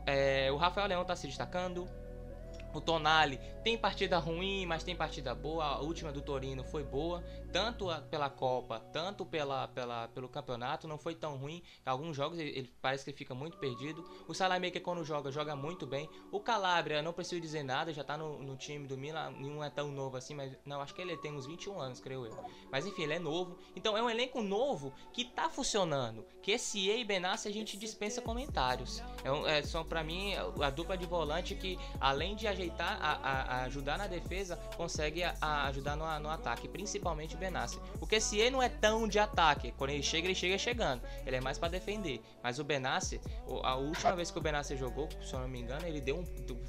É, 0.06 0.50
o 0.52 0.56
Rafael 0.56 0.88
Leão 0.88 1.04
tá 1.04 1.16
se 1.16 1.28
destacando, 1.28 1.88
O 2.74 2.82
Tonali 2.82 3.40
tem 3.64 3.78
partida 3.78 4.18
ruim, 4.18 4.66
mas 4.66 4.84
tem 4.84 4.96
partida 4.96 5.34
boa. 5.34 5.66
A 5.66 5.80
última 5.80 6.12
do 6.12 6.22
Torino 6.22 6.64
foi 6.64 6.84
boa, 6.84 7.24
tanto 7.52 7.88
pela 8.10 8.30
Copa, 8.30 8.80
tanto 8.92 9.26
pela, 9.26 9.68
pela, 9.70 10.08
pelo 10.10 10.28
campeonato. 10.28 10.88
Não 10.88 10.98
foi 10.98 11.16
tão 11.16 11.38
ruim. 11.38 11.62
Alguns 11.86 12.16
jogos 12.16 12.40
ele, 12.40 12.50
ele 12.50 12.74
parece 12.82 13.06
que 13.06 13.14
fica 13.14 13.34
muito 13.34 13.58
perdido. 13.58 14.04
O 14.28 14.34
Salamaker, 14.34 14.82
quando 14.82 15.04
joga, 15.04 15.32
joga 15.32 15.56
muito 15.56 15.86
bem. 15.86 16.10
O 16.32 16.40
Calabria, 16.40 17.02
não 17.02 17.14
preciso 17.14 17.42
dizer 17.42 17.64
nada, 17.64 17.94
já 17.94 18.04
tá 18.04 18.18
no, 18.18 18.42
no 18.42 18.56
time 18.56 18.88
do 18.88 18.98
Milan. 18.98 19.32
Não 19.32 19.64
é 19.64 19.70
tão 19.70 19.92
novo 19.92 20.18
assim, 20.18 20.36
mas 20.36 20.58
não, 20.66 20.82
acho 20.82 20.94
que 20.94 21.02
ele 21.02 21.18
tem 21.18 21.34
uns 21.34 21.46
21 21.46 21.80
anos, 21.80 22.00
creio 22.00 22.26
eu. 22.26 22.38
Mas 22.72 22.86
enfim, 22.86 23.04
ele 23.04 23.14
é 23.14 23.20
novo. 23.20 23.58
Então 23.76 23.98
é 23.98 24.02
um 24.02 24.10
elenco 24.10 24.42
novo 24.42 24.94
que 25.14 25.26
tá 25.26 25.50
funcionando. 25.50 26.26
Que 26.42 26.52
esse 26.52 26.90
e 26.90 27.04
Benassi 27.04 27.48
a 27.48 27.52
gente 27.52 27.78
dispensa 27.78 28.22
comentários. 28.22 29.02
É, 29.24 29.32
um, 29.32 29.48
é 29.48 29.62
são 29.62 29.84
para 29.84 30.04
mim 30.04 30.34
a 30.36 30.70
dupla 30.70 30.98
de 30.98 31.06
volante 31.06 31.56
que, 31.56 31.78
além 32.00 32.36
de 32.36 32.48
ajeitar, 32.48 32.98
a, 33.02 33.12
a, 33.12 33.42
a 33.42 33.64
ajudar 33.64 33.98
na 33.98 34.08
defesa, 34.08 34.58
consegue 34.76 35.24
a, 35.24 35.66
ajudar 35.68 35.96
no, 35.96 36.20
no, 36.20 36.30
ataque, 36.30 36.68
principalmente 36.68 37.37
o 37.38 37.40
Benassi. 37.40 37.80
O 38.02 38.08
Kessier 38.08 38.52
não 38.52 38.62
é 38.62 38.68
tão 38.68 39.08
de 39.08 39.20
ataque, 39.20 39.72
quando 39.78 39.92
ele 39.92 40.04
chega, 40.04 40.28
ele 40.28 40.36
chega 40.36 40.58
chegando, 40.58 41.02
ele 41.26 41.36
é 41.36 41.42
mais 41.42 41.58
para 41.58 41.70
defender. 41.70 42.22
Mas 42.44 42.60
o 42.60 42.64
Benassi, 42.64 43.22
a 43.64 43.76
última 43.76 44.16
vez 44.16 44.32
que 44.32 44.38
o 44.38 44.42
Benassi 44.42 44.76
jogou, 44.76 45.08
se 45.22 45.34
eu 45.34 45.40
não 45.40 45.48
me 45.48 45.60
engano, 45.60 45.86
ele 45.86 46.02
deu 46.02 46.18
um, 46.18 46.26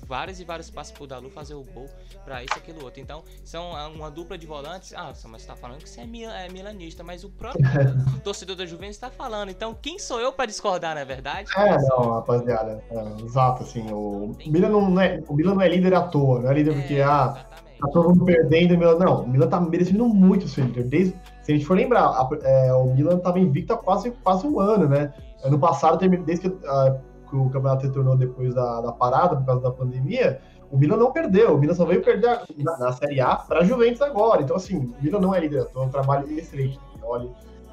vários 0.06 0.38
e 0.38 0.44
vários 0.44 0.70
passos 0.70 0.92
pro 0.92 1.06
Dalu 1.06 1.30
fazer 1.30 1.54
o 1.54 1.64
gol 1.64 1.88
para 2.24 2.44
isso, 2.44 2.54
aquilo, 2.56 2.84
outro. 2.84 3.00
Então, 3.00 3.24
são 3.44 3.70
uma 3.92 4.10
dupla 4.10 4.36
de 4.36 4.46
volantes. 4.46 4.92
Ah, 4.94 5.12
mas 5.28 5.42
você 5.42 5.48
tá 5.48 5.56
falando 5.56 5.82
que 5.82 5.88
você 5.88 6.02
é, 6.02 6.06
mil, 6.06 6.30
é 6.30 6.48
milanista, 6.48 7.02
mas 7.02 7.24
o 7.24 7.30
próprio 7.30 7.64
torcedor 8.22 8.56
da 8.56 8.66
Juventus 8.66 8.96
está 8.96 9.10
falando. 9.10 9.50
Então, 9.50 9.74
quem 9.80 9.98
sou 9.98 10.20
eu 10.20 10.32
para 10.32 10.46
discordar, 10.46 10.94
não 10.94 11.02
é 11.02 11.04
verdade? 11.04 11.50
É, 11.56 11.76
não, 11.88 12.10
rapaziada. 12.12 12.82
É, 12.90 13.22
exato, 13.24 13.62
assim, 13.62 13.90
o 13.90 14.36
Milan 14.46 14.68
não 14.68 15.00
é, 15.00 15.22
o 15.26 15.34
Milan 15.34 15.54
não 15.54 15.62
é 15.62 15.68
líder 15.68 15.94
à 15.94 16.02
toa, 16.02 16.40
não 16.40 16.50
é 16.50 16.54
líder 16.54 16.72
é, 16.72 16.74
porque, 16.74 17.00
ah, 17.00 17.46
tá 17.78 17.88
todo 17.88 18.08
mundo 18.08 18.24
perdendo, 18.24 18.74
o 18.74 18.78
Milan, 18.78 18.98
não, 18.98 19.22
o 19.22 19.28
Milan 19.28 19.48
tá 19.48 19.60
merecendo 19.60 20.06
muito 20.06 20.48
ser 20.48 20.62
líder, 20.62 20.84
desde, 20.84 21.14
se 21.42 21.52
a 21.52 21.54
gente 21.54 21.66
for 21.66 21.76
lembrar, 21.76 22.06
a, 22.06 22.28
é, 22.42 22.72
o 22.72 22.94
Milan 22.94 23.18
tava 23.18 23.38
invicto 23.38 23.72
há 23.72 23.76
quase, 23.76 24.10
quase 24.22 24.46
um 24.46 24.60
ano, 24.60 24.88
né, 24.88 25.12
ano 25.44 25.58
passado, 25.58 25.98
desde 25.98 26.48
que, 26.48 26.66
a, 26.66 26.98
que 27.28 27.36
o 27.36 27.50
campeonato 27.50 27.86
retornou 27.86 28.16
depois 28.16 28.54
da, 28.54 28.80
da 28.80 28.92
parada, 28.92 29.36
por 29.36 29.46
causa 29.46 29.62
da 29.62 29.70
pandemia, 29.70 30.40
o 30.70 30.76
Milan 30.76 30.96
não 30.96 31.12
perdeu, 31.12 31.54
o 31.54 31.58
Milan 31.58 31.74
só 31.74 31.84
veio 31.84 32.02
perder 32.02 32.40
na, 32.58 32.78
na 32.78 32.92
Série 32.92 33.20
A 33.20 33.36
para 33.36 33.60
a 33.60 33.64
Juventus 33.64 34.02
agora. 34.02 34.42
Então, 34.42 34.56
assim, 34.56 34.76
o 34.76 35.02
Milan 35.02 35.20
não 35.20 35.34
é 35.34 35.40
líder, 35.40 35.66
é 35.74 35.78
um 35.78 35.88
trabalho 35.88 36.30
excelente. 36.38 36.78
Olha, 37.02 37.30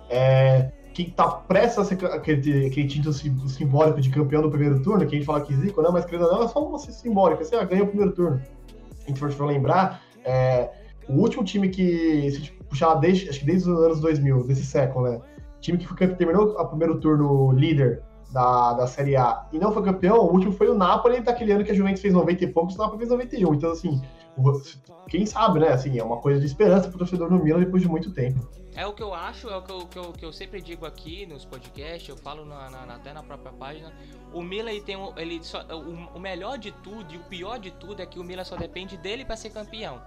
é, 0.09 0.71
quem 0.93 1.09
tá 1.09 1.27
prestes 1.27 1.77
a 1.77 1.83
ser 1.83 2.05
aquele, 2.05 2.67
aquele 2.67 2.87
título 2.87 3.13
simbólico 3.13 3.99
de 3.99 4.09
campeão 4.09 4.41
do 4.41 4.49
primeiro 4.49 4.81
turno, 4.81 5.05
que 5.05 5.15
a 5.15 5.17
gente 5.17 5.25
fala 5.25 5.41
que 5.41 5.53
Zico, 5.53 5.81
não, 5.81 5.91
mas 5.91 6.05
querendo 6.05 6.25
ou 6.25 6.31
não, 6.31 6.43
é 6.43 6.47
só 6.47 6.65
uma 6.65 6.79
simbólica, 6.79 7.41
assim, 7.41 7.55
ah, 7.55 7.65
ganhou 7.65 7.85
o 7.85 7.89
primeiro 7.89 8.13
turno. 8.13 8.41
A 9.05 9.07
gente 9.07 9.19
for, 9.19 9.45
lembrar, 9.45 10.01
é, 10.23 10.69
o 11.07 11.13
último 11.13 11.43
time 11.43 11.69
que, 11.69 12.31
se 12.31 12.51
puxar 12.69 12.95
desde, 12.95 13.29
acho 13.29 13.39
que 13.39 13.45
desde 13.45 13.69
os 13.69 13.79
anos 13.79 13.99
2000, 13.99 14.47
desse 14.47 14.65
século, 14.65 15.09
né, 15.09 15.21
time 15.61 15.77
que, 15.77 15.87
foi, 15.87 15.95
que 15.95 16.07
terminou 16.15 16.49
o 16.49 16.67
primeiro 16.67 16.99
turno 16.99 17.51
líder 17.51 18.03
da, 18.31 18.73
da 18.73 18.87
Série 18.87 19.15
A 19.15 19.47
e 19.51 19.59
não 19.59 19.71
foi 19.71 19.83
campeão, 19.83 20.17
o 20.17 20.31
último 20.31 20.51
foi 20.51 20.67
o 20.67 20.75
Napoli, 20.75 21.21
daquele 21.21 21.51
ano 21.51 21.63
que 21.63 21.71
a 21.71 21.75
Juventus 21.75 22.01
fez 22.01 22.13
90 22.13 22.43
e 22.43 22.47
poucos, 22.47 22.75
o 22.75 22.77
Napoli 22.79 22.99
fez 22.99 23.09
91. 23.09 23.53
Então, 23.53 23.71
assim, 23.71 24.01
quem 25.09 25.25
sabe, 25.25 25.59
né? 25.59 25.69
Assim, 25.69 25.97
é 25.97 26.03
uma 26.03 26.17
coisa 26.17 26.39
de 26.39 26.45
esperança 26.45 26.89
pro 26.89 26.97
torcedor 26.97 27.29
no 27.29 27.43
Milan 27.43 27.59
depois 27.59 27.81
de 27.81 27.87
muito 27.87 28.11
tempo. 28.11 28.47
É 28.75 28.85
o 28.85 28.93
que 28.93 29.01
eu 29.01 29.13
acho, 29.13 29.49
é 29.49 29.55
o 29.55 29.61
que 29.61 29.71
eu, 29.71 29.87
que 29.87 29.97
eu, 29.97 30.11
que 30.11 30.25
eu 30.25 30.33
sempre 30.33 30.61
digo 30.61 30.85
aqui 30.85 31.25
nos 31.25 31.45
podcasts, 31.45 32.09
eu 32.09 32.17
falo 32.17 32.43
na, 32.45 32.69
na, 32.69 32.95
até 32.95 33.13
na 33.13 33.23
própria 33.23 33.53
página. 33.53 33.93
O 34.33 34.41
Milan 34.41 34.71
ele 34.71 34.81
tem 34.81 34.97
ele 35.15 35.41
só, 35.41 35.61
o, 35.61 36.17
o 36.17 36.19
melhor 36.19 36.57
de 36.57 36.71
tudo 36.71 37.13
e 37.13 37.17
o 37.17 37.23
pior 37.23 37.57
de 37.57 37.71
tudo 37.71 38.01
é 38.01 38.05
que 38.05 38.19
o 38.19 38.23
Milan 38.23 38.43
só 38.43 38.57
depende 38.57 38.97
dele 38.97 39.23
para 39.23 39.37
ser 39.37 39.51
campeão. 39.51 40.01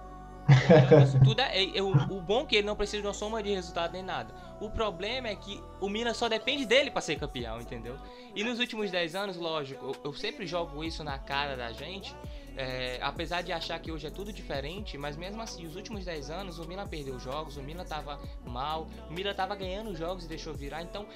Isso 1.03 1.19
tudo 1.23 1.41
é, 1.41 1.77
é, 1.77 1.81
o, 1.81 1.91
o, 1.91 2.21
bom 2.21 2.41
é 2.41 2.45
que 2.45 2.55
ele 2.57 2.67
não 2.67 2.75
precisa 2.75 3.01
de 3.01 3.07
uma 3.07 3.13
soma 3.13 3.41
de 3.41 3.53
resultado 3.53 3.93
nem 3.93 4.03
nada. 4.03 4.33
O 4.59 4.69
problema 4.69 5.27
é 5.27 5.35
que 5.35 5.61
o 5.79 5.89
Milan 5.89 6.13
só 6.13 6.27
depende 6.27 6.65
dele 6.65 6.91
para 6.91 7.01
ser 7.01 7.17
campeão, 7.17 7.59
entendeu? 7.59 7.95
E 8.35 8.43
nos 8.43 8.59
últimos 8.59 8.91
10 8.91 9.15
anos, 9.15 9.37
lógico, 9.37 9.85
eu, 9.85 9.95
eu 10.05 10.13
sempre 10.13 10.45
jogo 10.45 10.83
isso 10.83 11.03
na 11.03 11.17
cara 11.17 11.55
da 11.55 11.71
gente. 11.71 12.15
É, 12.61 12.99
apesar 13.01 13.41
de 13.41 13.53
achar 13.53 13.79
que 13.79 13.89
hoje 13.89 14.05
é 14.05 14.09
tudo 14.09 14.33
diferente, 14.33 14.97
mas 14.97 15.15
mesmo 15.15 15.41
assim, 15.41 15.65
os 15.65 15.77
últimos 15.77 16.03
10 16.03 16.29
anos 16.29 16.59
o 16.59 16.67
Milan 16.67 16.85
perdeu 16.85 17.17
jogos, 17.17 17.55
o 17.55 17.63
Milan 17.63 17.85
tava 17.85 18.19
mal, 18.45 18.85
o 19.09 19.13
Milan 19.13 19.33
tava 19.33 19.55
ganhando 19.55 19.95
jogos 19.95 20.25
e 20.25 20.27
deixou 20.27 20.53
virar. 20.53 20.83
Então, 20.83 21.07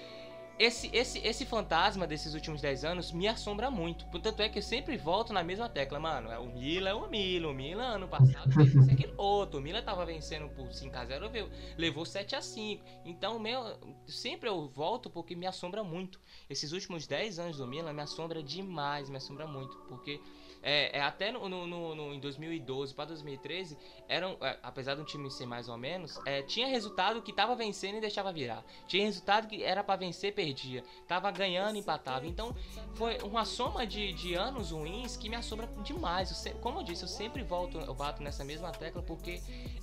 esse, 0.58 0.90
esse, 0.94 1.20
esse 1.20 1.46
fantasma 1.46 2.08
desses 2.08 2.34
últimos 2.34 2.62
10 2.62 2.86
anos 2.86 3.12
me 3.12 3.28
assombra 3.28 3.70
muito. 3.70 4.06
Portanto, 4.06 4.40
é 4.40 4.48
que 4.48 4.60
eu 4.60 4.64
sempre 4.64 4.96
volto 4.96 5.34
na 5.34 5.44
mesma 5.44 5.68
tecla, 5.68 6.00
mano. 6.00 6.32
É 6.32 6.40
o 6.40 6.46
Milan 6.46 6.90
é 6.92 6.94
o 6.94 7.10
Milan. 7.10 7.50
O 7.50 7.54
Milan 7.54 7.96
ano 7.96 8.08
passado 8.08 8.50
fez 8.54 8.74
isso 8.74 8.90
aquele 8.90 9.14
outro. 9.18 9.60
O 9.60 9.62
Milan 9.62 9.82
tava 9.82 10.06
vencendo 10.06 10.48
por 10.48 10.70
5x0, 10.70 11.50
levou 11.78 12.06
7x5. 12.06 12.80
Então, 13.04 13.38
meu, 13.38 13.78
sempre 14.08 14.48
eu 14.48 14.70
volto 14.70 15.10
porque 15.10 15.36
me 15.36 15.46
assombra 15.46 15.84
muito. 15.84 16.22
Esses 16.50 16.72
últimos 16.72 17.06
10 17.06 17.40
anos 17.40 17.58
do 17.58 17.68
Milan 17.68 17.92
me 17.92 18.02
assombra 18.02 18.42
demais, 18.42 19.10
me 19.10 19.18
assombra 19.18 19.46
muito. 19.46 19.76
Porque 19.90 20.22
é, 20.64 20.98
é, 20.98 21.02
até 21.02 21.30
no, 21.32 21.50
no, 21.50 21.94
no, 21.94 22.14
em 22.14 22.20
2012 22.20 22.94
para 22.94 23.06
2013, 23.06 23.78
eram, 24.08 24.38
é, 24.42 24.58
apesar 24.64 24.96
do 24.96 25.04
time 25.04 25.30
ser 25.30 25.46
mais 25.46 25.68
ou 25.68 25.78
menos, 25.78 26.20
é, 26.26 26.42
tinha 26.42 26.68
resultado 26.68 27.22
que 27.22 27.34
tava 27.34 27.54
vencendo 27.54 27.98
e 27.98 28.02
deixava 28.02 28.32
virar. 28.32 28.64
Tinha 28.88 29.06
resultado 29.06 29.48
que 29.48 29.62
era 29.62 29.84
para 29.84 29.98
vencer, 29.98 30.34
perdia. 30.34 30.84
Tava 31.06 31.30
ganhando, 31.32 31.78
empatava. 31.78 32.26
Então 32.26 32.56
foi 32.96 33.18
uma 33.20 33.44
soma 33.44 33.86
de, 33.86 34.14
de 34.14 34.34
anos 34.36 34.72
ruins 34.72 35.18
que 35.18 35.30
me 35.30 35.36
assombra 35.36 35.68
demais. 35.84 36.30
Eu 36.30 36.38
sempre, 36.38 36.60
como 36.60 36.80
eu 36.80 36.84
disse, 36.84 37.04
eu 37.04 37.10
sempre 37.10 37.44
volto, 37.44 37.78
eu 37.80 37.94
bato 37.94 38.24
nessa 38.24 38.46
mesma 38.46 38.72
tecla 38.72 39.04
porque 39.04 39.42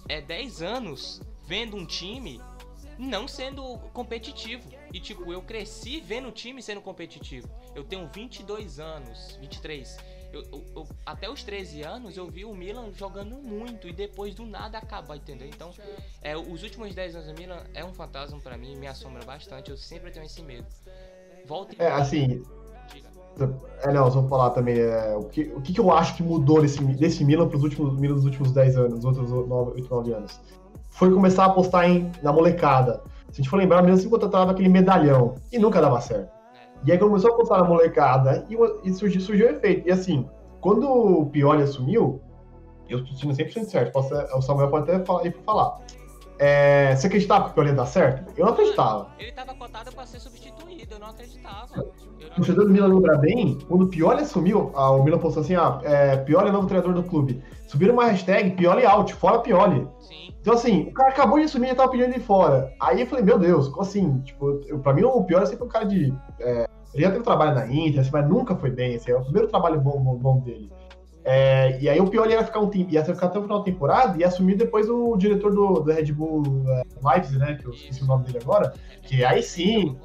é 0.08 0.20
10 0.22 0.62
anos 0.62 1.20
vendo 1.46 1.76
um 1.76 1.84
time 1.84 2.40
não 2.98 3.26
sendo 3.26 3.78
competitivo. 3.92 4.68
E 4.92 5.00
tipo, 5.00 5.32
eu 5.32 5.42
cresci 5.42 6.00
vendo 6.00 6.28
o 6.28 6.32
time 6.32 6.62
sendo 6.62 6.80
competitivo. 6.80 7.48
Eu 7.74 7.84
tenho 7.84 8.08
22 8.08 8.78
anos, 8.78 9.36
23. 9.40 10.19
Eu, 10.32 10.42
eu, 10.52 10.64
eu, 10.76 10.86
até 11.04 11.28
os 11.28 11.42
13 11.42 11.82
anos 11.82 12.16
eu 12.16 12.26
vi 12.28 12.44
o 12.44 12.54
Milan 12.54 12.92
jogando 12.94 13.36
muito 13.36 13.88
e 13.88 13.92
depois 13.92 14.34
do 14.34 14.46
nada 14.46 14.78
acaba, 14.78 15.16
entendeu? 15.16 15.48
Então, 15.48 15.72
é, 16.22 16.36
os 16.36 16.62
últimos 16.62 16.94
10 16.94 17.16
anos 17.16 17.28
do 17.28 17.34
Milan 17.34 17.62
é 17.74 17.84
um 17.84 17.92
fantasma 17.92 18.38
para 18.40 18.56
mim, 18.56 18.76
me 18.76 18.86
assombra 18.86 19.24
bastante, 19.24 19.70
eu 19.70 19.76
sempre 19.76 20.10
tenho 20.10 20.24
esse 20.24 20.42
medo. 20.42 20.66
Volta 21.46 21.74
e... 21.74 21.82
É, 21.82 21.90
assim. 21.90 22.42
É, 23.82 23.92
não, 23.92 24.10
vou 24.10 24.28
falar 24.28 24.50
também. 24.50 24.78
É, 24.78 25.16
o, 25.16 25.24
que, 25.24 25.42
o 25.54 25.60
que, 25.60 25.78
eu 25.78 25.90
acho 25.90 26.16
que 26.16 26.22
mudou 26.22 26.60
desse, 26.60 26.82
desse 26.84 27.24
Milan 27.24 27.48
para 27.48 27.56
os 27.56 27.62
últimos, 27.62 27.98
Milan 27.98 28.14
dos 28.14 28.24
últimos 28.24 28.52
10 28.52 28.76
anos, 28.76 29.04
outros 29.04 29.32
8, 29.32 29.88
9 29.88 30.12
anos? 30.12 30.40
Foi 30.90 31.12
começar 31.12 31.44
a 31.44 31.46
apostar 31.46 31.88
em, 31.88 32.10
na 32.22 32.32
molecada. 32.32 33.02
Se 33.30 33.32
a 33.32 33.36
gente 33.36 33.48
for 33.48 33.56
lembrar, 33.56 33.80
o 33.80 33.84
Milan 33.84 33.96
sempre 33.96 34.10
contratava 34.10 34.50
aquele 34.50 34.68
medalhão 34.68 35.36
e 35.50 35.58
nunca 35.58 35.80
dava 35.80 36.00
certo. 36.00 36.39
E 36.84 36.92
aí 36.92 36.98
começou 36.98 37.32
a 37.32 37.36
postar 37.36 37.58
na 37.58 37.64
molecada 37.64 38.46
e, 38.48 38.56
e 38.88 38.92
surgiu, 38.92 39.20
surgiu 39.20 39.46
o 39.48 39.50
efeito. 39.50 39.88
E 39.88 39.92
assim, 39.92 40.28
quando 40.60 40.88
o 40.88 41.26
Pioli 41.26 41.62
assumiu, 41.62 42.20
eu 42.88 43.00
estou 43.00 43.16
sendo 43.16 43.34
100% 43.34 43.64
certo, 43.64 43.92
posso, 43.92 44.14
o 44.14 44.42
Samuel 44.42 44.68
pode 44.68 44.90
até 44.90 45.04
falar, 45.04 45.32
falar. 45.44 45.78
É, 46.42 46.96
você 46.96 47.06
acreditava 47.06 47.44
que 47.44 47.50
o 47.50 47.54
Pioli 47.54 47.68
ia 47.68 47.76
dar 47.76 47.84
certo? 47.84 48.32
Eu 48.34 48.46
não 48.46 48.54
acreditava. 48.54 49.10
Ele 49.18 49.28
estava 49.28 49.54
cotado 49.54 49.92
para 49.92 50.06
ser 50.06 50.20
substituído, 50.20 50.94
eu 50.94 50.98
não 50.98 51.08
acreditava. 51.08 51.78
O 51.78 52.34
torcedor 52.34 52.64
do 52.64 52.70
Milan 52.70 52.94
lembra 52.94 53.18
bem, 53.18 53.58
quando 53.68 53.82
o 53.82 53.88
Pioli 53.88 54.22
assumiu, 54.22 54.72
ah, 54.74 54.90
o 54.90 55.04
Milan 55.04 55.18
postou 55.18 55.42
assim, 55.42 55.54
ah, 55.54 55.78
é, 55.82 56.16
Pioli 56.16 56.48
é 56.48 56.52
novo 56.52 56.66
treinador 56.66 56.94
do 56.94 57.02
clube. 57.02 57.44
Subiram 57.66 57.92
uma 57.92 58.06
hashtag 58.06 58.52
Pioli 58.52 58.86
out, 58.86 59.12
fora 59.12 59.40
Pioli. 59.40 59.86
Sim. 59.98 60.34
Então 60.40 60.54
assim, 60.54 60.84
o 60.88 60.94
cara 60.94 61.10
acabou 61.10 61.38
de 61.38 61.44
assumir 61.44 61.72
e 61.72 61.74
tava 61.74 61.90
pedindo 61.90 62.08
ele 62.08 62.20
fora. 62.20 62.72
Aí 62.80 63.02
eu 63.02 63.06
falei, 63.06 63.22
meu 63.22 63.38
Deus, 63.38 63.68
como 63.68 63.82
assim? 63.82 64.20
Tipo, 64.20 64.62
eu, 64.66 64.78
pra 64.78 64.94
mim 64.94 65.02
o 65.02 65.22
Pioli 65.24 65.44
sempre 65.44 65.58
foi 65.58 65.66
um 65.66 65.70
cara 65.70 65.84
de... 65.84 66.10
É, 66.40 66.66
ele 66.94 67.04
já 67.04 67.10
teve 67.10 67.22
trabalho 67.22 67.54
na 67.54 67.66
Inter, 67.66 68.00
assim, 68.00 68.10
mas 68.10 68.26
nunca 68.26 68.56
foi 68.56 68.70
bem, 68.70 68.96
assim, 68.96 69.12
é 69.12 69.16
o 69.16 69.22
primeiro 69.22 69.48
trabalho 69.48 69.78
bom, 69.78 70.00
bom, 70.00 70.16
bom 70.16 70.40
dele. 70.40 70.72
É, 71.32 71.78
e 71.80 71.88
aí 71.88 72.00
o 72.00 72.08
Pioli 72.08 72.32
ia 72.32 72.42
ficar 72.42 72.58
um 72.58 72.68
tempo, 72.68 72.90
ia 72.90 73.04
ficar 73.04 73.26
até 73.26 73.38
o 73.38 73.42
final 73.42 73.58
da 73.58 73.64
temporada 73.64 74.18
e 74.18 74.24
assumir 74.24 74.56
depois 74.56 74.88
o 74.88 75.16
diretor 75.16 75.54
do, 75.54 75.74
do 75.74 75.92
Red 75.92 76.12
Bull 76.12 76.42
é, 76.66 76.82
Leipzig, 77.08 77.38
né? 77.38 77.54
Que 77.54 77.66
eu 77.66 77.70
esqueci 77.70 78.02
o 78.02 78.06
nome 78.06 78.24
dele 78.24 78.38
agora. 78.42 78.74
Que 79.04 79.24
aí 79.24 79.40
sim. 79.40 79.96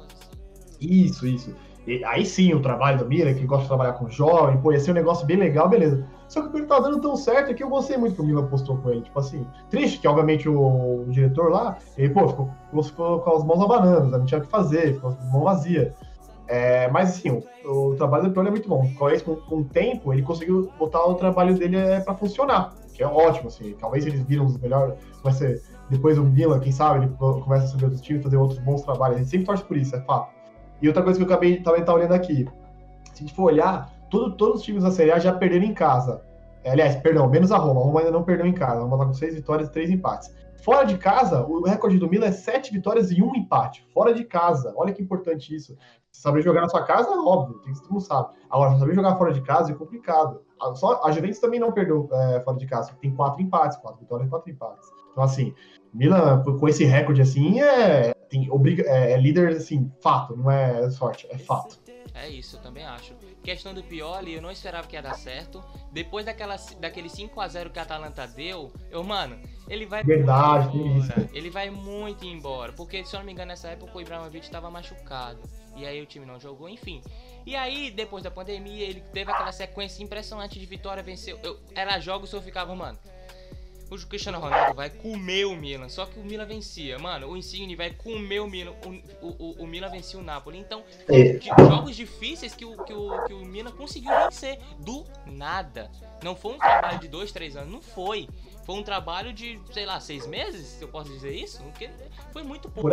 Isso, 0.80 1.26
isso. 1.26 1.52
E 1.84 2.04
aí 2.04 2.24
sim 2.24 2.54
o 2.54 2.62
trabalho 2.62 2.98
do 2.98 3.06
Mira, 3.06 3.34
que 3.34 3.44
gosta 3.44 3.62
de 3.62 3.68
trabalhar 3.68 3.94
com 3.94 4.08
jovem, 4.08 4.60
pô, 4.60 4.70
ia 4.70 4.78
ser 4.78 4.92
um 4.92 4.94
negócio 4.94 5.26
bem 5.26 5.36
legal, 5.36 5.68
beleza. 5.68 6.06
Só 6.28 6.42
que 6.42 6.46
o 6.46 6.50
Pioli 6.52 6.66
tá 6.68 6.78
dando 6.78 7.00
tão 7.00 7.16
certo 7.16 7.52
que 7.56 7.62
eu 7.64 7.68
gostei 7.68 7.96
muito 7.96 8.14
que 8.14 8.22
o 8.22 8.24
Milan 8.24 8.46
postou 8.46 8.76
com 8.76 8.90
ele. 8.90 9.02
Tipo 9.02 9.18
assim, 9.18 9.44
triste 9.68 9.98
que, 9.98 10.06
obviamente, 10.06 10.48
o, 10.48 11.02
o 11.02 11.06
diretor 11.10 11.50
lá, 11.50 11.76
ele, 11.98 12.14
pô, 12.14 12.28
ficou, 12.28 12.50
ficou, 12.84 13.18
com 13.18 13.34
as 13.34 13.44
mãos 13.44 13.64
abananas, 13.64 14.12
não 14.12 14.24
tinha 14.24 14.38
o 14.38 14.42
que 14.44 14.48
fazer, 14.48 14.94
ficou 14.94 15.12
com 15.12 15.22
a 15.22 15.26
mão 15.32 15.42
vazia. 15.42 15.92
É, 16.48 16.88
mas 16.88 17.10
assim, 17.10 17.30
o, 17.30 17.44
o, 17.68 17.96
trabalho 17.96 18.24
do 18.24 18.30
Pioli 18.30 18.48
é 18.48 18.50
muito 18.50 18.68
bom. 18.68 18.88
Talvez 18.98 19.22
com, 19.22 19.36
com 19.36 19.58
o 19.58 19.64
tempo 19.64 20.12
ele 20.12 20.22
conseguiu 20.22 20.70
botar 20.78 21.04
o 21.04 21.14
trabalho 21.14 21.58
dele 21.58 21.76
é, 21.76 22.00
para 22.00 22.14
funcionar, 22.14 22.74
que 22.94 23.02
é 23.02 23.06
ótimo. 23.06 23.48
Assim, 23.48 23.74
talvez 23.78 24.06
eles 24.06 24.20
viram 24.22 24.46
os 24.46 24.56
melhores. 24.58 24.94
Vai 25.22 25.32
ser 25.32 25.62
depois 25.90 26.18
o 26.18 26.24
Milan, 26.24 26.58
quem 26.60 26.72
sabe, 26.72 27.04
ele 27.04 27.14
começa 27.16 27.64
a 27.64 27.68
subir 27.68 27.84
outros 27.84 28.02
times, 28.02 28.22
fazer 28.22 28.36
outros 28.36 28.58
bons 28.60 28.82
trabalhos. 28.82 29.16
A 29.16 29.18
gente 29.20 29.30
sempre 29.30 29.46
torce 29.46 29.64
por 29.64 29.76
isso, 29.76 29.94
é 29.94 30.00
fato. 30.00 30.34
E 30.82 30.88
outra 30.88 31.02
coisa 31.02 31.18
que 31.18 31.24
eu 31.24 31.26
acabei 31.26 31.60
também 31.60 31.84
tá 31.84 31.94
olhando 31.94 32.12
aqui, 32.12 32.46
se 33.12 33.12
a 33.14 33.26
gente 33.26 33.34
for 33.34 33.44
olhar, 33.44 33.92
todo, 34.10 34.36
todos 34.36 34.60
os 34.60 34.62
times 34.62 34.82
da 34.82 34.90
Série 34.90 35.12
A 35.12 35.18
já 35.18 35.32
perderam 35.32 35.64
em 35.64 35.74
casa. 35.74 36.22
É, 36.64 36.72
aliás, 36.72 36.96
perdão, 36.96 37.28
menos 37.28 37.52
a 37.52 37.56
Roma. 37.56 37.80
A 37.80 37.84
Roma 37.84 38.00
ainda 38.00 38.10
não 38.10 38.24
perdeu 38.24 38.46
em 38.46 38.52
casa. 38.52 38.80
A 38.80 38.82
Roma 38.82 38.98
tá 38.98 39.06
com 39.06 39.14
seis 39.14 39.34
vitórias 39.34 39.68
e 39.68 39.72
três 39.72 39.90
empates. 39.90 40.34
Fora 40.66 40.84
de 40.84 40.98
casa, 40.98 41.46
o 41.46 41.62
recorde 41.62 41.96
do 41.96 42.10
Milan 42.10 42.26
é 42.26 42.32
sete 42.32 42.72
vitórias 42.72 43.12
e 43.12 43.22
um 43.22 43.36
empate. 43.36 43.86
Fora 43.94 44.12
de 44.12 44.24
casa. 44.24 44.74
Olha 44.74 44.92
que 44.92 45.00
importante 45.00 45.54
isso. 45.54 45.78
Saber 46.10 46.42
jogar 46.42 46.62
na 46.62 46.68
sua 46.68 46.82
casa 46.82 47.08
é 47.08 47.16
óbvio, 47.16 47.60
tem 47.60 47.72
que 47.72 47.80
todo 47.80 47.92
mundo 47.92 48.00
sabe. 48.00 48.30
Agora, 48.50 48.76
saber 48.76 48.92
jogar 48.96 49.14
fora 49.14 49.32
de 49.32 49.42
casa 49.42 49.70
é 49.70 49.76
complicado. 49.76 50.42
Só, 50.74 51.04
a 51.04 51.12
Juventus 51.12 51.38
também 51.38 51.60
não 51.60 51.70
perdeu 51.70 52.08
é, 52.10 52.40
fora 52.40 52.56
de 52.56 52.66
casa, 52.66 52.92
tem 53.00 53.14
quatro 53.14 53.40
empates, 53.40 53.78
quatro 53.78 54.00
vitórias 54.00 54.26
e 54.26 54.30
quatro 54.30 54.50
empates. 54.50 54.88
Então, 55.12 55.22
assim, 55.22 55.54
Milan, 55.94 56.42
com 56.42 56.68
esse 56.68 56.84
recorde 56.84 57.22
assim, 57.22 57.60
é, 57.60 58.12
tem, 58.28 58.50
obriga, 58.50 58.82
é, 58.88 59.12
é 59.12 59.16
líder, 59.16 59.50
assim, 59.50 59.88
fato, 60.02 60.36
não 60.36 60.50
é 60.50 60.90
sorte, 60.90 61.28
é 61.30 61.38
fato. 61.38 61.78
É 62.14 62.28
isso, 62.28 62.56
eu 62.56 62.60
também 62.60 62.84
acho. 62.84 63.14
Questão 63.42 63.74
do 63.74 63.82
Pioli, 63.82 64.34
eu 64.34 64.42
não 64.42 64.50
esperava 64.50 64.86
que 64.86 64.96
ia 64.96 65.02
dar 65.02 65.14
certo. 65.14 65.62
Depois 65.92 66.24
daquela, 66.24 66.56
daquele 66.80 67.08
5 67.08 67.40
a 67.40 67.48
0 67.48 67.70
que 67.70 67.78
a 67.78 67.82
Atalanta 67.82 68.26
deu, 68.26 68.72
eu, 68.90 69.02
mano, 69.02 69.38
ele 69.68 69.86
vai 69.86 70.02
Verdade, 70.02 70.76
embora. 70.76 71.28
Ele 71.32 71.50
vai 71.50 71.70
muito 71.70 72.24
embora. 72.24 72.72
Porque, 72.72 73.04
se 73.04 73.14
eu 73.14 73.20
não 73.20 73.26
me 73.26 73.32
engano, 73.32 73.48
nessa 73.48 73.68
época 73.68 73.96
o 73.96 74.00
Ibrahimovic 74.00 74.44
estava 74.44 74.70
machucado. 74.70 75.40
E 75.76 75.86
aí 75.86 76.00
o 76.00 76.06
time 76.06 76.24
não 76.24 76.40
jogou, 76.40 76.68
enfim. 76.68 77.02
E 77.44 77.54
aí, 77.54 77.90
depois 77.90 78.24
da 78.24 78.30
pandemia, 78.30 78.86
ele 78.86 79.00
teve 79.12 79.30
aquela 79.30 79.52
sequência 79.52 80.02
impressionante 80.02 80.58
de 80.58 80.66
vitória, 80.66 81.02
venceu. 81.02 81.38
Eu, 81.42 81.60
era 81.74 82.00
jogos 82.00 82.32
eu 82.32 82.40
ficava, 82.40 82.74
mano 82.74 82.98
o 83.90 84.06
Cristiano 84.06 84.38
Ronaldo 84.38 84.74
vai 84.74 84.90
comer 84.90 85.44
o 85.44 85.56
Milan. 85.56 85.88
Só 85.88 86.06
que 86.06 86.18
o 86.18 86.24
Milan 86.24 86.44
vencia. 86.44 86.98
Mano, 86.98 87.28
o 87.28 87.36
Insigne 87.36 87.76
vai 87.76 87.90
comer 87.90 88.40
o 88.40 88.48
Milan. 88.48 88.72
O, 89.22 89.26
o, 89.26 89.62
o 89.62 89.66
Milan 89.66 89.88
vencia 89.90 90.18
o 90.18 90.22
Napoli. 90.22 90.58
Então, 90.58 90.82
é. 91.08 91.38
jogos 91.40 91.94
difíceis 91.94 92.54
que 92.54 92.64
o, 92.64 92.76
que, 92.84 92.92
o, 92.92 93.24
que 93.26 93.32
o 93.32 93.44
Milan 93.44 93.72
conseguiu 93.72 94.10
vencer. 94.24 94.58
Do 94.80 95.04
nada. 95.26 95.90
Não 96.22 96.34
foi 96.34 96.54
um 96.54 96.58
trabalho 96.58 96.98
de 96.98 97.08
dois, 97.08 97.30
três 97.30 97.56
anos. 97.56 97.72
Não 97.72 97.80
foi. 97.80 98.28
Foi 98.64 98.74
um 98.74 98.82
trabalho 98.82 99.32
de, 99.32 99.60
sei 99.72 99.86
lá, 99.86 100.00
seis 100.00 100.26
meses, 100.26 100.66
se 100.66 100.82
eu 100.82 100.88
posso 100.88 101.10
dizer 101.12 101.32
isso. 101.32 101.62
Porque 101.62 101.88
foi 102.32 102.42
muito 102.42 102.68
pouco. 102.68 102.90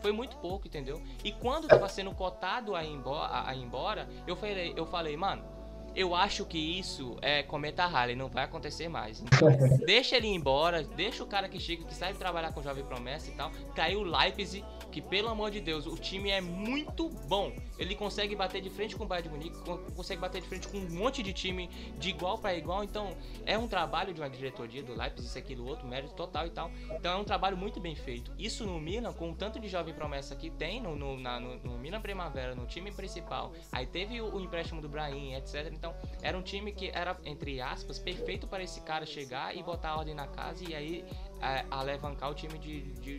Foi 0.00 0.12
muito 0.12 0.36
pouco, 0.36 0.68
entendeu? 0.68 1.02
E 1.24 1.32
quando 1.32 1.66
tava 1.66 1.88
sendo 1.88 2.12
cotado 2.12 2.76
a 2.76 2.84
ir 2.84 2.92
embora, 2.92 3.48
a 3.48 3.54
ir 3.54 3.62
embora 3.62 4.08
eu, 4.26 4.36
falei, 4.36 4.72
eu 4.76 4.86
falei, 4.86 5.16
mano 5.16 5.59
eu 5.94 6.14
acho 6.14 6.44
que 6.44 6.58
isso 6.58 7.16
é 7.20 7.42
cometa 7.42 7.84
Harley, 7.84 8.14
não 8.14 8.28
vai 8.28 8.44
acontecer 8.44 8.88
mais. 8.88 9.20
Então, 9.20 9.48
deixa 9.84 10.16
ele 10.16 10.28
ir 10.28 10.34
embora, 10.34 10.82
deixa 10.82 11.22
o 11.22 11.26
cara 11.26 11.48
que 11.48 11.58
chega, 11.58 11.84
que 11.84 11.94
sabe 11.94 12.18
trabalhar 12.18 12.52
com 12.52 12.62
jovem 12.62 12.84
promessa 12.84 13.30
e 13.30 13.34
tal. 13.34 13.50
Caiu 13.74 14.00
o 14.00 14.04
Leipzig, 14.04 14.64
que 14.90 15.00
pelo 15.00 15.28
amor 15.28 15.50
de 15.50 15.60
Deus, 15.60 15.86
o 15.86 15.96
time 15.96 16.30
é 16.30 16.40
muito 16.40 17.08
bom. 17.28 17.52
Ele 17.78 17.94
consegue 17.94 18.36
bater 18.36 18.60
de 18.60 18.68
frente 18.68 18.94
com 18.94 19.04
o 19.04 19.06
Bayern 19.06 19.28
de 19.28 19.34
Munique, 19.34 19.56
consegue 19.94 20.20
bater 20.20 20.42
de 20.42 20.48
frente 20.48 20.68
com 20.68 20.78
um 20.78 20.90
monte 20.90 21.22
de 21.22 21.32
time 21.32 21.68
de 21.98 22.10
igual 22.10 22.38
para 22.38 22.54
igual. 22.54 22.84
Então, 22.84 23.16
é 23.46 23.56
um 23.56 23.66
trabalho 23.66 24.12
de 24.12 24.20
uma 24.20 24.28
diretoria 24.28 24.82
do 24.82 24.94
Leipzig, 24.94 25.26
isso 25.26 25.38
aqui 25.38 25.54
do 25.54 25.66
outro, 25.66 25.86
mérito 25.88 26.14
total 26.14 26.46
e 26.46 26.50
tal. 26.50 26.70
Então, 26.90 27.12
é 27.12 27.16
um 27.16 27.24
trabalho 27.24 27.56
muito 27.56 27.80
bem 27.80 27.94
feito. 27.94 28.30
Isso 28.38 28.66
no 28.66 28.78
Milan, 28.80 29.12
com 29.12 29.30
o 29.30 29.34
tanto 29.34 29.58
de 29.58 29.68
jovem 29.68 29.94
promessa 29.94 30.36
que 30.36 30.50
tem 30.50 30.80
no, 30.80 30.94
no, 30.94 31.18
na, 31.18 31.40
no, 31.40 31.56
no 31.56 31.78
Milan 31.78 32.00
Primavera, 32.00 32.54
no 32.54 32.66
time 32.66 32.92
principal. 32.92 33.52
Aí 33.72 33.86
teve 33.86 34.20
o, 34.20 34.34
o 34.34 34.40
empréstimo 34.40 34.82
do 34.82 34.88
Brahim, 34.88 35.34
etc. 35.34 35.72
Então, 35.80 35.94
era 36.20 36.36
um 36.36 36.42
time 36.42 36.72
que 36.72 36.90
era, 36.90 37.18
entre 37.24 37.58
aspas, 37.58 37.98
perfeito 37.98 38.46
para 38.46 38.62
esse 38.62 38.82
cara 38.82 39.06
chegar 39.06 39.56
e 39.56 39.62
botar 39.62 39.92
a 39.92 39.96
ordem 39.96 40.14
na 40.14 40.26
casa 40.26 40.62
e 40.62 40.74
aí 40.74 41.04
é, 41.40 41.64
alavancar 41.70 42.30
o 42.30 42.34
time 42.34 42.58
de, 42.58 42.82
de, 43.00 43.18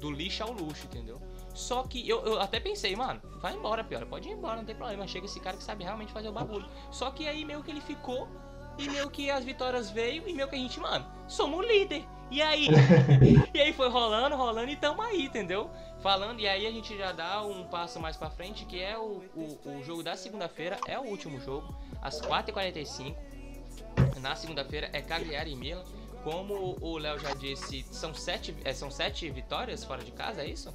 do 0.00 0.10
lixo 0.10 0.42
ao 0.42 0.52
luxo, 0.52 0.86
entendeu? 0.86 1.20
Só 1.52 1.82
que 1.82 2.08
eu, 2.08 2.24
eu 2.24 2.40
até 2.40 2.58
pensei, 2.58 2.96
mano, 2.96 3.20
vai 3.42 3.54
embora, 3.54 3.84
pior, 3.84 4.06
pode 4.06 4.26
ir 4.26 4.32
embora, 4.32 4.56
não 4.56 4.64
tem 4.64 4.74
problema. 4.74 5.06
Chega 5.06 5.26
esse 5.26 5.38
cara 5.38 5.54
que 5.54 5.62
sabe 5.62 5.84
realmente 5.84 6.14
fazer 6.14 6.30
o 6.30 6.32
bagulho. 6.32 6.66
Só 6.90 7.10
que 7.10 7.28
aí 7.28 7.44
meio 7.44 7.62
que 7.62 7.70
ele 7.70 7.82
ficou 7.82 8.26
e 8.78 8.88
meio 8.88 9.10
que 9.10 9.30
as 9.30 9.44
vitórias 9.44 9.90
veio 9.90 10.26
e 10.26 10.32
meio 10.32 10.48
que 10.48 10.54
a 10.54 10.58
gente, 10.58 10.80
mano, 10.80 11.06
somos 11.28 11.66
líder. 11.66 12.06
E 12.30 12.40
aí? 12.40 12.68
e 13.52 13.60
aí 13.60 13.74
foi 13.74 13.90
rolando, 13.90 14.34
rolando 14.34 14.70
e 14.70 14.76
tamo 14.76 15.02
aí, 15.02 15.26
entendeu? 15.26 15.70
Falando, 16.00 16.40
e 16.40 16.48
aí 16.48 16.66
a 16.66 16.70
gente 16.70 16.96
já 16.96 17.12
dá 17.12 17.42
um 17.42 17.64
passo 17.64 18.00
mais 18.00 18.16
pra 18.16 18.30
frente, 18.30 18.64
que 18.64 18.80
é 18.80 18.96
o, 18.96 19.22
o, 19.36 19.78
o 19.78 19.84
jogo 19.84 20.02
da 20.02 20.16
segunda-feira, 20.16 20.80
é 20.88 20.98
o 20.98 21.02
último 21.02 21.38
jogo, 21.38 21.76
às 22.02 22.20
4h45. 22.20 23.14
Na 24.20 24.34
segunda-feira 24.36 24.90
é 24.92 25.00
Cagliari 25.00 25.52
e 25.52 25.56
Milan. 25.56 25.84
Como 26.22 26.76
o 26.80 26.98
Léo 26.98 27.18
já 27.18 27.34
disse, 27.34 27.84
são 27.90 28.14
sete, 28.14 28.54
é, 28.64 28.72
são 28.72 28.90
sete 28.90 29.28
vitórias 29.30 29.82
fora 29.82 30.04
de 30.04 30.12
casa, 30.12 30.42
é 30.42 30.46
isso? 30.46 30.72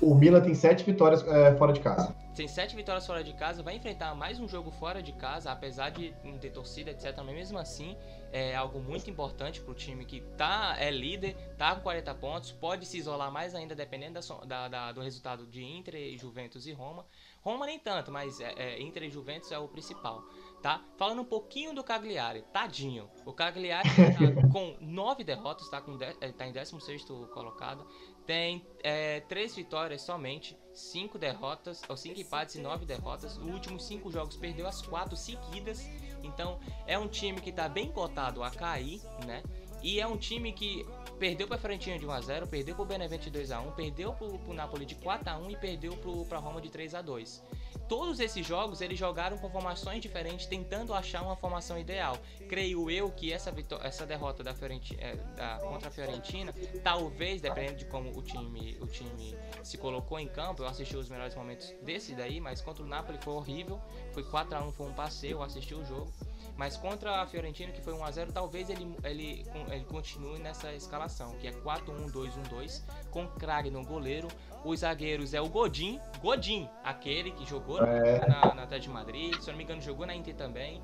O 0.00 0.14
Milan 0.14 0.40
tem 0.40 0.54
sete 0.54 0.84
vitórias 0.84 1.26
é, 1.26 1.54
fora 1.56 1.72
de 1.72 1.80
casa. 1.80 2.14
Tem 2.34 2.48
sete 2.48 2.74
vitórias 2.74 3.06
fora 3.06 3.22
de 3.22 3.34
casa, 3.34 3.62
vai 3.62 3.74
enfrentar 3.76 4.14
mais 4.14 4.38
um 4.38 4.48
jogo 4.48 4.70
fora 4.70 5.02
de 5.02 5.12
casa, 5.12 5.50
apesar 5.50 5.90
de 5.90 6.14
não 6.24 6.38
ter 6.38 6.50
torcida, 6.50 6.90
etc. 6.90 7.14
Mas 7.18 7.34
mesmo 7.34 7.58
assim, 7.58 7.96
é 8.32 8.54
algo 8.54 8.80
muito 8.80 9.10
importante 9.10 9.60
para 9.60 9.72
o 9.72 9.74
time 9.74 10.04
que 10.04 10.20
tá, 10.38 10.76
é 10.78 10.90
líder, 10.90 11.36
tá 11.58 11.74
com 11.74 11.82
40 11.82 12.14
pontos, 12.14 12.52
pode 12.52 12.86
se 12.86 12.96
isolar 12.96 13.30
mais 13.30 13.54
ainda 13.54 13.74
dependendo 13.74 14.20
da, 14.20 14.44
da, 14.46 14.68
da, 14.68 14.92
do 14.92 15.02
resultado 15.02 15.44
de 15.46 15.62
Inter, 15.62 16.16
Juventus 16.16 16.66
e 16.66 16.72
Roma. 16.72 17.04
Roma 17.42 17.66
nem 17.66 17.78
tanto, 17.78 18.10
mas 18.10 18.40
é, 18.40 18.52
é, 18.56 18.82
Inter 18.82 19.04
e 19.04 19.10
Juventus 19.10 19.50
é 19.50 19.58
o 19.58 19.66
principal, 19.66 20.22
tá? 20.60 20.84
Falando 20.96 21.22
um 21.22 21.24
pouquinho 21.24 21.74
do 21.74 21.82
Cagliari, 21.82 22.44
tadinho. 22.52 23.10
O 23.24 23.32
Cagliari 23.32 23.88
tá 23.88 24.48
com 24.52 24.76
nove 24.80 25.24
derrotas, 25.24 25.68
tá, 25.70 25.80
com 25.80 25.96
de, 25.96 26.04
é, 26.04 26.32
tá 26.32 26.46
em 26.46 26.52
16 26.52 27.04
colocado, 27.32 27.86
tem 28.26 28.64
é, 28.82 29.20
três 29.20 29.56
vitórias 29.56 30.02
somente, 30.02 30.56
cinco 30.74 31.18
derrotas, 31.18 31.82
ou 31.88 31.96
cinco 31.96 32.20
empates 32.20 32.56
e 32.56 32.60
nove 32.60 32.84
derrotas. 32.84 33.38
Os 33.38 33.46
últimos 33.46 33.84
cinco 33.84 34.10
jogos 34.10 34.36
perdeu 34.36 34.66
as 34.66 34.82
quatro 34.82 35.16
seguidas. 35.16 35.88
Então 36.22 36.60
é 36.86 36.98
um 36.98 37.08
time 37.08 37.40
que 37.40 37.50
está 37.50 37.68
bem 37.68 37.90
cotado 37.90 38.42
a 38.42 38.50
cair, 38.50 39.00
né? 39.26 39.42
E 39.82 39.98
é 39.98 40.06
um 40.06 40.16
time 40.16 40.52
que 40.52 40.86
perdeu 41.20 41.46
para 41.46 41.56
a 41.56 41.60
Fiorentina 41.60 41.98
de 41.98 42.06
1x0, 42.06 42.48
perdeu 42.48 42.74
para 42.74 42.82
o 42.82 42.86
Benevento 42.86 43.30
de 43.30 43.38
2x1, 43.38 43.74
perdeu 43.74 44.14
para 44.14 44.26
o 44.26 44.54
Napoli 44.54 44.86
de 44.86 44.96
4x1 44.96 45.50
e 45.50 45.56
perdeu 45.56 45.96
para 46.26 46.38
a 46.38 46.40
Roma 46.40 46.62
de 46.62 46.70
3x2 46.70 47.42
todos 47.90 48.20
esses 48.20 48.46
jogos 48.46 48.80
eles 48.80 48.96
jogaram 48.96 49.36
com 49.36 49.50
formações 49.50 50.00
diferentes, 50.00 50.46
tentando 50.46 50.94
achar 50.94 51.22
uma 51.22 51.34
formação 51.34 51.76
ideal. 51.76 52.16
Creio 52.48 52.88
eu 52.88 53.10
que 53.10 53.32
essa, 53.32 53.52
essa 53.82 54.06
derrota 54.06 54.44
da 54.44 54.54
Fiorentina, 54.54 55.02
é, 55.02 55.16
da, 55.34 55.58
contra 55.58 55.88
a 55.88 55.90
Fiorentina, 55.90 56.54
talvez, 56.84 57.40
dependendo 57.40 57.78
de 57.78 57.86
como 57.86 58.16
o 58.16 58.22
time, 58.22 58.78
o 58.80 58.86
time 58.86 59.36
se 59.64 59.76
colocou 59.76 60.20
em 60.20 60.28
campo, 60.28 60.62
eu 60.62 60.68
assisti 60.68 60.96
os 60.96 61.08
melhores 61.08 61.34
momentos 61.34 61.74
desse 61.82 62.14
daí, 62.14 62.40
mas 62.40 62.60
contra 62.60 62.84
o 62.84 62.86
Napoli 62.86 63.18
foi 63.20 63.34
horrível. 63.34 63.80
Foi 64.12 64.22
4 64.22 64.56
a 64.56 64.64
1 64.66 64.70
foi 64.70 64.86
um 64.86 64.94
passeio, 64.94 65.32
eu 65.38 65.42
assisti 65.42 65.74
o 65.74 65.84
jogo. 65.84 66.12
Mas 66.60 66.76
contra 66.76 67.22
a 67.22 67.26
Fiorentina, 67.26 67.72
que 67.72 67.80
foi 67.80 67.94
1x0, 67.94 68.32
talvez 68.34 68.68
ele, 68.68 68.94
ele, 69.02 69.46
ele 69.70 69.84
continue 69.84 70.38
nessa 70.38 70.70
escalação, 70.74 71.30
que 71.38 71.46
é 71.46 71.52
4-1-2-1-2, 71.52 72.82
com 73.10 73.26
Krag 73.26 73.70
no 73.70 73.82
goleiro. 73.82 74.28
Os 74.62 74.80
zagueiros 74.80 75.32
é 75.32 75.40
o 75.40 75.48
Godin, 75.48 75.98
Godin, 76.20 76.68
aquele 76.84 77.30
que 77.30 77.48
jogou 77.48 77.82
é. 77.82 78.28
na, 78.28 78.54
na 78.54 78.62
Atlético 78.64 78.88
de 78.88 78.90
Madrid, 78.90 79.40
se 79.40 79.48
eu 79.48 79.52
não 79.52 79.56
me 79.56 79.64
engano, 79.64 79.80
jogou 79.80 80.04
na 80.04 80.14
Inter 80.14 80.34
também, 80.34 80.82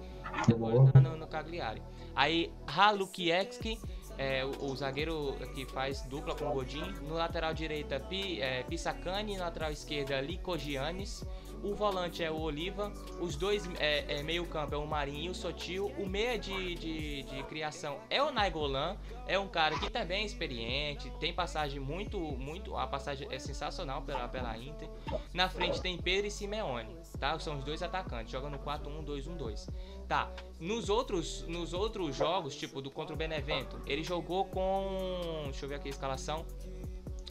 e 0.49 0.55
agora 0.55 0.91
tá 0.93 0.99
no, 0.99 1.15
no 1.15 1.27
Cagliari. 1.27 1.83
Aí, 2.15 2.51
Halukiewski, 2.67 3.79
é, 4.17 4.47
o, 4.47 4.71
o, 4.71 4.77
zagueiro 4.77 5.37
que 5.55 5.67
faz 5.67 6.01
dupla 6.07 6.35
com 6.35 6.49
o 6.49 6.55
Godin. 6.55 6.91
No 7.03 7.17
lateral 7.17 7.53
direita, 7.53 8.01
Pi, 8.01 8.41
é, 8.41 8.63
Pisacani. 8.63 9.37
Na 9.37 9.45
lateral 9.45 9.71
esquerda, 9.71 10.19
Lico 10.23 10.57
Giannis. 10.57 11.23
O 11.63 11.75
volante 11.75 12.23
é 12.23 12.31
o 12.31 12.39
Oliva. 12.39 12.93
Os 13.21 13.37
dois 13.37 13.69
é, 13.79 14.19
é 14.19 14.23
meio-campo 14.23 14.75
é 14.75 14.79
o 14.79 14.87
Marinho 14.87 15.27
e 15.27 15.29
o 15.31 15.35
Sotil. 15.35 15.93
O 15.99 16.07
meia 16.07 16.39
de, 16.39 16.75
de, 16.75 17.23
de, 17.23 17.43
criação 17.45 17.99
é 18.11 18.23
o 18.23 18.31
Naigolan. 18.31 18.97
É 19.27 19.39
um 19.39 19.49
cara 19.49 19.79
que 19.79 19.91
também 19.91 20.23
é 20.23 20.27
experiente. 20.27 21.11
Tem 21.19 21.33
passagem 21.33 21.81
muito, 21.81 22.19
muito. 22.19 22.77
A 22.77 22.87
passagem 22.87 23.27
é 23.31 23.39
sensacional 23.39 24.03
pela, 24.03 24.29
pela 24.29 24.57
Inter. 24.57 24.89
Na 25.33 25.49
frente 25.49 25.81
tem 25.81 25.99
Pedro 25.99 26.27
e 26.27 26.31
Simeone. 26.31 26.97
Tá? 27.19 27.39
São 27.39 27.59
os 27.59 27.65
dois 27.65 27.83
atacantes. 27.83 28.31
Jogam 28.31 28.51
no 28.51 28.59
4-1-2-1-2. 28.59 29.69
Tá. 30.07 30.31
Nos 30.61 30.89
outros, 30.89 31.43
nos 31.49 31.73
outros 31.73 32.15
jogos, 32.15 32.55
tipo 32.55 32.81
do 32.81 32.91
contra 32.91 33.15
o 33.15 33.17
Benevento, 33.17 33.81
ele 33.87 34.05
jogou 34.05 34.45
com. 34.47 35.43
Deixa 35.45 35.65
eu 35.65 35.69
ver 35.69 35.77
aqui 35.77 35.89
a 35.89 35.91
escalação. 35.91 36.45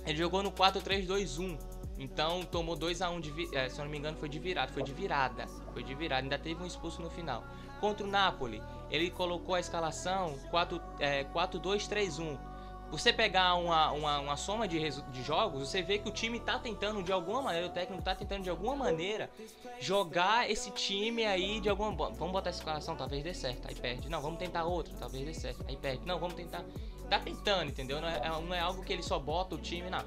Ele 0.06 0.18
jogou 0.18 0.44
no 0.44 0.52
4-3-2-1 0.52 1.58
então 1.98 2.44
tomou 2.44 2.76
2 2.76 3.02
a 3.02 3.10
1 3.10 3.16
um 3.16 3.20
de, 3.22 3.56
é, 3.56 3.70
se 3.70 3.80
eu 3.80 3.86
não 3.86 3.92
me 3.92 3.98
engano 3.98 4.18
foi 4.18 4.28
de 4.28 4.40
virada, 4.40 4.72
foi 4.72 4.84
de 4.84 4.94
virada, 4.94 5.48
foi 5.74 5.84
de 5.84 5.96
virada, 5.96 6.24
ainda 6.24 6.38
teve 6.38 6.62
um 6.62 6.66
expulso 6.66 7.02
no 7.02 7.10
final. 7.10 7.44
Contra 7.80 8.06
o 8.06 8.10
Napoli, 8.10 8.62
ele 8.90 9.10
colocou 9.10 9.56
a 9.56 9.60
escalação 9.60 10.38
4 10.50 10.82
é, 11.00 11.24
4-2-3-1. 11.26 12.38
Você 12.92 13.12
pegar 13.12 13.56
uma, 13.56 13.92
uma, 13.92 14.20
uma 14.20 14.38
soma 14.38 14.68
de, 14.68 14.80
de 14.80 15.24
jogos, 15.24 15.68
você 15.68 15.82
vê 15.82 15.98
que 15.98 16.08
o 16.08 16.12
time 16.12 16.40
tá 16.40 16.60
tentando 16.60 17.02
de 17.02 17.12
alguma 17.12 17.42
maneira, 17.42 17.68
o 17.68 17.70
técnico 17.72 18.04
tá 18.04 18.14
tentando 18.14 18.44
de 18.44 18.50
alguma 18.50 18.76
maneira 18.76 19.30
jogar 19.80 20.50
esse 20.50 20.70
time 20.72 21.26
aí 21.26 21.60
de 21.60 21.68
alguma. 21.68 21.92
Vamos 22.12 22.32
botar 22.32 22.52
essa 22.52 22.60
escalação, 22.60 22.96
talvez 22.96 23.24
dê 23.24 23.34
certo, 23.34 23.68
aí 23.68 23.76
perde. 23.76 24.08
Não, 24.08 24.22
vamos 24.22 24.38
tentar 24.38 24.66
outra, 24.66 24.94
talvez 25.00 25.26
dê 25.26 25.34
certo, 25.34 25.66
aí 25.68 25.76
perde. 25.76 26.06
Não, 26.06 26.20
vamos 26.20 26.36
tentar. 26.36 26.64
Tá 27.10 27.20
tentando, 27.20 27.70
entendeu? 27.70 28.02
Não 28.02 28.08
é, 28.08 28.30
não 28.30 28.54
é 28.54 28.60
algo 28.60 28.84
que 28.84 28.92
ele 28.94 29.04
só 29.04 29.20
bota 29.20 29.56
o 29.56 29.58
time, 29.58 29.90
não 29.90 30.04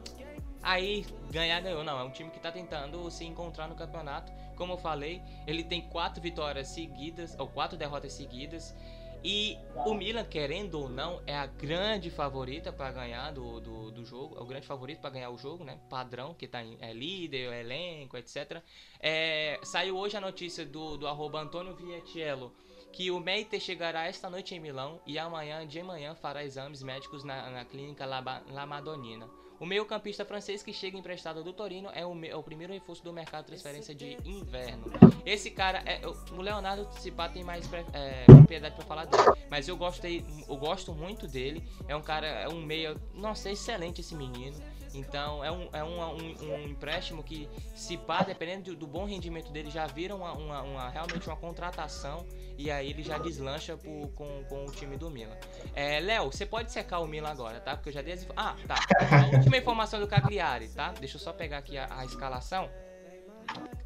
aí 0.63 1.07
ganhar 1.31 1.61
ganhou. 1.61 1.85
Não, 1.85 1.99
é 1.99 2.05
um 2.05 2.11
time 2.11 2.31
que 2.31 2.37
está 2.37 2.51
tentando 2.51 3.11
se 3.11 3.25
encontrar 3.25 3.69
no 3.69 3.75
campeonato. 3.75 4.33
Como 4.57 4.73
eu 4.73 4.79
falei, 4.79 5.23
ele 5.47 5.63
tem 5.63 5.83
quatro 5.89 6.21
vitórias 6.21 6.69
seguidas, 6.69 7.37
ou 7.39 7.49
quatro 7.49 7.77
derrotas 7.77 8.13
seguidas. 8.13 8.75
E 9.23 9.59
o 9.75 9.95
Milan, 9.95 10.25
querendo 10.25 10.81
ou 10.81 10.89
não, 10.89 11.21
é 11.27 11.35
a 11.35 11.47
grande 11.47 12.09
favorita 12.09 12.73
para 12.73 12.93
ganhar 12.93 13.33
do, 13.33 13.61
do, 13.61 13.91
do, 13.91 14.05
jogo. 14.05 14.37
É 14.39 14.41
o 14.41 14.47
grande 14.47 14.67
favorito 14.67 15.01
para 15.01 15.11
ganhar 15.11 15.31
o 15.31 15.39
jogo, 15.39 15.65
né? 15.65 15.79
Padrão, 15.91 16.35
que 16.35 16.47
tá 16.47 16.63
em, 16.63 16.77
é 16.81 16.93
líder, 16.93 17.53
é 17.53 17.61
elenco, 17.61 18.17
etc. 18.17 18.63
É, 19.01 19.59
saiu 19.65 19.97
hoje 19.97 20.17
a 20.17 20.21
notícia 20.21 20.65
do, 20.65 20.97
do 20.97 21.09
arroba 21.09 21.41
Antônio 21.41 21.75
Vietiello 21.75 22.53
que 22.93 23.11
o 23.11 23.21
Meite 23.21 23.61
chegará 23.61 24.07
esta 24.07 24.31
noite 24.31 24.55
em 24.55 24.61
Milão 24.61 25.01
e 25.07 25.19
amanhã 25.19 25.67
de 25.67 25.83
manhã 25.83 26.15
fará 26.15 26.45
exames 26.45 26.83
médicos 26.83 27.23
na, 27.23 27.51
na 27.51 27.65
clínica 27.65 28.07
La, 28.07 28.43
La 28.51 28.67
Madonnina. 28.67 29.29
O 29.61 29.67
meio-campista 29.67 30.25
francês 30.25 30.63
que 30.63 30.73
chega 30.73 30.97
emprestado 30.97 31.43
do 31.43 31.53
Torino 31.53 31.91
é 31.93 32.07
o, 32.07 32.25
é 32.25 32.37
o, 32.37 32.43
primeiro 32.43 32.73
reforço 32.73 33.03
do 33.03 33.13
mercado 33.13 33.45
de 33.45 33.49
transferência 33.49 33.93
de 33.93 34.17
inverno. 34.25 34.85
Esse 35.27 35.51
cara, 35.51 35.83
é, 35.85 36.01
o 36.07 36.41
Leonardo 36.41 36.89
Cipá 37.01 37.29
tem 37.29 37.43
mais 37.43 37.69
é, 37.93 38.25
propriedade 38.25 38.77
para 38.77 38.85
falar 38.85 39.05
dele, 39.07 39.23
mas 39.51 39.67
eu 39.67 39.77
gostei, 39.77 40.25
eu 40.49 40.57
gosto 40.57 40.95
muito 40.95 41.27
dele. 41.27 41.67
É 41.89 41.97
um 41.97 42.03
cara, 42.03 42.27
é 42.27 42.49
um 42.49 42.63
meia, 42.63 42.97
nossa, 43.15 43.49
é 43.49 43.53
excelente 43.53 44.01
esse 44.01 44.15
menino. 44.15 44.57
Então 44.95 45.45
é 45.45 45.51
um, 45.51 45.69
é 45.73 45.85
um, 45.85 46.01
um, 46.01 46.55
um 46.55 46.63
empréstimo 46.69 47.23
que, 47.23 47.49
se 47.75 47.97
pá, 47.97 48.23
dependendo 48.23 48.71
do, 48.71 48.77
do, 48.77 48.87
bom 48.87 49.05
rendimento 49.05 49.51
dele, 49.51 49.71
já 49.71 49.87
vira 49.87 50.15
uma, 50.15 50.33
uma, 50.33 50.63
uma, 50.63 50.89
realmente 50.89 51.27
uma 51.27 51.37
contratação 51.37 52.27
e 52.57 52.71
aí 52.71 52.91
ele 52.91 53.03
já 53.03 53.19
deslancha 53.19 53.77
por, 53.77 54.09
com, 54.13 54.45
com 54.45 54.65
o 54.65 54.73
time 54.73 54.97
do 54.97 55.11
Milan. 55.11 55.37
É, 55.75 56.01
Léo, 56.01 56.33
você 56.33 56.47
pode 56.47 56.73
secar 56.73 57.01
o 57.01 57.07
Milan 57.07 57.31
agora, 57.31 57.61
tá? 57.61 57.77
Porque 57.77 57.91
eu 57.91 57.93
já 57.93 58.03
dei 58.03 58.15
as... 58.15 58.27
Ah, 58.37 58.57
tá. 58.67 58.77
A 59.11 59.37
última 59.37 59.57
informação 59.57 60.01
do 60.01 60.07
Cagliari, 60.07 60.69
tá? 60.69 60.93
Deixa 60.99 61.17
eu 61.17 61.21
só 61.21 61.33
pegar 61.33 61.59
aqui 61.59 61.77
a, 61.77 61.87
a 61.91 62.05
escalação. 62.05 62.69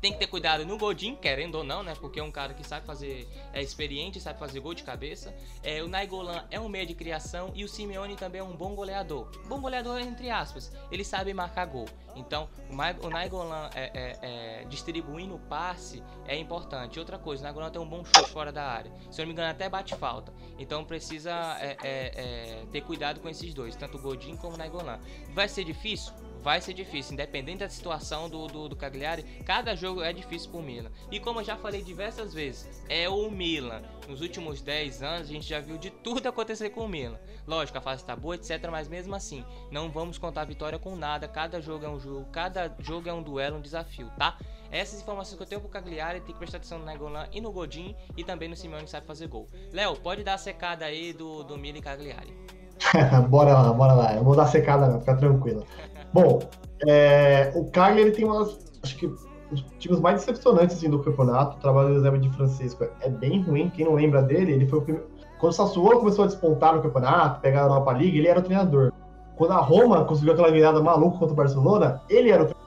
Tem 0.02 0.12
que 0.12 0.18
ter 0.18 0.26
cuidado 0.26 0.66
no 0.66 0.76
Godin, 0.76 1.14
querendo 1.14 1.54
ou 1.54 1.62
não, 1.62 1.84
né? 1.84 1.94
Porque 1.94 2.18
é 2.18 2.22
um 2.24 2.30
cara 2.32 2.52
que 2.54 2.66
sabe 2.66 2.84
fazer, 2.84 3.28
é 3.52 3.62
experiente, 3.62 4.20
sabe 4.20 4.36
fazer 4.36 4.58
gol 4.58 4.74
de 4.74 4.82
cabeça. 4.82 5.32
É, 5.62 5.80
o 5.80 5.86
Naigolan 5.86 6.44
é 6.50 6.58
um 6.58 6.68
meio 6.68 6.84
de 6.84 6.92
criação 6.92 7.52
e 7.54 7.62
o 7.62 7.68
Simeone 7.68 8.16
também 8.16 8.40
é 8.40 8.44
um 8.44 8.56
bom 8.56 8.74
goleador. 8.74 9.30
Bom 9.46 9.60
goleador, 9.60 10.00
entre 10.00 10.28
aspas. 10.28 10.72
Ele 10.90 11.04
sabe 11.04 11.32
marcar 11.32 11.66
gol. 11.66 11.86
Então, 12.16 12.48
o 12.68 13.08
Naigolan 13.08 13.70
é, 13.76 13.90
é, 13.94 14.18
é, 14.22 14.64
distribuindo 14.64 15.36
o 15.36 15.38
passe 15.38 16.02
é 16.26 16.36
importante. 16.36 16.98
Outra 16.98 17.16
coisa, 17.16 17.42
o 17.42 17.44
Naigolan 17.44 17.70
tem 17.70 17.80
um 17.80 17.88
bom 17.88 18.04
chute 18.04 18.28
fora 18.32 18.50
da 18.50 18.64
área. 18.64 18.92
Se 19.08 19.20
eu 19.20 19.24
não 19.24 19.28
me 19.28 19.34
engano, 19.34 19.52
até 19.52 19.68
bate 19.68 19.94
falta. 19.94 20.32
Então, 20.58 20.84
precisa 20.84 21.30
é, 21.60 21.76
é, 21.80 22.12
é, 22.16 22.66
ter 22.72 22.80
cuidado 22.80 23.20
com 23.20 23.28
esses 23.28 23.54
dois, 23.54 23.76
tanto 23.76 23.98
o 23.98 24.00
Godin 24.00 24.36
como 24.36 24.54
o 24.54 24.58
Naigolan. 24.58 24.98
Vai 25.30 25.48
ser 25.48 25.62
difícil? 25.62 26.12
Vai 26.42 26.60
ser 26.60 26.74
difícil, 26.74 27.14
independente 27.14 27.60
da 27.60 27.68
situação 27.68 28.28
do, 28.28 28.46
do, 28.48 28.68
do 28.68 28.76
Cagliari, 28.76 29.22
cada 29.46 29.76
jogo 29.76 30.02
é 30.02 30.12
difícil 30.12 30.50
pro 30.50 30.60
Milan. 30.60 30.90
E 31.10 31.20
como 31.20 31.40
eu 31.40 31.44
já 31.44 31.56
falei 31.56 31.82
diversas 31.82 32.34
vezes, 32.34 32.82
é 32.88 33.08
o 33.08 33.30
Milan. 33.30 33.82
Nos 34.08 34.20
últimos 34.20 34.60
10 34.60 35.02
anos 35.02 35.28
a 35.28 35.32
gente 35.32 35.48
já 35.48 35.60
viu 35.60 35.78
de 35.78 35.90
tudo 35.90 36.28
acontecer 36.28 36.70
com 36.70 36.84
o 36.84 36.88
Milan. 36.88 37.18
Lógico, 37.46 37.78
a 37.78 37.80
fase 37.80 38.04
tá 38.04 38.16
boa, 38.16 38.34
etc, 38.34 38.68
mas 38.70 38.88
mesmo 38.88 39.14
assim, 39.14 39.44
não 39.70 39.90
vamos 39.90 40.18
contar 40.18 40.44
vitória 40.44 40.78
com 40.78 40.96
nada, 40.96 41.28
cada 41.28 41.60
jogo 41.60 41.84
é 41.84 41.88
um 41.88 42.00
jogo, 42.00 42.26
cada 42.32 42.74
jogo 42.80 43.08
é 43.08 43.12
um 43.12 43.22
duelo, 43.22 43.58
um 43.58 43.60
desafio, 43.60 44.10
tá? 44.18 44.36
Essas 44.70 45.00
informações 45.00 45.36
que 45.36 45.42
eu 45.42 45.46
tenho 45.46 45.60
pro 45.60 45.70
Cagliari, 45.70 46.20
tem 46.20 46.32
que 46.32 46.38
prestar 46.38 46.56
atenção 46.56 46.78
no 46.78 46.84
Nagolan 46.84 47.26
e 47.30 47.40
no 47.40 47.52
Godin 47.52 47.94
e 48.16 48.24
também 48.24 48.48
no 48.48 48.56
Simeone 48.56 48.84
que 48.84 48.90
sabe 48.90 49.06
fazer 49.06 49.28
gol. 49.28 49.46
Léo, 49.72 49.96
pode 49.96 50.24
dar 50.24 50.34
a 50.34 50.38
secada 50.38 50.86
aí 50.86 51.12
do, 51.12 51.44
do 51.44 51.56
Milan 51.56 51.78
e 51.78 51.82
Cagliari. 51.82 52.34
bora 53.28 53.52
lá, 53.52 53.72
bora 53.72 53.92
lá. 53.92 54.14
Eu 54.14 54.24
vou 54.24 54.34
dar 54.34 54.46
secada, 54.46 54.98
fica 55.00 55.16
tranquilo. 55.16 55.66
Bom, 56.12 56.40
é, 56.86 57.52
o 57.54 57.64
Cagliari 57.66 58.12
tem 58.12 58.24
umas, 58.24 58.58
acho 58.82 58.96
que 58.96 59.06
os 59.06 59.64
times 59.78 60.00
mais 60.00 60.20
decepcionantes 60.20 60.76
assim, 60.76 60.90
do 60.90 60.98
campeonato. 61.00 61.56
O 61.56 61.60
trabalho 61.60 61.88
do 61.88 61.94
reserva 61.94 62.18
de 62.18 62.30
Francisco 62.30 62.86
é 63.00 63.08
bem 63.08 63.42
ruim. 63.42 63.70
Quem 63.70 63.84
não 63.84 63.94
lembra 63.94 64.22
dele, 64.22 64.52
ele 64.52 64.66
foi 64.66 64.78
o 64.78 64.82
primeiro. 64.82 65.08
Quando 65.38 65.52
o 65.52 65.54
Sassuolo 65.54 65.98
começou 65.98 66.24
a 66.24 66.28
despontar 66.28 66.74
no 66.74 66.82
campeonato, 66.82 67.40
pegar 67.40 67.62
a 67.62 67.64
Europa 67.64 67.92
League, 67.92 68.16
ele 68.16 68.28
era 68.28 68.38
o 68.38 68.42
treinador. 68.42 68.92
Quando 69.36 69.52
a 69.52 69.60
Roma 69.60 70.04
conseguiu 70.04 70.32
aquela 70.32 70.50
virada 70.50 70.80
maluca 70.80 71.18
contra 71.18 71.32
o 71.32 71.36
Barcelona, 71.36 72.00
ele 72.08 72.30
era 72.30 72.44
o 72.44 72.46
treinador. 72.46 72.62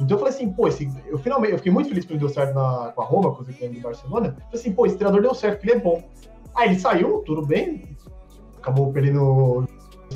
Então 0.00 0.16
eu 0.16 0.18
falei 0.18 0.34
assim, 0.34 0.52
pô, 0.52 0.68
esse, 0.68 0.90
eu 1.06 1.18
finalmente 1.18 1.52
eu 1.52 1.58
fiquei 1.58 1.72
muito 1.72 1.88
feliz 1.88 2.04
porque 2.04 2.14
ele 2.14 2.20
deu 2.20 2.28
certo 2.28 2.54
na, 2.54 2.92
com 2.94 3.02
a 3.02 3.04
Roma, 3.04 3.34
com 3.34 3.42
o 3.42 3.44
do 3.44 3.80
Barcelona. 3.80 4.28
Eu 4.28 4.32
falei 4.32 4.48
assim, 4.52 4.72
pô, 4.72 4.86
esse 4.86 4.96
treinador 4.96 5.22
deu 5.22 5.34
certo, 5.34 5.58
porque 5.58 5.70
ele 5.70 5.78
é 5.78 5.82
bom. 5.82 6.02
Aí 6.54 6.70
ele 6.70 6.78
saiu, 6.78 7.22
tudo 7.26 7.44
bem, 7.44 7.96
acabou 8.58 8.92
perdendo 8.92 9.66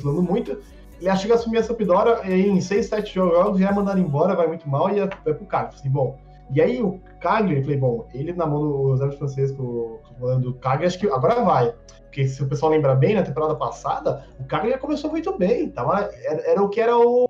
muito 0.03 0.57
ele 1.01 1.09
acha 1.09 1.25
que 1.25 1.33
assumir 1.33 1.57
a 1.57 1.63
Sampdoria 1.63 2.21
e 2.25 2.47
em 2.47 2.61
6, 2.61 2.85
7 2.85 3.15
jogos 3.15 3.59
já 3.59 3.69
é 3.69 3.73
mandado 3.73 3.99
embora, 3.99 4.35
vai 4.35 4.45
muito 4.45 4.69
mal 4.69 4.87
e 4.91 4.99
vai 4.99 5.07
pro 5.07 5.45
Cagliari. 5.47 5.75
Assim, 5.75 5.89
bom, 5.89 6.15
e 6.53 6.61
aí 6.61 6.81
o 6.81 7.01
Cagliari, 7.19 7.63
falei, 7.63 7.77
bom, 7.77 8.07
ele 8.13 8.33
na 8.33 8.45
mão 8.45 8.61
do 8.61 8.95
Zé 8.97 9.09
Francisco, 9.11 9.99
comandando 10.07 10.51
do 10.51 10.53
Cagliari, 10.59 10.85
acho 10.85 10.99
que 10.99 11.09
agora 11.09 11.43
vai. 11.43 11.73
Porque 12.03 12.27
se 12.27 12.43
o 12.43 12.47
pessoal 12.47 12.71
lembra 12.71 12.93
bem, 12.93 13.15
na 13.15 13.23
temporada 13.23 13.55
passada, 13.55 14.27
o 14.39 14.43
Cagliari 14.43 14.79
começou 14.79 15.09
muito 15.09 15.35
bem, 15.37 15.71
tava, 15.71 16.11
era, 16.23 16.51
era 16.51 16.61
o 16.61 16.69
que 16.69 16.79
era 16.79 16.95
o 16.95 17.27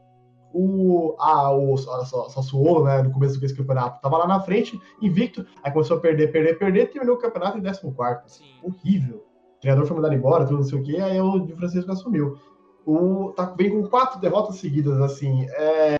o, 0.54 1.16
ah, 1.18 1.50
o 1.50 1.78
Sassuolo, 1.78 2.84
né, 2.84 3.02
no 3.02 3.12
começo 3.12 3.40
do 3.40 3.56
campeonato, 3.56 4.02
tava 4.02 4.18
lá 4.18 4.28
na 4.28 4.42
frente, 4.42 4.78
invicto, 5.02 5.46
aí 5.64 5.72
começou 5.72 5.96
a 5.96 6.00
perder, 6.02 6.30
perder, 6.30 6.60
perder, 6.60 6.92
terminou 6.92 7.16
o 7.16 7.20
campeonato 7.20 7.58
em 7.58 7.62
14 7.62 7.82
Sim. 8.28 8.44
Horrível. 8.62 9.24
O 9.56 9.62
treinador 9.62 9.88
foi 9.88 9.96
mandado 9.96 10.14
embora, 10.14 10.44
tudo 10.44 10.58
não 10.58 10.64
sei 10.64 10.78
o 10.78 10.84
que, 10.84 11.00
aí 11.00 11.22
o 11.22 11.40
Di 11.40 11.56
Francisco 11.56 11.90
assumiu 11.90 12.38
o, 12.86 13.34
tá, 13.36 13.46
vem 13.58 13.70
com 13.70 13.88
quatro 13.88 14.20
derrotas 14.20 14.58
seguidas, 14.58 15.00
assim. 15.02 15.48
É, 15.52 15.98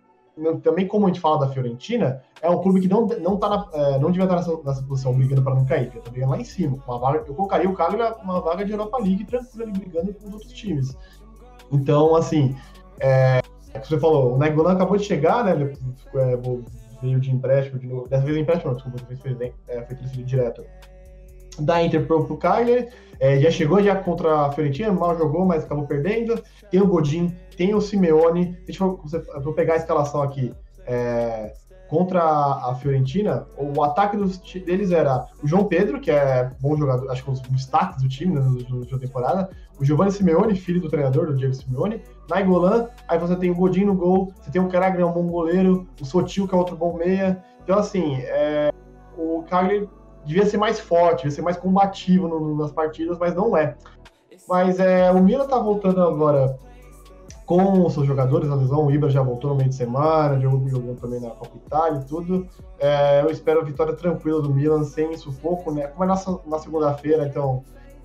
também, 0.62 0.86
como 0.86 1.06
a 1.06 1.08
gente 1.08 1.20
fala 1.20 1.46
da 1.46 1.52
Fiorentina, 1.52 2.22
é 2.40 2.48
um 2.48 2.60
clube 2.60 2.80
que 2.80 2.88
não, 2.88 3.06
não, 3.06 3.36
tá 3.36 3.48
na, 3.48 3.68
é, 3.72 3.98
não 3.98 4.10
devia 4.10 4.24
estar 4.24 4.36
nessa, 4.36 4.56
nessa 4.64 4.82
posição 4.82 5.14
brigando 5.14 5.42
para 5.42 5.54
não 5.54 5.64
cair, 5.64 5.90
que 5.90 6.00
tá 6.00 6.10
brigando 6.10 6.32
lá 6.32 6.38
em 6.38 6.44
cima. 6.44 6.78
Uma 6.86 6.98
vaga, 6.98 7.24
eu 7.26 7.34
colocaria 7.34 7.68
o 7.68 7.74
Cagliari 7.74 8.16
uma 8.22 8.40
vaga 8.40 8.64
de 8.64 8.72
Europa 8.72 8.98
League 8.98 9.24
tranquilo 9.24 9.64
ali 9.64 9.72
brigando 9.72 10.14
com 10.14 10.26
os 10.28 10.32
outros 10.34 10.52
times. 10.52 10.96
Então, 11.70 12.16
assim, 12.16 12.56
é, 12.98 13.40
é 13.74 13.78
você 13.78 13.98
falou, 13.98 14.34
o 14.34 14.38
Nainggolan 14.38 14.72
acabou 14.72 14.96
de 14.96 15.04
chegar, 15.04 15.44
né? 15.44 15.52
Ele 15.52 15.76
é, 16.14 16.38
veio 17.02 17.20
de 17.20 17.30
empréstimo, 17.30 17.78
de 17.78 17.86
novo, 17.86 18.08
dessa 18.08 18.24
vez 18.24 18.36
empréstimo, 18.36 18.72
não, 18.72 19.52
é, 19.68 19.82
foi 19.82 19.96
transferido 19.96 20.28
direto 20.28 20.64
da 21.58 21.82
Inter 21.82 22.06
pro, 22.06 22.24
pro 22.24 22.36
Cagliari, 22.36 22.88
é, 23.20 23.38
já 23.38 23.50
chegou 23.50 23.82
já 23.82 23.94
contra 23.94 24.46
a 24.46 24.52
Fiorentina, 24.52 24.90
mal 24.90 25.16
jogou, 25.16 25.44
mas 25.44 25.64
acabou 25.64 25.86
perdendo. 25.86 26.42
Tem 26.70 26.80
o 26.80 26.86
Godin, 26.86 27.32
tem 27.56 27.74
o 27.74 27.80
Simeone. 27.80 28.58
Deixa 28.66 28.82
eu, 28.82 29.00
vou 29.42 29.52
pegar 29.52 29.74
a 29.74 29.76
escalação 29.76 30.22
aqui. 30.22 30.52
É, 30.84 31.54
contra 31.88 32.20
a 32.22 32.74
Fiorentina, 32.80 33.46
o 33.56 33.82
ataque 33.84 34.16
dos, 34.16 34.38
deles 34.38 34.90
era 34.90 35.26
o 35.42 35.46
João 35.46 35.66
Pedro, 35.66 36.00
que 36.00 36.10
é 36.10 36.50
bom 36.58 36.74
jogador, 36.74 37.10
acho 37.10 37.22
que 37.22 37.30
um 37.30 37.34
dos 37.34 37.42
destaques 37.42 38.02
do 38.02 38.08
time 38.08 38.34
né, 38.34 38.42
temporada, 38.98 39.50
o 39.78 39.84
Giovanni 39.84 40.10
Simeone, 40.10 40.56
filho 40.56 40.80
do 40.80 40.88
treinador, 40.88 41.26
do 41.26 41.36
Diego 41.36 41.52
Simeone, 41.52 42.02
Naigolan, 42.30 42.88
aí 43.06 43.18
você 43.18 43.36
tem 43.36 43.50
o 43.50 43.54
Godin 43.54 43.84
no 43.84 43.94
gol, 43.94 44.32
você 44.40 44.50
tem 44.50 44.62
o 44.62 44.68
Caragna, 44.68 45.02
é 45.02 45.04
um 45.04 45.12
bom 45.12 45.26
goleiro, 45.26 45.86
o 46.00 46.04
Sotil, 46.04 46.48
que 46.48 46.54
é 46.54 46.58
outro 46.58 46.76
bom 46.76 46.96
meia. 46.96 47.44
Então, 47.62 47.78
assim, 47.78 48.16
é, 48.22 48.72
o 49.16 49.42
Cagliari 49.42 49.86
devia 50.24 50.46
ser 50.46 50.56
mais 50.56 50.80
forte, 50.80 51.18
devia 51.18 51.30
ser 51.30 51.42
mais 51.42 51.56
combativo 51.56 52.28
no, 52.28 52.56
nas 52.56 52.72
partidas, 52.72 53.18
mas 53.18 53.34
não 53.34 53.56
é. 53.56 53.76
Mas 54.48 54.80
é, 54.80 55.10
o 55.10 55.22
Milan 55.22 55.46
tá 55.46 55.58
voltando 55.58 56.02
agora 56.02 56.58
com 57.44 57.84
os 57.84 57.92
seus 57.92 58.06
jogadores, 58.06 58.50
a 58.50 58.54
lesão, 58.54 58.86
o 58.86 58.90
Ibra 58.90 59.10
já 59.10 59.22
voltou 59.22 59.50
no 59.50 59.56
meio 59.56 59.68
de 59.68 59.74
semana, 59.74 60.40
jogou, 60.40 60.94
também 60.94 61.20
na 61.20 61.30
Copa 61.30 61.56
Itália 61.56 62.00
e 62.00 62.04
tudo. 62.04 62.46
É, 62.78 63.20
eu 63.20 63.30
espero 63.30 63.60
a 63.60 63.64
vitória 63.64 63.94
tranquila 63.94 64.40
do 64.40 64.50
Milan, 64.50 64.84
sem 64.84 65.14
sufoco, 65.16 65.72
né? 65.72 65.88
Como 65.88 66.04
é 66.04 66.06
na, 66.06 66.14
na 66.46 66.58
segunda-feira, 66.58 67.26
então, 67.26 67.64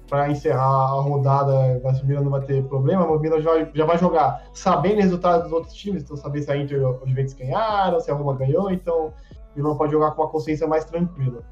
para 0.09 0.29
encerrar 0.29 0.65
a 0.65 1.01
rodada, 1.01 1.79
o 1.81 2.05
Milan 2.05 2.21
não 2.21 2.31
vai 2.31 2.41
ter 2.41 2.63
problema, 2.65 3.05
o 3.05 3.19
Milan 3.19 3.41
já, 3.41 3.51
já 3.73 3.85
vai 3.85 3.97
jogar 3.97 4.43
sabendo 4.53 4.99
o 4.99 5.01
resultado 5.01 5.43
dos 5.43 5.51
outros 5.51 5.73
times, 5.73 6.03
então 6.03 6.17
saber 6.17 6.41
se 6.41 6.51
a 6.51 6.57
Inter 6.57 6.81
e 6.81 6.83
o 6.83 6.99
Juventus 7.05 7.33
ganharam, 7.33 7.99
se 7.99 8.09
a 8.09 8.15
Roma 8.15 8.35
ganhou, 8.35 8.71
então 8.71 9.07
o 9.07 9.13
Milan 9.55 9.77
pode 9.77 9.91
jogar 9.91 10.11
com 10.11 10.23
uma 10.23 10.29
consciência 10.29 10.67
mais 10.67 10.85
tranquila. 10.85 11.43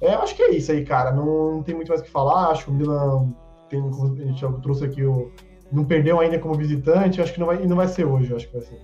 É, 0.00 0.14
acho 0.14 0.34
que 0.34 0.42
é 0.42 0.50
isso 0.50 0.72
aí, 0.72 0.84
cara. 0.84 1.12
Não, 1.12 1.52
não 1.52 1.62
tem 1.62 1.74
muito 1.74 1.88
mais 1.88 2.00
o 2.00 2.04
que 2.04 2.10
falar. 2.10 2.50
Acho 2.50 2.66
que 2.66 2.70
o 2.70 2.74
Milan 2.74 3.32
tem, 3.68 3.80
a 3.80 4.26
gente 4.26 4.40
já 4.40 4.52
trouxe 4.52 4.84
aqui 4.84 5.04
o. 5.04 5.30
Não 5.72 5.84
perdeu 5.84 6.20
ainda 6.20 6.38
como 6.38 6.54
visitante, 6.54 7.20
acho 7.20 7.32
que 7.32 7.40
não 7.40 7.46
vai, 7.46 7.66
não 7.66 7.76
vai 7.76 7.88
ser 7.88 8.04
hoje, 8.04 8.32
acho 8.32 8.46
que 8.46 8.52
vai 8.52 8.62
ser. 8.62 8.80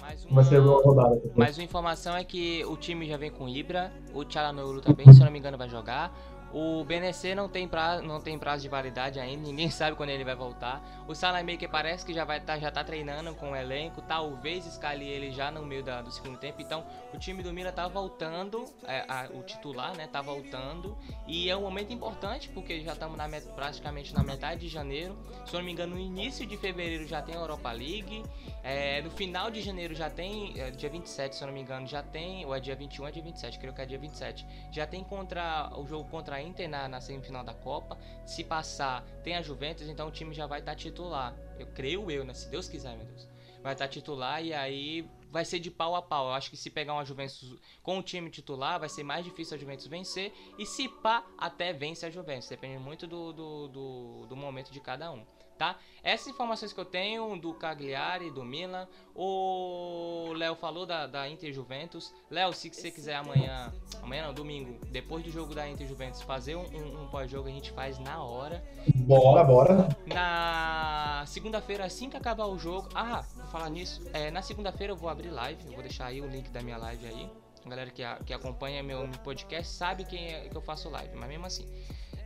Mais 0.00 0.24
uma, 0.24 0.34
vai 0.34 0.44
ser 0.44 0.60
uma 0.60 0.82
rodada. 0.82 1.20
Mais 1.34 1.58
uma 1.58 1.64
informação 1.64 2.16
é 2.16 2.22
que 2.22 2.64
o 2.66 2.76
time 2.76 3.08
já 3.08 3.16
vem 3.16 3.30
com 3.30 3.48
Ibra, 3.48 3.92
o 4.14 4.24
Tchalanoglu 4.24 4.80
também, 4.80 5.12
se 5.12 5.20
eu 5.20 5.24
não 5.24 5.32
me 5.32 5.38
engano, 5.38 5.58
vai 5.58 5.68
jogar. 5.68 6.16
O 6.52 6.84
BNC 6.84 7.34
não 7.34 7.48
tem 7.48 7.66
prazo, 7.66 8.02
não 8.02 8.20
tem 8.20 8.38
prazo 8.38 8.62
de 8.62 8.68
validade 8.68 9.18
ainda, 9.18 9.42
ninguém 9.42 9.70
sabe 9.70 9.96
quando 9.96 10.10
ele 10.10 10.24
vai 10.24 10.34
voltar. 10.34 10.82
O 11.08 11.14
Salamaker 11.14 11.68
parece 11.70 12.04
que 12.04 12.12
já 12.12 12.24
vai 12.24 12.40
tá, 12.40 12.58
já 12.58 12.70
tá 12.70 12.84
treinando 12.84 13.34
com 13.34 13.52
o 13.52 13.56
elenco, 13.56 14.02
talvez 14.02 14.66
escale 14.66 15.08
ele 15.08 15.32
já 15.32 15.50
no 15.50 15.64
meio 15.64 15.82
da, 15.82 16.02
do 16.02 16.10
segundo 16.10 16.38
tempo. 16.38 16.60
Então, 16.60 16.84
o 17.12 17.18
time 17.18 17.42
do 17.42 17.52
Mira 17.52 17.72
tá 17.72 17.88
voltando, 17.88 18.64
é, 18.84 19.04
a, 19.08 19.28
o 19.32 19.42
titular, 19.42 19.96
né, 19.96 20.06
tá 20.06 20.20
voltando 20.20 20.96
e 21.26 21.48
é 21.48 21.56
um 21.56 21.62
momento 21.62 21.92
importante 21.92 22.48
porque 22.50 22.80
já 22.80 22.92
estamos 22.92 23.16
praticamente 23.54 24.14
na 24.14 24.22
metade 24.22 24.60
de 24.60 24.68
janeiro. 24.68 25.16
Se 25.46 25.54
eu 25.54 25.58
não 25.58 25.64
me 25.66 25.72
engano, 25.72 25.94
no 25.94 26.00
início 26.00 26.46
de 26.46 26.56
fevereiro 26.56 27.06
já 27.06 27.22
tem 27.22 27.34
a 27.34 27.38
Europa 27.38 27.72
League, 27.72 28.24
é, 28.62 29.00
no 29.00 29.10
final 29.10 29.50
de 29.50 29.60
janeiro 29.60 29.94
já 29.94 30.10
tem, 30.10 30.58
é, 30.60 30.70
dia 30.70 30.90
27, 30.90 31.34
se 31.34 31.42
eu 31.42 31.46
não 31.46 31.54
me 31.54 31.60
engano, 31.60 31.86
já 31.86 32.02
tem, 32.02 32.44
ou 32.44 32.54
é 32.54 32.60
dia 32.60 32.76
21 32.76 33.02
ou 33.02 33.08
é 33.08 33.12
dia 33.12 33.22
27, 33.22 33.58
creio 33.58 33.74
que 33.74 33.80
é 33.80 33.86
dia 33.86 33.98
27. 33.98 34.46
Já 34.70 34.86
tem 34.86 35.02
contra 35.02 35.70
o 35.76 35.86
jogo 35.86 36.08
contra 36.08 36.36
a 36.36 36.41
Inter 36.42 36.68
na, 36.68 36.88
na 36.88 37.00
semifinal 37.00 37.44
da 37.44 37.54
Copa. 37.54 37.98
Se 38.26 38.42
passar, 38.44 39.04
tem 39.22 39.36
a 39.36 39.42
Juventus, 39.42 39.88
então 39.88 40.08
o 40.08 40.10
time 40.10 40.34
já 40.34 40.46
vai 40.46 40.60
estar 40.60 40.72
tá 40.72 40.76
titular. 40.76 41.34
Eu 41.58 41.66
creio 41.68 42.10
eu, 42.10 42.24
né? 42.24 42.34
Se 42.34 42.48
Deus 42.50 42.68
quiser, 42.68 42.96
meu 42.96 43.06
Deus. 43.06 43.28
Vai 43.62 43.72
estar 43.72 43.86
tá 43.86 43.88
titular 43.88 44.44
e 44.44 44.52
aí 44.52 45.08
vai 45.30 45.44
ser 45.44 45.58
de 45.58 45.70
pau 45.70 45.94
a 45.94 46.02
pau. 46.02 46.28
Eu 46.28 46.34
acho 46.34 46.50
que 46.50 46.56
se 46.56 46.68
pegar 46.68 46.92
uma 46.94 47.04
Juventus 47.04 47.56
com 47.82 47.98
o 47.98 48.02
time 48.02 48.30
titular, 48.30 48.78
vai 48.80 48.88
ser 48.88 49.02
mais 49.02 49.24
difícil 49.24 49.56
a 49.56 49.60
Juventus 49.60 49.86
vencer. 49.86 50.32
E 50.58 50.66
se 50.66 50.88
pá, 50.88 51.24
até 51.38 51.72
vence 51.72 52.04
a 52.04 52.10
Juventus. 52.10 52.48
Depende 52.48 52.78
muito 52.78 53.06
do, 53.06 53.32
do, 53.32 53.68
do, 53.68 54.26
do 54.26 54.36
momento 54.36 54.70
de 54.70 54.80
cada 54.80 55.10
um 55.10 55.24
tá? 55.62 55.76
Essas 56.02 56.26
informações 56.26 56.72
que 56.72 56.80
eu 56.80 56.84
tenho 56.84 57.36
do 57.38 57.54
Cagliari, 57.54 58.32
do 58.32 58.44
Milan, 58.44 58.88
o 59.14 60.32
Léo 60.34 60.56
falou 60.56 60.84
da, 60.84 61.06
da 61.06 61.28
Inter 61.28 61.52
Juventus. 61.52 62.12
Léo, 62.28 62.52
se 62.52 62.68
você 62.68 62.90
quiser 62.90 63.14
amanhã, 63.14 63.72
amanhã 64.02 64.26
não, 64.26 64.34
domingo, 64.34 64.84
depois 64.86 65.22
do 65.22 65.30
jogo 65.30 65.54
da 65.54 65.68
Inter 65.68 65.86
Juventus, 65.86 66.20
fazer 66.22 66.56
um, 66.56 66.64
um, 66.64 67.04
um 67.04 67.08
pós-jogo, 67.08 67.48
a 67.48 67.52
gente 67.52 67.70
faz 67.70 68.00
na 68.00 68.20
hora. 68.20 68.64
Bora, 68.96 69.44
bora. 69.44 69.88
Na 70.04 71.22
segunda-feira, 71.28 71.84
assim 71.84 72.10
que 72.10 72.16
acabar 72.16 72.46
o 72.46 72.58
jogo. 72.58 72.88
Ah, 72.92 73.24
vou 73.36 73.46
falar 73.46 73.70
nisso. 73.70 74.02
É, 74.12 74.32
na 74.32 74.42
segunda-feira 74.42 74.92
eu 74.92 74.96
vou 74.96 75.08
abrir 75.08 75.30
live, 75.30 75.64
eu 75.66 75.72
vou 75.74 75.82
deixar 75.82 76.06
aí 76.06 76.20
o 76.20 76.26
link 76.26 76.50
da 76.50 76.60
minha 76.60 76.76
live 76.76 77.06
aí. 77.06 77.30
A 77.64 77.68
galera 77.68 77.90
que, 77.92 78.02
que 78.24 78.34
acompanha 78.34 78.82
meu, 78.82 79.06
meu 79.06 79.20
podcast 79.20 79.72
sabe 79.72 80.04
quem 80.04 80.26
é 80.26 80.48
que 80.48 80.56
eu 80.56 80.62
faço 80.62 80.90
live, 80.90 81.14
mas 81.14 81.28
mesmo 81.28 81.46
assim. 81.46 81.68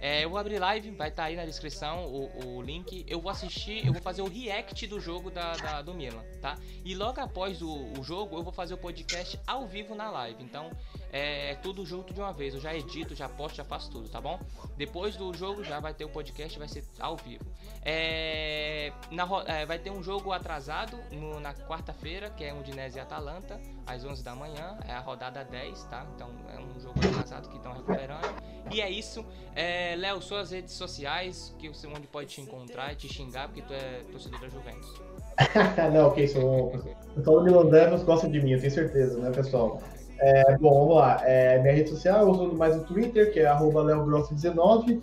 É, 0.01 0.25
eu 0.25 0.31
vou 0.31 0.39
abrir 0.39 0.59
live, 0.59 0.91
vai 0.91 1.09
estar 1.09 1.23
tá 1.23 1.29
aí 1.29 1.37
na 1.37 1.45
descrição 1.45 2.07
o, 2.07 2.57
o, 2.57 2.63
link. 2.63 3.05
Eu 3.09 3.21
vou 3.21 3.31
assistir, 3.31 3.87
eu 3.87 3.93
vou 3.93 4.03
fazer 4.03 4.23
o 4.23 4.29
react 4.29 4.87
do 4.87 5.01
jogo 5.01 5.31
da, 5.31 5.53
da 5.57 5.83
do 5.83 5.95
Milan, 5.95 6.23
tá? 6.41 6.57
E 6.85 6.95
logo 6.95 7.21
após 7.21 7.63
o, 7.63 7.93
o, 7.99 8.05
jogo, 8.05 8.37
eu 8.37 8.43
vou 8.43 8.53
fazer 8.53 8.75
o 8.75 8.79
podcast 8.79 9.41
ao 9.47 9.67
vivo 9.67 9.95
na 9.95 10.11
live. 10.11 10.43
Então, 10.43 10.71
é 11.13 11.55
tudo 11.63 11.85
junto 11.85 12.13
de 12.13 12.21
uma 12.21 12.33
vez. 12.33 12.55
Eu 12.55 12.61
já 12.61 12.75
edito, 12.75 13.15
já 13.15 13.29
posto, 13.29 13.57
já 13.57 13.65
faço 13.65 13.91
tudo, 13.91 14.09
tá 14.09 14.21
bom? 14.21 14.39
Depois 14.77 15.17
do 15.17 15.33
jogo 15.35 15.65
já 15.65 15.81
vai 15.81 15.95
ter 15.95 16.05
o 16.05 16.09
podcast, 16.09 16.59
vai 16.59 16.69
ser 16.69 16.85
ao 16.99 17.17
vivo. 17.17 17.45
É, 17.85 18.93
na, 19.11 19.27
é, 19.47 19.65
vai 19.65 19.79
ter 19.79 19.91
um 19.91 20.03
jogo 20.03 20.33
atrasado 20.33 20.99
no, 21.13 21.41
na 21.41 21.55
quarta-feira, 21.55 22.31
que 22.31 22.45
é 22.45 22.53
Udinese 22.53 22.99
e 22.99 23.01
Atalanta, 23.01 23.61
às 23.87 24.05
11 24.05 24.23
da 24.23 24.35
manhã. 24.35 24.79
É 24.87 24.93
a 24.93 25.01
rodada 25.01 25.45
10, 25.45 25.85
tá? 25.85 26.07
Então 26.15 26.31
é 26.55 26.59
um 26.61 26.81
jogo 26.81 26.99
atrasado 26.99 27.49
que 27.49 27.57
estão 27.57 27.73
recuperando. 27.73 28.35
E 28.73 28.81
é 28.81 28.91
isso. 28.91 29.25
É, 29.55 29.95
Léo, 29.97 30.21
suas 30.21 30.51
redes 30.51 30.75
sociais, 30.75 31.55
que 31.59 31.69
você 31.69 31.87
onde 31.87 32.07
pode 32.07 32.29
te 32.29 32.41
encontrar 32.41 32.93
e 32.93 32.97
te 32.97 33.09
xingar, 33.09 33.49
porque 33.49 33.63
tu 33.63 33.73
é 33.73 34.03
torcedor 34.11 34.41
da 34.41 34.49
Juventus. 34.49 35.01
Não, 35.93 36.09
ok, 36.09 36.29
sou. 36.29 36.75
O 37.17 37.21
do 37.21 37.43
Milan 37.43 37.67
Devils 37.67 38.03
gosta 38.03 38.29
de 38.29 38.41
mim, 38.41 38.53
eu 38.53 38.61
tenho 38.61 38.73
certeza, 38.73 39.19
né, 39.19 39.31
pessoal? 39.31 39.81
É, 40.19 40.57
bom, 40.59 40.81
vamos 40.81 40.97
lá. 40.97 41.21
É, 41.25 41.59
minha 41.61 41.75
rede 41.75 41.91
social, 41.91 42.23
eu 42.23 42.31
uso 42.31 42.57
mais 42.57 42.77
o 42.77 42.85
Twitter, 42.85 43.33
que 43.33 43.41
é 43.41 43.47
leogrossi19. 43.47 45.01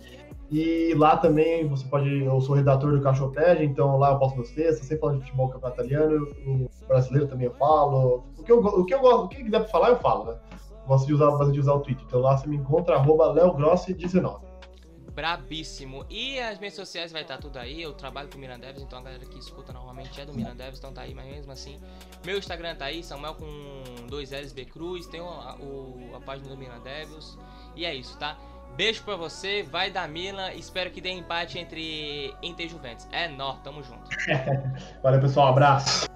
E 0.50 0.94
lá 0.94 1.16
também 1.16 1.66
você 1.66 1.84
pode. 1.86 2.24
Eu 2.24 2.40
sou 2.40 2.54
redator 2.54 2.92
do 2.92 3.00
Cachopédia, 3.00 3.64
então 3.64 3.96
lá 3.98 4.12
eu 4.12 4.18
posto 4.18 4.36
meus 4.36 4.50
textos, 4.50 4.86
sempre 4.86 5.00
falando 5.00 5.18
de 5.18 5.24
futebol 5.24 5.48
campeonato 5.48 5.80
italiano, 5.80 6.28
o 6.46 6.68
brasileiro 6.86 7.26
também 7.26 7.46
eu 7.46 7.54
falo. 7.54 8.24
O 8.38 8.42
que 8.42 8.52
eu, 8.52 8.58
o 8.58 8.84
que 8.84 8.94
eu 8.94 9.00
gosto, 9.00 9.24
o 9.24 9.28
que 9.28 9.50
pra 9.50 9.64
falar, 9.64 9.90
eu 9.90 9.96
falo, 9.96 10.26
né? 10.26 10.36
Gosto 10.86 11.06
de 11.06 11.14
usar, 11.14 11.30
bastante 11.30 11.52
de 11.52 11.60
usar 11.60 11.72
o 11.72 11.80
Twitter. 11.80 12.04
Então 12.06 12.20
lá 12.20 12.36
você 12.36 12.46
me 12.46 12.56
encontra, 12.56 12.96
arroba 12.96 13.34
leogrossi19. 13.34 14.40
Brabíssimo. 15.14 16.04
E 16.10 16.40
as 16.40 16.58
minhas 16.58 16.74
sociais 16.74 17.12
vai 17.12 17.22
estar 17.22 17.38
tudo 17.38 17.58
aí. 17.58 17.80
Eu 17.80 17.92
trabalho 17.92 18.28
com 18.28 18.36
o 18.36 18.40
Mirandeves, 18.40 18.82
então 18.82 18.98
a 18.98 19.02
galera 19.02 19.24
que 19.24 19.38
escuta 19.38 19.72
normalmente 19.72 20.20
é 20.20 20.26
do 20.26 20.34
Mirandeves, 20.34 20.78
então 20.78 20.92
tá 20.92 21.02
aí, 21.02 21.14
mas 21.14 21.26
mesmo 21.26 21.52
assim. 21.52 21.80
Meu 22.24 22.36
Instagram 22.36 22.74
tá 22.74 22.86
aí, 22.86 23.02
Samuel 23.02 23.34
com 23.34 24.06
dois 24.08 24.32
L's 24.32 24.52
B 24.52 24.64
Cruz, 24.64 25.06
tem 25.06 25.20
a, 25.20 25.56
o, 25.60 26.12
a 26.16 26.20
página 26.20 26.48
do 26.48 26.56
Mirandeves. 26.56 27.38
E 27.76 27.84
é 27.84 27.94
isso, 27.94 28.18
tá? 28.18 28.36
Beijo 28.76 29.04
pra 29.04 29.14
você, 29.14 29.62
vai 29.62 29.88
da 29.88 30.06
Milan. 30.08 30.52
Espero 30.52 30.90
que 30.90 31.00
dê 31.00 31.10
empate 31.10 31.58
entre 31.60 32.34
Inter 32.42 32.66
e 32.66 32.68
Juventus. 32.68 33.06
É 33.12 33.28
nó, 33.28 33.54
tamo 33.58 33.84
junto. 33.84 34.10
Valeu, 35.00 35.20
pessoal. 35.20 35.46
Um 35.46 35.50
abraço. 35.50 36.08